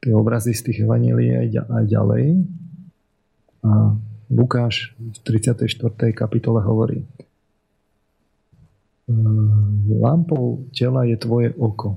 [0.00, 2.24] tie obrazy z tých evanílií aj ďalej.
[3.68, 3.92] A
[4.32, 5.68] Lukáš v 34.
[6.16, 7.04] kapitole hovorí
[9.88, 11.96] Lampou tela je tvoje oko.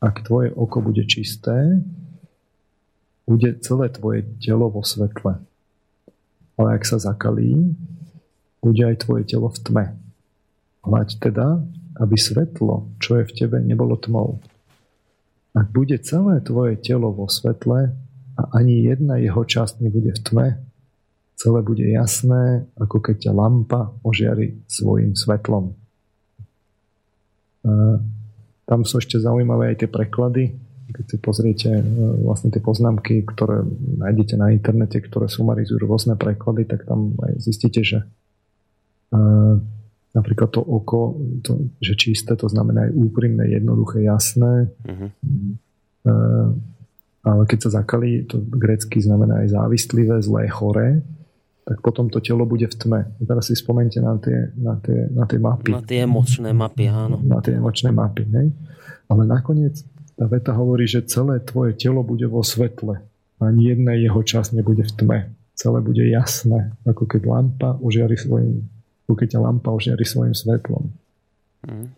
[0.00, 1.80] Ak tvoje oko bude čisté,
[3.30, 5.38] bude celé tvoje telo vo svetle.
[6.58, 7.78] Ale ak sa zakalí,
[8.58, 9.84] bude aj tvoje telo v tme.
[10.82, 11.62] Hľaď teda,
[12.02, 14.42] aby svetlo, čo je v tebe, nebolo tmou.
[15.54, 17.94] Ak bude celé tvoje telo vo svetle
[18.34, 20.46] a ani jedna jeho časť nebude v tme,
[21.38, 25.78] celé bude jasné, ako keď ťa lampa ožiari svojim svetlom.
[28.66, 30.44] Tam sú ešte zaujímavé aj tie preklady.
[30.90, 31.82] Keď si pozriete e,
[32.26, 33.64] vlastne tie poznámky, ktoré
[33.98, 37.98] nájdete na internete, ktoré sumarizujú rôzne preklady, tak tam aj zistíte, že
[39.10, 39.20] e,
[40.12, 44.66] napríklad to oko, to, že čisté, to znamená aj úprimné, jednoduché, jasné.
[44.82, 45.10] Uh-huh.
[47.20, 51.06] Ale keď sa zakalí, to grecky znamená aj závislivé, zlé, choré
[51.70, 53.00] tak potom to telo bude v tme.
[53.22, 55.70] Teraz si spomente na tie, na tie, na tie mapy.
[55.70, 57.22] Na tie emočné mapy, áno.
[57.22, 58.50] Na tie emočné mapy, ne?
[59.06, 59.78] Ale nakoniec
[60.20, 63.00] tá veta hovorí, že celé tvoje telo bude vo svetle.
[63.40, 65.18] Ani jedna jeho časť nebude v tme.
[65.56, 68.68] Celé bude jasné, ako keď lampa ožiari svojim,
[69.08, 70.92] keď ťa lampa ožiari svojim svetlom.
[71.64, 71.88] Mm.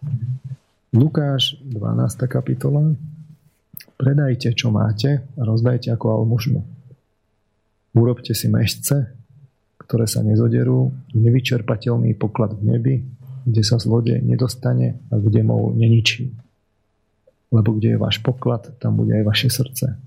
[0.95, 2.31] Lukáš, 12.
[2.31, 2.95] kapitola.
[3.99, 6.63] Predajte, čo máte a rozdajte ako almužnu.
[7.99, 9.19] Urobte si mešce,
[9.83, 12.95] ktoré sa nezoderú, nevyčerpateľný poklad v nebi,
[13.51, 16.31] kde sa zlodej nedostane a kde mol neničí.
[17.53, 20.01] Lebo kde je váš poklad, tam bude aj vaše srdce.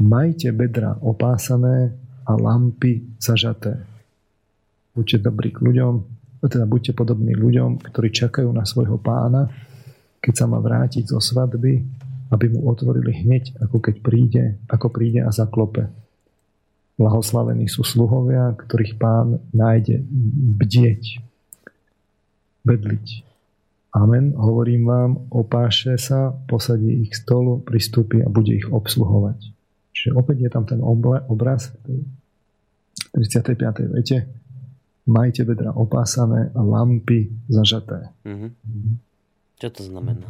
[0.00, 1.96] Majte bedra opásané
[2.28, 3.80] a lampy zažaté.
[4.92, 5.92] Buďte dobrí k ľuďom,
[6.44, 9.48] teda buďte podobní ľuďom, ktorí čakajú na svojho pána,
[10.20, 11.80] keď sa má vrátiť zo svadby,
[12.32, 15.88] aby mu otvorili hneď, ako keď príde, ako príde a zaklope.
[16.96, 20.04] Blahoslavení sú sluhovia, ktorých pán nájde
[20.60, 21.24] bdieť,
[22.62, 23.31] bedliť.
[23.92, 29.52] Amen, hovorím vám, opáše sa, posadí ich stolu, pristúpi a bude ich obsluhovať.
[29.92, 30.80] Čiže opäť je tam ten
[31.28, 32.00] obraz v
[33.12, 33.92] 35.
[33.92, 34.32] vete.
[35.04, 38.08] Majte bedra opásané a lampy zažaté.
[38.24, 38.50] Mm-hmm.
[39.60, 40.24] Čo to znamená?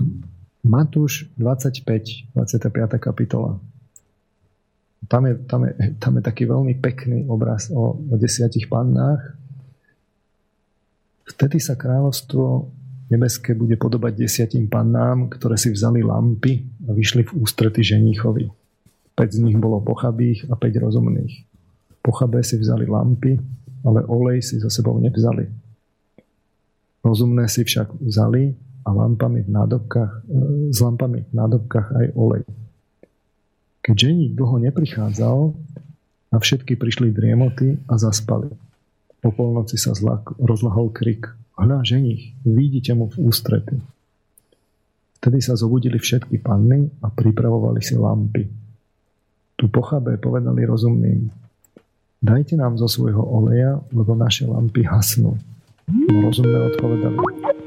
[0.67, 2.99] Matúš 25, 25.
[2.99, 3.63] kapitola.
[5.07, 5.73] Tam je, tam, je,
[6.03, 9.39] tam je taký veľmi pekný obraz o, o desiatich pannách.
[11.31, 12.71] Vtedy sa kráľovstvo
[13.13, 18.49] nebeské bude podobať desiatim pannám, ktoré si vzali lampy a vyšli v ústrety ženíchovi.
[19.13, 21.45] 5 z nich bolo pochabých a 5 rozumných.
[22.01, 23.37] Pochabé si vzali lampy,
[23.85, 25.53] ale olej si za sebou nevzali.
[27.05, 30.21] Rozumné si však vzali a lampami v nádobkách, e,
[30.73, 32.43] s lampami v nádobkách aj olej.
[33.85, 35.39] Keď ženík dlho neprichádzal,
[36.33, 38.49] a všetky prišli driemoty a zaspali.
[39.21, 41.29] Po polnoci sa zlak, rozlahol krik.
[41.57, 43.77] Hľa, ženich, vidíte mu v ústrety.
[45.21, 48.49] Vtedy sa zobudili všetky panny a pripravovali si lampy.
[49.55, 51.31] Tu pochabé povedali rozumným.
[52.23, 55.39] Dajte nám zo svojho oleja, lebo naše lampy hasnú.
[55.87, 57.17] No rozumné odpovedali.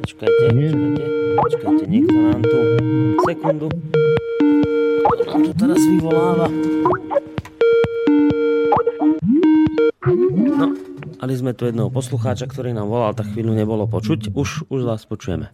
[0.03, 0.71] Počkajte, Nie.
[0.71, 1.05] počkajte,
[1.39, 2.59] počkajte, niekto nám tu
[3.23, 3.67] sekundu
[5.35, 6.47] nám to teraz vyvoláva.
[10.55, 10.67] No,
[11.19, 14.35] mali sme tu jedného poslucháča, ktorý nám volal, tak chvíľu nebolo počuť.
[14.35, 15.51] Už, už vás počujeme.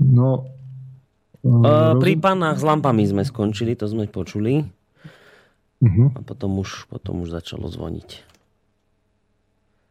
[0.00, 0.48] No,
[1.44, 4.64] uh, pri pánach s lampami sme skončili, to sme počuli.
[5.80, 6.12] Uh-huh.
[6.12, 8.30] A potom už, potom už začalo zvoniť.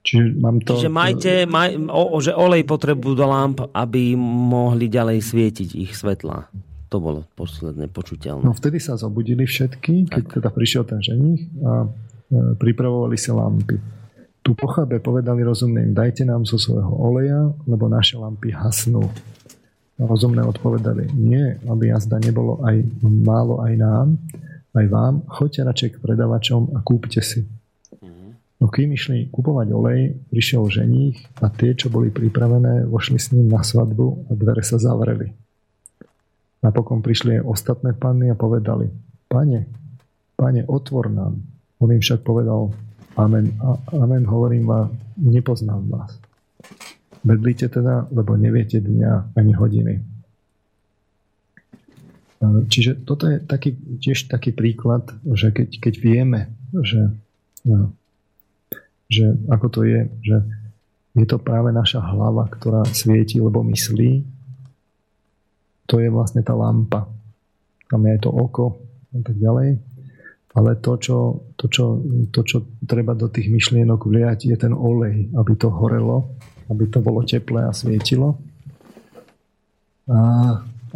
[0.05, 0.77] Čiže, mám to...
[0.77, 6.49] Čiže majte, maj, o, že olej potrebujú do lamp, aby mohli ďalej svietiť ich svetlá.
[6.89, 8.41] To bolo posledné počuteľné.
[8.41, 10.33] No vtedy sa zobudili všetky, keď tak.
[10.41, 11.87] teda prišiel ten ženich a e,
[12.57, 13.77] pripravovali si lampy.
[14.49, 19.05] Tu pochábe povedali rozumným, dajte nám zo svojho oleja, lebo naše lampy hasnú.
[20.01, 24.17] Rozumné odpovedali, nie, aby jazda nebolo aj málo aj nám,
[24.73, 27.45] aj vám, choďte radšej k predavačom a kúpte si.
[28.57, 33.53] No kým išli kupovať olej, prišiel ženích a tie, čo boli pripravené, vošli s ním
[33.53, 35.29] na svadbu a dvere sa zavreli.
[36.65, 38.89] Napokon prišli aj ostatné panny a povedali,
[39.29, 39.69] pane,
[40.33, 41.37] pane, otvor nám.
[41.77, 42.73] On im však povedal,
[43.19, 43.59] amen,
[43.91, 44.87] amen, hovorím vám,
[45.19, 46.15] nepoznám vás.
[47.23, 49.93] Bedlite teda, lebo neviete dňa ani hodiny.
[52.71, 56.41] Čiže toto je taký, tiež taký príklad, že keď, keď vieme,
[56.71, 57.11] že,
[57.67, 57.91] no,
[59.11, 60.37] že ako to je, že
[61.19, 64.23] je to práve naša hlava, ktorá svieti, lebo myslí,
[65.83, 67.11] to je vlastne tá lampa.
[67.91, 68.79] Tam je aj to oko
[69.11, 69.81] a tak ďalej.
[70.57, 72.01] Ale to čo, to, čo,
[72.33, 72.57] to, čo
[72.89, 76.33] treba do tých myšlienok vliať, je ten olej, aby to horelo,
[76.73, 78.41] aby to bolo teplé a svietilo.
[80.09, 80.19] A,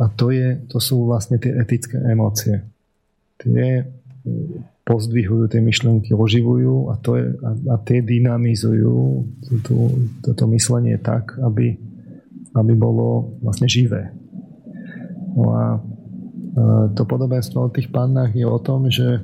[0.02, 2.66] a to, je, to sú vlastne tie etické emócie.
[3.38, 3.86] Tie
[4.84, 9.24] pozdvihujú tie myšlienky, oživujú a, to je, a, a tie dynamizujú
[10.26, 11.80] toto myslenie tak, aby,
[12.52, 14.12] aby bolo vlastne živé.
[15.40, 15.80] No a e,
[17.00, 19.24] to podobenstvo o tých pannách je o tom, že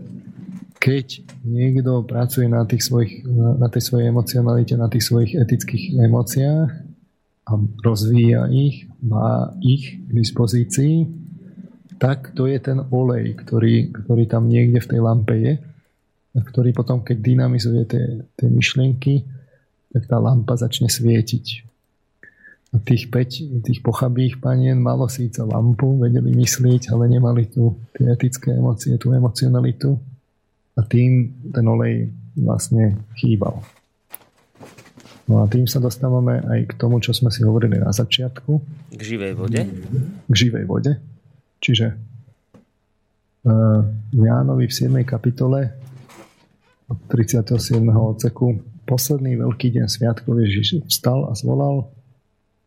[0.80, 3.28] keď niekto pracuje na, tých svojich,
[3.60, 6.72] na tej svojej emocionalite, na tých svojich etických emóciách
[7.46, 7.52] a
[7.84, 11.04] rozvíja ich, má ich k dispozícii,
[12.00, 15.54] tak to je ten olej, ktorý, ktorý tam niekde v tej lampe je
[16.32, 18.06] a ktorý potom, keď dynamizuje tie,
[18.40, 19.28] tie myšlienky,
[19.92, 21.68] tak tá lampa začne svietiť.
[22.72, 28.08] A tých 5 tých pochabých panien malo síce lampu, vedeli myslieť, ale nemali tu tie
[28.14, 30.00] etické emócie, tú emocionalitu
[30.80, 32.08] a tým ten olej
[32.40, 33.60] vlastne chýbal.
[35.28, 38.52] No a tým sa dostávame aj k tomu, čo sme si hovorili na začiatku.
[38.96, 39.62] K živej vode?
[40.26, 40.98] K živej vode.
[41.60, 41.94] Čiže
[43.46, 44.90] uh, Jánovi v 7.
[45.06, 45.70] kapitole
[46.90, 47.78] od 37.
[47.94, 48.58] odseku
[48.90, 51.94] posledný veľký deň sviatkov Ježiš vstal a zvolal,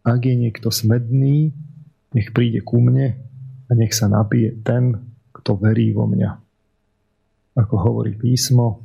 [0.06, 1.50] ak je niekto smedný,
[2.14, 3.18] nech príde ku mne
[3.66, 5.02] a nech sa napije ten,
[5.34, 6.41] kto verí vo mňa.
[7.52, 8.80] Ako hovorí písmo,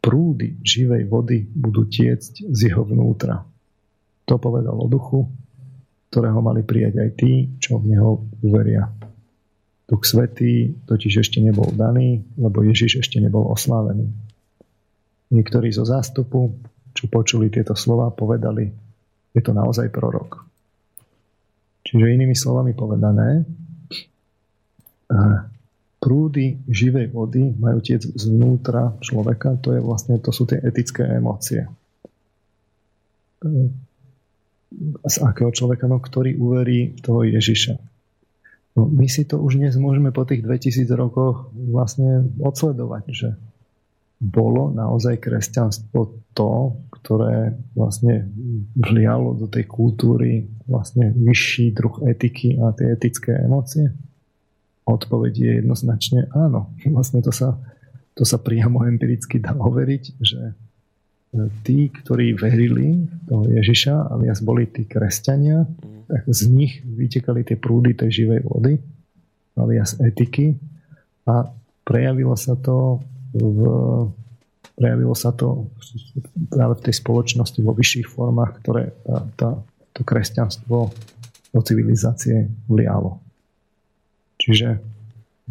[0.00, 3.44] prúdy živej vody budú tiecť z jeho vnútra.
[4.24, 5.28] To povedal o duchu,
[6.08, 8.88] ktorého mali prijať aj tí, čo v neho uveria.
[9.88, 14.08] Duch Svetý totiž ešte nebol daný, lebo Ježiš ešte nebol oslávený.
[15.32, 16.56] Niektorí zo zástupu,
[16.96, 18.68] čo počuli tieto slova, povedali,
[19.32, 20.44] je to naozaj prorok.
[21.84, 23.44] Čiže inými slovami povedané,
[25.98, 31.66] prúdy živej vody majú tie zvnútra človeka, to, je vlastne, to sú tie etické emócie.
[35.02, 37.74] Z akého človeka, no, ktorý uverí toho Ježiša.
[38.78, 43.28] No, my si to už dnes môžeme po tých 2000 rokoch vlastne odsledovať, že
[44.18, 48.26] bolo naozaj kresťanstvo to, ktoré vlastne
[48.78, 53.90] vlialo do tej kultúry vlastne vyšší druh etiky a tie etické emócie?
[54.88, 56.72] Odpoveď je jednoznačne áno.
[56.88, 57.60] Vlastne to sa,
[58.16, 60.52] to sa priamo empiricky dá overiť, že e,
[61.60, 65.68] tí, ktorí verili toho Ježiša, alias boli tí kresťania,
[66.08, 68.80] tak z nich vytekali tie prúdy tej živej vody,
[69.60, 70.56] alias etiky
[71.28, 71.52] a
[71.84, 73.04] prejavilo sa to
[73.36, 73.60] v,
[74.72, 75.68] prejavilo sa to
[76.48, 79.50] práve v tej spoločnosti vo vyšších formách, ktoré tá, tá,
[79.92, 80.88] to kresťanstvo
[81.52, 83.27] do civilizácie vlialo.
[84.48, 84.80] Čiže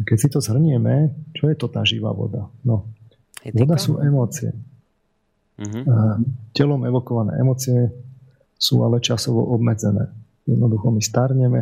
[0.02, 2.50] keď si to zhrnieme, čo je to tá živá voda?
[2.66, 2.90] No,
[3.54, 4.50] voda sú emócie.
[5.58, 6.18] Uh-huh.
[6.50, 7.94] Telom evokované emócie
[8.58, 10.10] sú ale časovo obmedzené.
[10.50, 11.60] Jednoducho my starneme,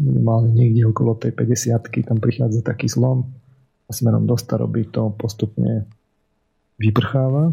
[0.00, 3.28] minimálne niekde okolo tej 50 tam prichádza taký zlom
[3.84, 5.84] a smerom do staroby to postupne
[6.80, 7.52] vyprcháva.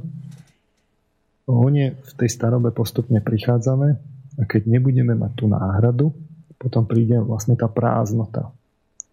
[1.46, 3.88] Hone v tej starobe postupne prichádzame
[4.40, 6.16] a keď nebudeme mať tú náhradu,
[6.56, 8.55] potom príde vlastne tá prázdnota.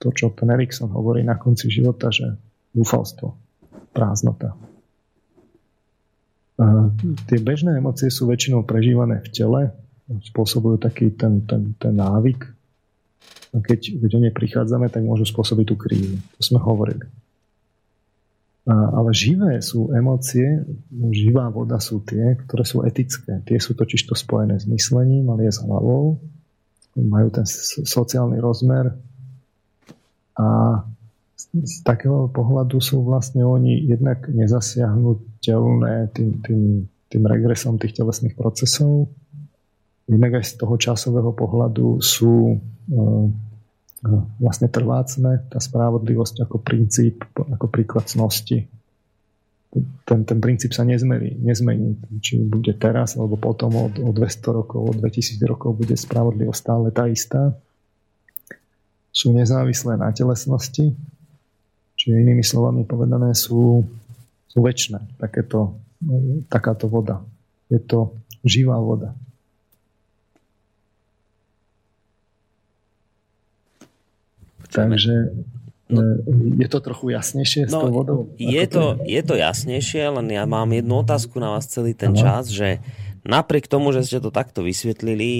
[0.02, 2.34] To, čo ten Erikson hovorí na konci života, že
[2.74, 3.38] dúfalstvo,
[3.94, 4.58] prázdnota.
[6.58, 6.90] A
[7.30, 9.62] tie bežné emócie sú väčšinou prežívané v tele,
[10.10, 12.50] spôsobujú taký ten, ten, ten návyk.
[13.52, 16.18] A keď, keď o ne prichádzame, tak môžu spôsobiť tú krízu.
[16.18, 17.06] To sme hovorili.
[18.62, 20.62] A, ale živé sú emócie,
[21.10, 23.42] živá voda sú tie, ktoré sú etické.
[23.42, 26.22] Tie sú totiž to spojené s myslením, ale je s hlavou.
[26.94, 27.46] Majú ten
[27.86, 28.92] sociálny rozmer.
[30.38, 30.80] A
[31.36, 36.62] z, z takého pohľadu sú vlastne oni jednak nezasiahnutelné tým, tým,
[37.12, 39.12] tým regresom tých telesných procesov,
[40.10, 43.26] Inak aj z toho časového pohľadu sú eh,
[44.42, 48.66] vlastne trvácne, tá spravodlivosť ako princíp, ako príklad cnosti.
[50.04, 51.96] Ten, ten princíp sa nezmení, nezmení.
[52.18, 56.90] Či bude teraz, alebo potom od, od 200 rokov, od 2000 rokov bude spravodlivosť stále
[56.90, 57.56] tá istá.
[59.12, 60.96] Sú nezávislé na telesnosti,
[62.00, 63.84] čiže inými slovami povedané sú,
[64.48, 65.20] sú väčšie.
[65.20, 65.76] Takéto,
[66.48, 67.20] takáto voda.
[67.68, 69.12] Je to živá voda.
[74.72, 75.36] Takže
[75.92, 78.20] No, e, je to trochu jasnejšie no, s tou vodou?
[78.40, 82.20] Je to, je to jasnejšie, len ja mám jednu otázku na vás celý ten ano.
[82.24, 82.80] čas, že
[83.22, 85.30] napriek tomu, že ste to takto vysvetlili,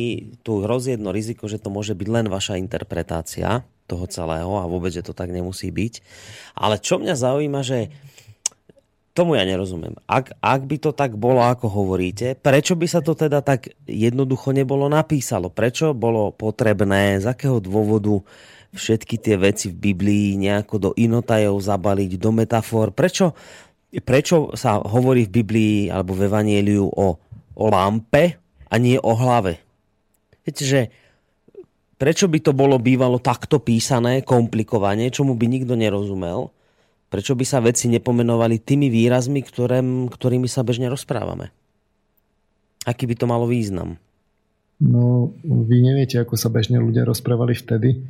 [0.46, 4.94] tu hrozí jedno riziko, že to môže byť len vaša interpretácia toho celého a vôbec,
[4.94, 5.94] že to tak nemusí byť.
[6.56, 7.92] Ale čo mňa zaujíma, že
[9.12, 9.92] tomu ja nerozumiem.
[10.09, 14.56] Ak, ak by to tak bolo, ako hovoríte, prečo by sa to teda tak jednoducho
[14.56, 15.52] nebolo napísalo?
[15.52, 18.24] Prečo bolo potrebné, z akého dôvodu
[18.72, 22.96] všetky tie veci v Biblii nejako do inotajov zabaliť, do metafor.
[22.96, 23.36] Prečo,
[24.00, 27.20] prečo sa hovorí v Biblii alebo v Evangeliu o,
[27.57, 28.39] o lampe
[28.69, 29.61] a nie o hlave?
[30.43, 30.81] Viete, že
[32.01, 36.51] prečo by to bolo bývalo takto písané, komplikovane, čomu by nikto nerozumel?
[37.12, 41.53] Prečo by sa veci nepomenovali tými výrazmi, ktorým, ktorými sa bežne rozprávame?
[42.89, 44.01] Aký by to malo význam?
[44.83, 48.03] No, vy neviete, ako sa bežne ľudia rozprávali vtedy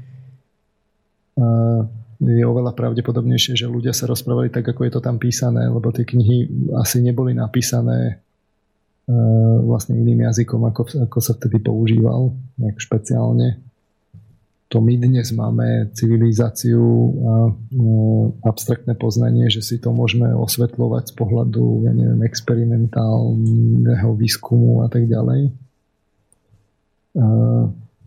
[2.22, 6.06] je oveľa pravdepodobnejšie, že ľudia sa rozprávali tak, ako je to tam písané, lebo tie
[6.06, 8.22] knihy asi neboli napísané
[9.66, 13.58] vlastne iným jazykom, ako, ako sa vtedy používal, nejak špeciálne.
[14.72, 17.52] To my dnes máme civilizáciu a e,
[18.40, 25.12] abstraktné poznanie, že si to môžeme osvetľovať z pohľadu, ja neviem, experimentálneho výskumu a tak
[25.12, 25.52] ďalej.
[27.12, 27.22] E,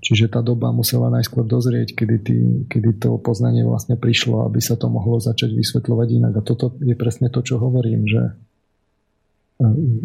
[0.05, 2.37] Čiže tá doba musela najskôr dozrieť, kedy, tý,
[2.69, 6.33] kedy to poznanie vlastne prišlo, aby sa to mohlo začať vysvetľovať inak.
[6.37, 8.33] A toto je presne to, čo hovorím, že e,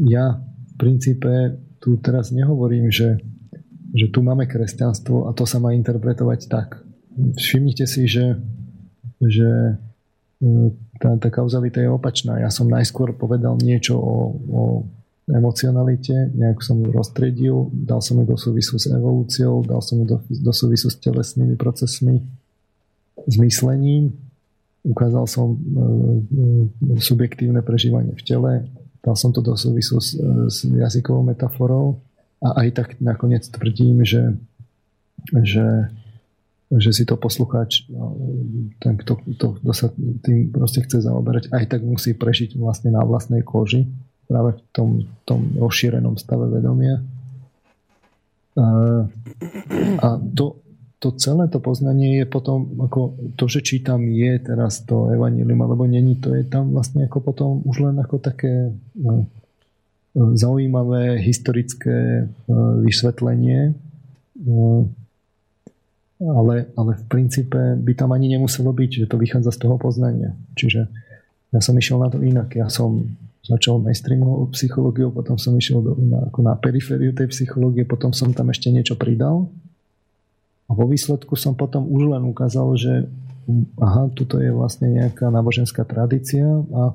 [0.08, 0.40] ja
[0.80, 3.20] princípe tu teraz nehovorím, že,
[3.92, 6.80] že tu máme kresťanstvo a to sa má interpretovať tak.
[7.36, 8.40] Všimnite si, že,
[9.20, 9.76] že
[10.40, 12.40] e, tá, tá kauzalita je opačná.
[12.40, 14.16] Ja som najskôr povedal niečo o,
[14.48, 14.62] o
[15.28, 20.04] emocionalite, nejak som ju rozstredil, dal som ju do súvisu s evolúciou, dal som ju
[20.04, 22.24] do, do súvisu s telesnými procesmi,
[23.24, 24.16] s myslením,
[24.84, 28.52] ukázal som e, e, subjektívne prežívanie v tele,
[29.00, 30.16] dal som to do súvisu s,
[30.48, 32.00] s jazykovou metaforou
[32.40, 34.36] a aj tak nakoniec tvrdím, že,
[35.44, 35.88] že,
[36.72, 38.16] že si to poslucháč, no,
[38.80, 39.92] ten, kto, kto, kto sa
[40.24, 43.88] tým proste chce zaoberať, aj tak musí prežiť vlastne na vlastnej koži
[44.30, 44.88] práve v tom,
[45.26, 47.02] tom rozšírenom stave vedomia.
[50.00, 50.60] A, to,
[51.00, 55.88] to celé to poznanie je potom, ako to, že čítam je teraz to evanílium, alebo
[55.88, 59.24] není, to je tam vlastne ako potom už len ako také no,
[60.12, 63.72] zaujímavé historické no, vysvetlenie,
[64.44, 64.92] no,
[66.20, 70.36] ale, ale v princípe by tam ani nemuselo byť, že to vychádza z toho poznania.
[70.52, 70.84] Čiže
[71.48, 72.52] ja som išiel na to inak.
[72.52, 77.88] Ja som začal mainstreamovou psychológiou, potom som išiel do, na, ako na perifériu tej psychológie,
[77.88, 79.48] potom som tam ešte niečo pridal
[80.70, 83.10] a vo výsledku som potom už len ukázal, že
[83.82, 86.94] aha, tuto je vlastne nejaká náboženská tradícia a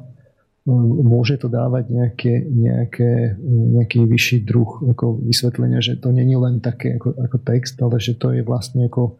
[0.63, 6.63] mm, môže to dávať nejaké, nejaké, nejaký vyšší druh ako vysvetlenia, že to není len
[6.63, 9.19] také ako, ako text, ale že to je vlastne ako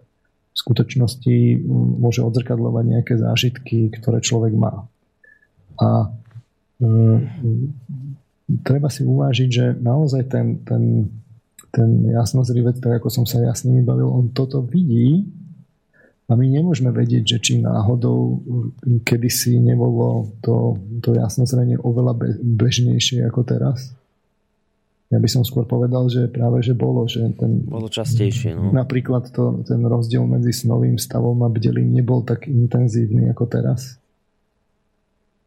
[0.56, 1.36] v skutočnosti
[2.00, 4.88] môže odzrkadľovať nejaké zážitky, ktoré človek má.
[5.76, 6.16] A
[6.80, 6.88] e,
[8.64, 11.12] treba si uvážiť, že naozaj ten, ten
[11.76, 15.28] ten jasnozrivec, tak ako som sa ja s nimi bavil, on toto vidí
[16.26, 18.42] a my nemôžeme vedieť, že či náhodou
[19.04, 23.92] kedysi nebolo to, to jasnozrenie oveľa bežnejšie ako teraz.
[25.14, 27.06] Ja by som skôr povedal, že práve, že bolo.
[27.06, 28.58] Že ten, bolo častejšie.
[28.58, 28.74] No.
[28.74, 34.02] Napríklad to, ten rozdiel medzi snovým stavom a bdelým nebol tak intenzívny ako teraz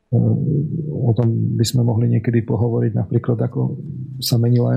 [0.08, 3.76] o tom by sme mohli niekedy pohovoriť napríklad, ako
[4.24, 4.72] sa menilo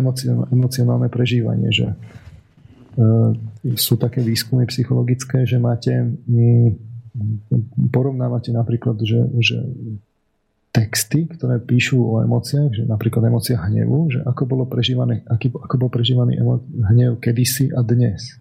[0.52, 1.96] emocionálne prežívanie, že e,
[3.80, 6.20] sú také výskumy psychologické, že máte
[7.92, 9.58] porovnávate napríklad, že, že
[10.72, 15.76] texty, ktoré píšu o emóciách, že napríklad emócia hnevu, že ako bolo prežívané, aký, ako
[15.76, 18.40] bol prežívaný emo, hnev kedysi a dnes.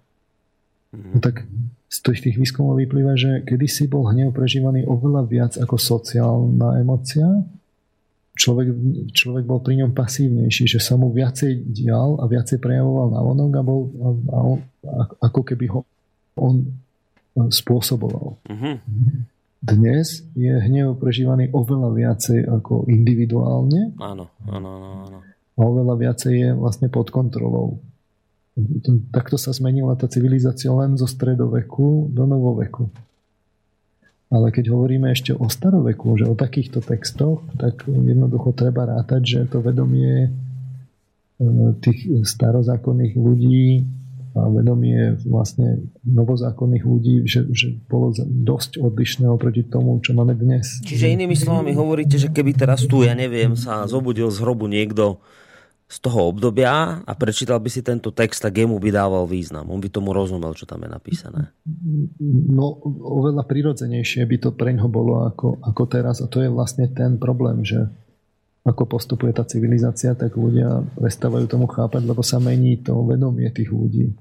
[0.95, 1.47] No tak
[1.91, 7.27] z tých výskumov vyplýva, že kedysi bol hnev prežívaný oveľa viac ako sociálna emocia.
[8.39, 8.69] Človek,
[9.11, 13.53] človek bol pri ňom pasívnejší, že sa mu viacej dial a viacej prejavoval na vonok
[13.59, 14.59] a bol a, a on,
[15.19, 15.83] ako keby ho
[16.39, 16.71] on
[17.51, 18.39] spôsoboval.
[18.39, 18.75] Uh-huh.
[19.61, 23.93] Dnes je hnev prežívaný oveľa viacej ako individuálne.
[23.99, 24.71] Áno, áno,
[25.11, 25.19] áno.
[25.27, 27.83] A oveľa viacej je vlastne pod kontrolou
[29.15, 32.91] takto sa zmenila tá civilizácia len zo stredoveku do novoveku.
[34.31, 39.39] Ale keď hovoríme ešte o staroveku, že o takýchto textoch, tak jednoducho treba rátať, že
[39.51, 40.31] to vedomie e,
[41.83, 43.83] tých starozákonných ľudí
[44.39, 50.79] a vedomie vlastne novozákonných ľudí, že, že bolo dosť odlišné oproti tomu, čo máme dnes.
[50.87, 55.19] Čiže inými slovami hovoríte, že keby teraz tu, ja neviem, sa zobudil z hrobu niekto
[55.91, 59.67] z toho obdobia a prečítal by si tento text, tak jemu by dával význam.
[59.75, 61.51] On by tomu rozumel, čo tam je napísané.
[62.47, 66.23] No, oveľa prirodzenejšie by to preňho bolo ako, ako teraz.
[66.23, 67.91] A to je vlastne ten problém, že
[68.63, 73.75] ako postupuje tá civilizácia, tak ľudia prestávajú tomu chápať, lebo sa mení to vedomie tých
[73.75, 74.15] ľudí.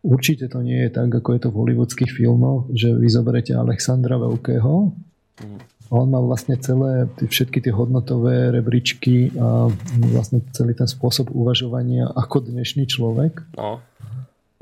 [0.00, 4.16] Určite to nie je tak, ako je to v hollywoodských filmoch, že vy zoberete Alexandra
[4.16, 4.96] Veľkého,
[5.44, 9.66] mm on mal vlastne celé, všetky tie hodnotové rebríčky a
[10.14, 13.42] vlastne celý ten spôsob uvažovania ako dnešný človek.
[13.58, 13.82] No.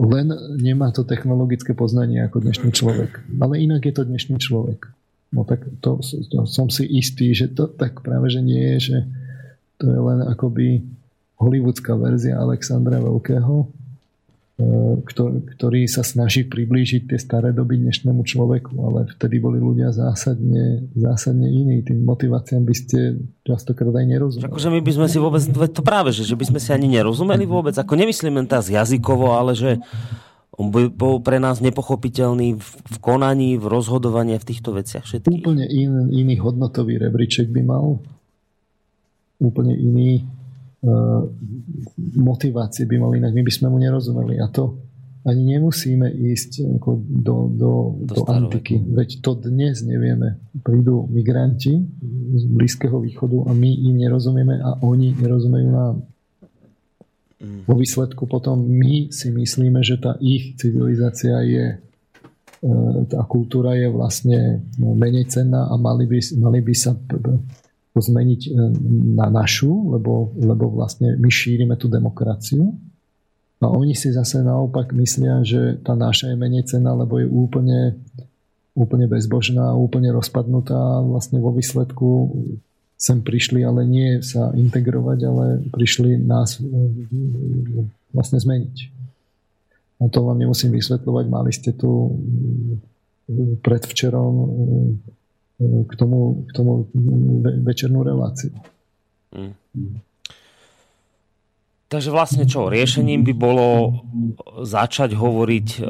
[0.00, 3.20] Len nemá to technologické poznanie ako dnešný človek.
[3.44, 4.88] Ale inak je to dnešný človek.
[5.28, 8.98] No tak to, to som si istý, že to tak práve, že nie je, že
[9.76, 10.80] to je len akoby
[11.36, 13.68] hollywoodská verzia Alexandra Veľkého,
[14.58, 21.46] ktorý sa snaží priblížiť tie staré doby dnešnému človeku, ale vtedy boli ľudia zásadne, zásadne
[21.46, 21.86] iní.
[21.86, 24.50] Tým motiváciám by ste častokrát aj nerozumeli.
[24.50, 27.46] Akože my by sme si vôbec, to práve, že, že by sme si ani nerozumeli
[27.46, 29.78] vôbec, ako nemyslím len teraz jazykovo, ale že
[30.58, 35.46] on by bol pre nás nepochopiteľný v konaní, v rozhodovaní v týchto veciach všetkých.
[35.46, 38.02] Úplne in, iný hodnotový rebríček by mal.
[39.38, 40.26] Úplne iný
[42.18, 44.78] motivácie by mali inak, my by sme mu nerozumeli a to
[45.26, 47.72] ani nemusíme ísť ako do, do,
[48.06, 48.80] do, do antiky.
[48.80, 50.38] Veď to dnes nevieme.
[50.62, 51.74] Prídu migranti
[52.32, 55.96] z Blízkeho východu a my im nerozumieme a oni nerozumejú nám.
[57.38, 57.66] Mm.
[57.66, 62.66] Vo výsledku potom my si myslíme, že tá ich civilizácia je e,
[63.06, 66.98] tá kultúra je vlastne no, menej cenná a mali by, mali by sa
[68.00, 68.50] zmeniť e,
[69.18, 72.74] na našu, lebo, lebo vlastne my šírime tú demokraciu.
[73.58, 77.98] A oni si zase naopak myslia, že tá naša je menej cenná, lebo je úplne,
[78.78, 82.30] úplne bezbožná, úplne rozpadnutá vlastne vo výsledku
[82.98, 86.66] sem prišli, ale nie sa integrovať, ale prišli nás e,
[88.10, 88.76] vlastne zmeniť.
[89.98, 92.14] A to vám nemusím vysvetľovať, mali ste tu
[93.62, 94.34] predvčerom
[95.58, 96.86] k tomu, k tomu
[97.66, 98.54] večernú reláciu.
[99.34, 99.54] Mm.
[101.88, 103.68] Takže vlastne čo, riešením by bolo
[104.60, 105.82] začať hovoriť e,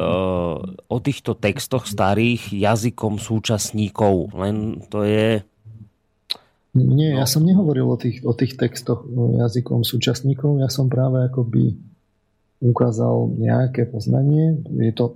[0.87, 4.31] o týchto textoch starých jazykom súčasníkov.
[4.39, 5.43] Len to je
[6.79, 7.19] nie, no.
[7.19, 11.75] ja som nehovoril o tých, o tých textoch jazykom súčasníkov, ja som práve akoby
[12.59, 14.59] ukázal nejaké poznanie.
[14.83, 15.15] Je to,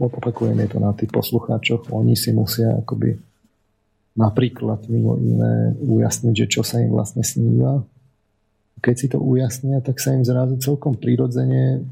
[0.00, 3.16] opakujem, je to na tých poslucháčoch, oni si musia akoby
[4.18, 7.86] napríklad mimo iné ujasniť, že čo sa im vlastne sníva
[8.80, 11.84] keď si to ujasnia, tak sa im zrazu celkom prirodzene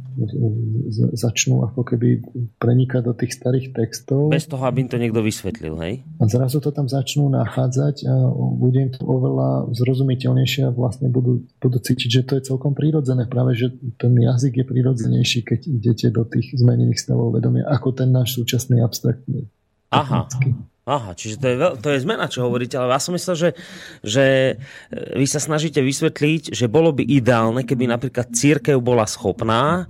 [1.15, 2.25] začnú ako keby
[2.59, 4.33] prenikať do tých starých textov.
[4.33, 6.03] Bez toho, aby im to niekto vysvetlil, hej?
[6.19, 11.47] A zrazu to tam začnú nachádzať a bude im to oveľa zrozumiteľnejšie a vlastne budú,
[11.63, 13.31] budú cítiť, že to je celkom prirodzené.
[13.31, 13.71] Práve, že
[14.01, 18.83] ten jazyk je prirodzenejší, keď idete do tých zmenených stavov vedomia, ako ten náš súčasný
[18.83, 19.47] abstraktný.
[19.95, 20.27] Aha.
[20.27, 20.51] Technický.
[20.89, 23.51] Aha, čiže to je, veľ, to je zmena, čo hovoríte, ale ja som myslel, že,
[24.01, 24.25] že
[25.13, 29.85] vy sa snažíte vysvetliť, že bolo by ideálne, keby napríklad církev bola schopná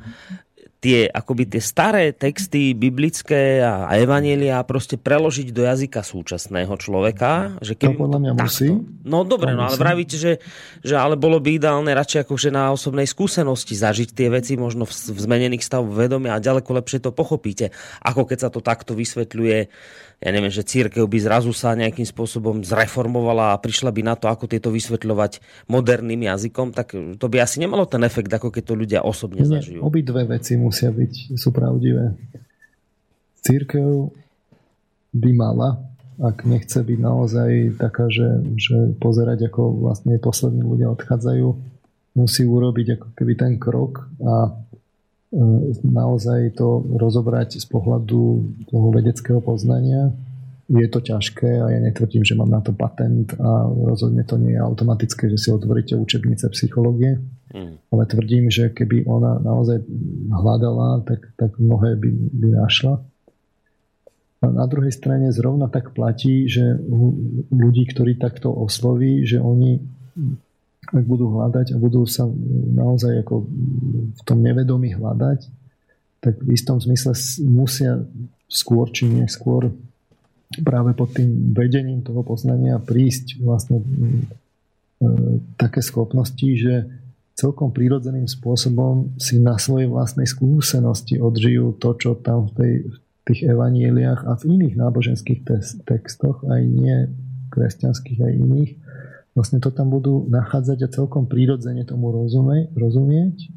[0.79, 7.59] tie, akoby tie staré texty biblické a, evanielia proste preložiť do jazyka súčasného človeka.
[7.59, 8.69] Že keby to podľa mňa takto, musí.
[9.03, 10.39] No dobre, no ale vravíte, že,
[10.83, 14.93] že ale bolo by ideálne radšej akože na osobnej skúsenosti zažiť tie veci možno v,
[14.95, 19.59] v zmenených stav vedomia a ďaleko lepšie to pochopíte, ako keď sa to takto vysvetľuje
[20.19, 24.27] ja neviem, že církev by zrazu sa nejakým spôsobom zreformovala a prišla by na to,
[24.27, 25.39] ako tieto vysvetľovať
[25.71, 29.63] moderným jazykom, tak to by asi nemalo ten efekt, ako keď to ľudia osobne Nie,
[29.63, 29.79] zažijú.
[29.79, 32.19] Obidve veci musia byť, sú pravdivé.
[33.47, 34.11] Církev
[35.15, 35.87] by mala,
[36.19, 41.47] ak nechce byť naozaj taká, že, že pozerať, ako vlastne poslední ľudia odchádzajú,
[42.19, 44.51] musí urobiť ako keby ten krok a
[45.85, 48.23] naozaj to rozobrať z pohľadu
[48.69, 50.17] toho vedeckého poznania.
[50.69, 54.53] Je to ťažké a ja netvrdím, že mám na to patent a rozhodne to nie
[54.53, 57.21] je automatické, že si otvoríte učebnice psychológie.
[57.49, 57.81] Mm.
[57.89, 59.81] Ale tvrdím, že keby ona naozaj
[60.29, 63.01] hľadala, tak, tak mnohé by, by našla.
[64.39, 66.77] A na druhej strane zrovna tak platí, že
[67.51, 69.83] ľudí, ktorí takto osloví, že oni
[70.89, 72.25] ak budú hľadať a budú sa
[72.73, 73.45] naozaj ako
[74.17, 75.41] v tom nevedomí hľadať,
[76.25, 77.13] tak v istom zmysle
[77.45, 78.03] musia
[78.49, 79.71] skôr či neskôr
[80.65, 83.87] práve pod tým vedením toho poznania prísť vlastne e,
[85.61, 86.89] také schopnosti, že
[87.37, 92.97] celkom prírodzeným spôsobom si na svojej vlastnej skúsenosti odžijú to, čo tam v, tej, v
[93.29, 95.41] tých evanieliach a v iných náboženských
[95.85, 97.13] textoch, aj nie
[97.53, 98.73] kresťanských, aj iných,
[99.33, 103.49] vlastne to tam budú nachádzať a celkom prírodzene tomu rozumie, rozumieť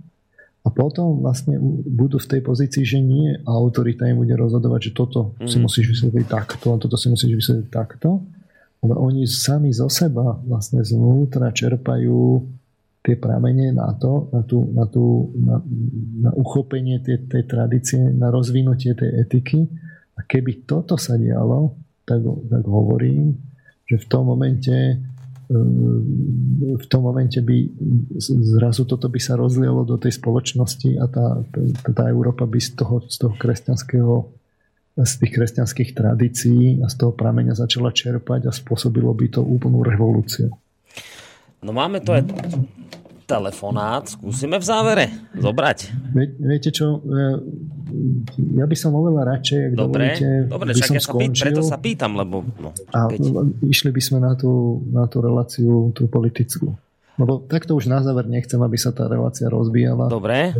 [0.61, 1.57] a potom vlastne
[1.89, 5.49] budú v tej pozícii, že nie autorita im bude rozhodovať, že toto mm.
[5.49, 5.63] si mhm.
[5.65, 8.21] musíš vysvetliť takto a toto si musíš vysvetliť takto,
[8.81, 12.45] ale oni sami zo seba vlastne zvnútra čerpajú
[13.01, 15.57] tie pramene na to, na, tú, na, tú, na,
[16.21, 19.65] na uchopenie tej, tej tradície, na rozvinutie tej etiky.
[20.13, 23.41] A keby toto sa dialo, tak, tak hovorím,
[23.89, 25.01] že v tom momente
[26.71, 27.57] v tom momente by
[28.21, 31.27] zrazu toto by sa rozlielo do tej spoločnosti a tá,
[31.91, 34.41] tá Európa by z toho, z toho kresťanského
[34.91, 39.87] z tých kresťanských tradícií a z toho prameňa začala čerpať a spôsobilo by to úplnú
[39.87, 40.51] revolúciu.
[41.63, 42.27] No máme to aj
[43.31, 45.05] telefonát, skúsime v závere
[45.39, 45.77] zobrať.
[46.11, 47.19] Vie, viete čo, e,
[48.59, 51.39] ja by som oveľa radšej, ak dobre, dovolíte, dobre, by som ja skončil.
[51.39, 52.43] Sa preto sa pýtam, lebo...
[52.59, 53.07] No, a
[53.63, 56.75] išli by sme na tú, na tú reláciu, tú politickú.
[57.19, 60.09] Lebo takto už na záver nechcem, aby sa tá relácia rozbíjala.
[60.09, 60.57] Dobre.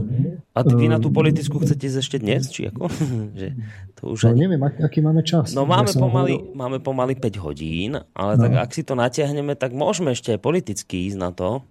[0.53, 2.51] A vy na tú politickú chcete ísť ešte dnes?
[2.51, 2.85] Či ako?
[3.39, 3.57] že
[3.97, 4.39] to už no ani...
[4.45, 5.55] neviem, aký máme čas.
[5.57, 6.53] No máme, ja pomaly, hovoril...
[6.53, 8.41] máme pomaly 5 hodín, ale no.
[8.45, 11.65] tak ak si to natiahneme, tak môžeme ešte aj politicky ísť na to.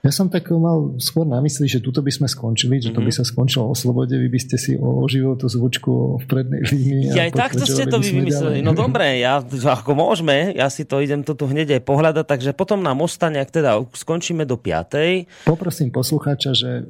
[0.00, 3.12] Ja som tak mal skôr na mysli, že tuto by sme skončili, že to by
[3.12, 3.16] mhm.
[3.20, 7.12] sa skončilo o slobode, vy by ste si oživil tú zvučku v prednej línii.
[7.12, 8.64] Ja aj takto ste to vy vymysleli.
[8.64, 12.50] No dobre, ja, ako môžeme, ja si to idem to tu hneď aj pohľadať, takže
[12.56, 15.44] potom nám ostane, ak teda skončíme do 5.
[15.44, 16.88] Poprosím poslucháča, že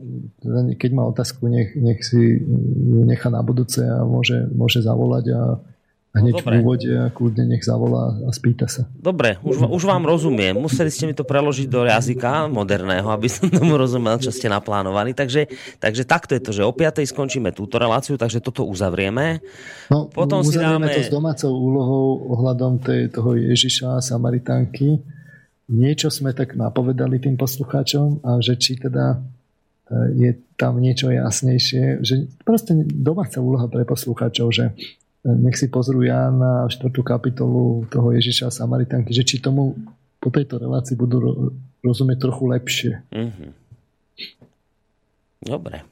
[0.78, 2.38] keď má otázku, nech, nech si
[3.06, 5.40] nechá na budúce a môže, môže zavolať a
[6.10, 8.82] Hneď no, v úvode a kľudne nech zavolá a spýta sa.
[8.98, 10.58] Dobre, už, už vám rozumiem.
[10.58, 15.14] Museli ste mi to preložiť do jazyka moderného, aby som tomu rozumel, čo ste naplánovali.
[15.14, 15.46] Takže,
[15.78, 17.06] takže takto je to, že o 5.
[17.06, 19.38] skončíme túto reláciu, takže toto uzavrieme.
[19.86, 20.90] No, Potom si dáme...
[20.90, 24.98] to s domácou úlohou ohľadom tej, toho Ježiša a Samaritánky.
[25.70, 29.18] Niečo sme tak napovedali tým poslucháčom a že či teda e,
[30.18, 34.74] je tam niečo jasnejšie, že proste domáca úloha pre poslucháčov, že
[35.24, 39.76] nech si pozrú ja na štvrtú kapitolu toho Ježiša a Samaritánky, že či tomu
[40.20, 42.92] po tejto relácii budú rozumieť trochu lepšie.
[43.12, 43.50] Mm-hmm.
[45.44, 45.84] Dobre.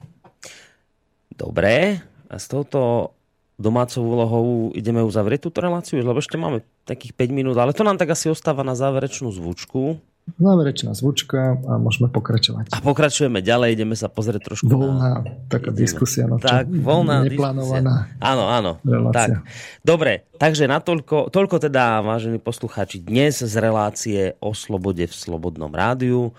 [1.33, 2.05] Dobre.
[2.29, 3.13] A s touto
[3.57, 7.97] domácou úlohou ideme uzavrieť túto reláciu, lebo ešte máme takých 5 minút, ale to nám
[7.97, 9.99] tak asi ostáva na záverečnú zvučku.
[10.37, 12.69] Záverečná zvučka a môžeme pokračovať.
[12.75, 15.49] A pokračujeme ďalej, ideme sa pozrieť trošku voľná, na...
[15.49, 15.81] taká ideme.
[15.81, 16.29] diskusia.
[16.29, 18.21] No, tak, voľná neplánovaná diskusia.
[18.21, 18.73] Áno, áno.
[19.15, 19.49] Tak.
[19.81, 26.37] Dobre, takže natoľko, toľko teda, vážení poslucháči, dnes z relácie o slobode v Slobodnom rádiu.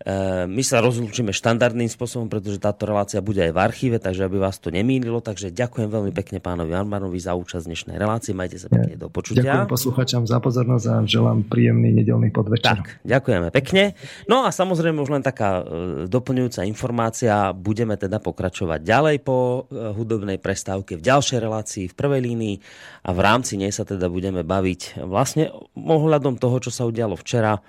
[0.00, 4.40] Eh, my sa rozlúčime štandardným spôsobom, pretože táto relácia bude aj v archíve, takže aby
[4.40, 5.20] vás to nemýlilo.
[5.20, 8.32] Takže ďakujem veľmi pekne pánovi Armanovi za účasť dnešnej relácie.
[8.32, 9.44] Majte sa pekne do počutia.
[9.44, 12.80] Ďakujem poslucháčom za pozornosť a želám príjemný nedelný podvečer.
[12.80, 13.92] Tak, ďakujeme pekne.
[14.24, 15.62] No a samozrejme už len taká e,
[16.08, 17.52] doplňujúca informácia.
[17.52, 22.56] Budeme teda pokračovať ďalej po e, hudobnej prestávke v ďalšej relácii v prvej línii
[23.04, 27.60] a v rámci nej sa teda budeme baviť vlastne ohľadom toho, čo sa udialo včera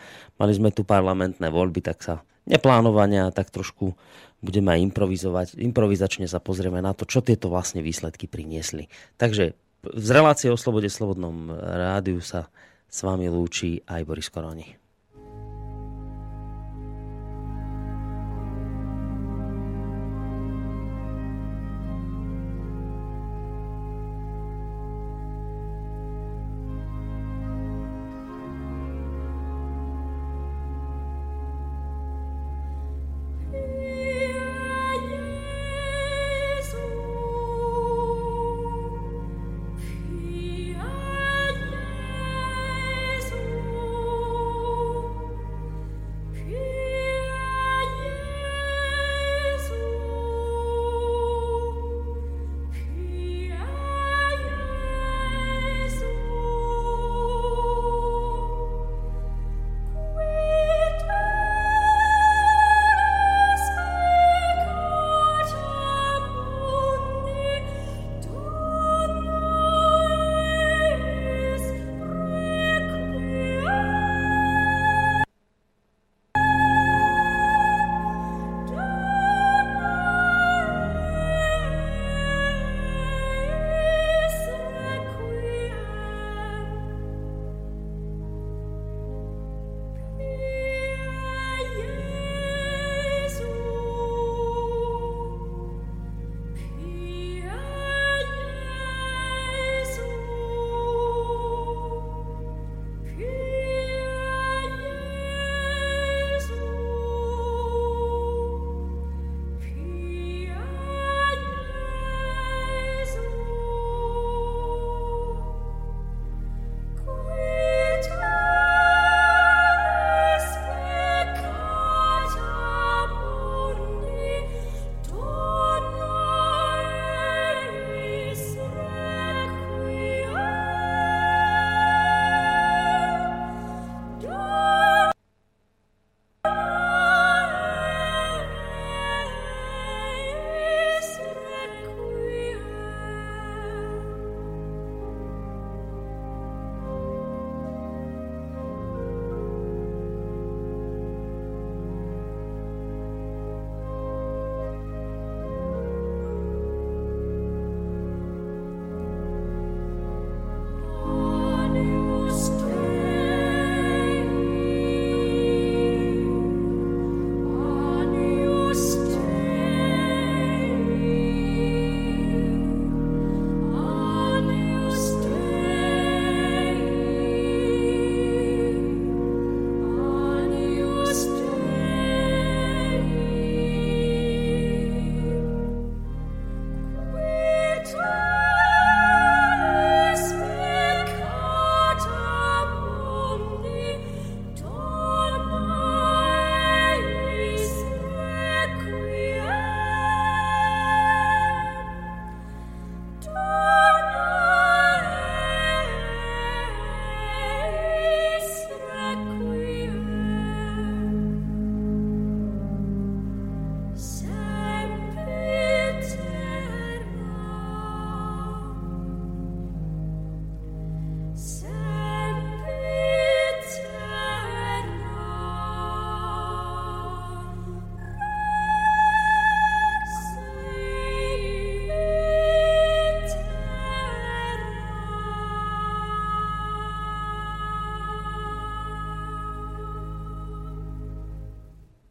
[0.42, 3.94] Mali sme tu parlamentné voľby, tak sa neplánovania, tak trošku
[4.42, 5.48] budeme aj improvizovať.
[5.62, 8.90] Improvizačne sa pozrieme na to, čo tieto vlastne výsledky priniesli.
[9.22, 9.54] Takže
[9.86, 12.50] z relácie o slobode slobodnom rádiu sa
[12.92, 14.81] s vami lúči aj Boris Koroni.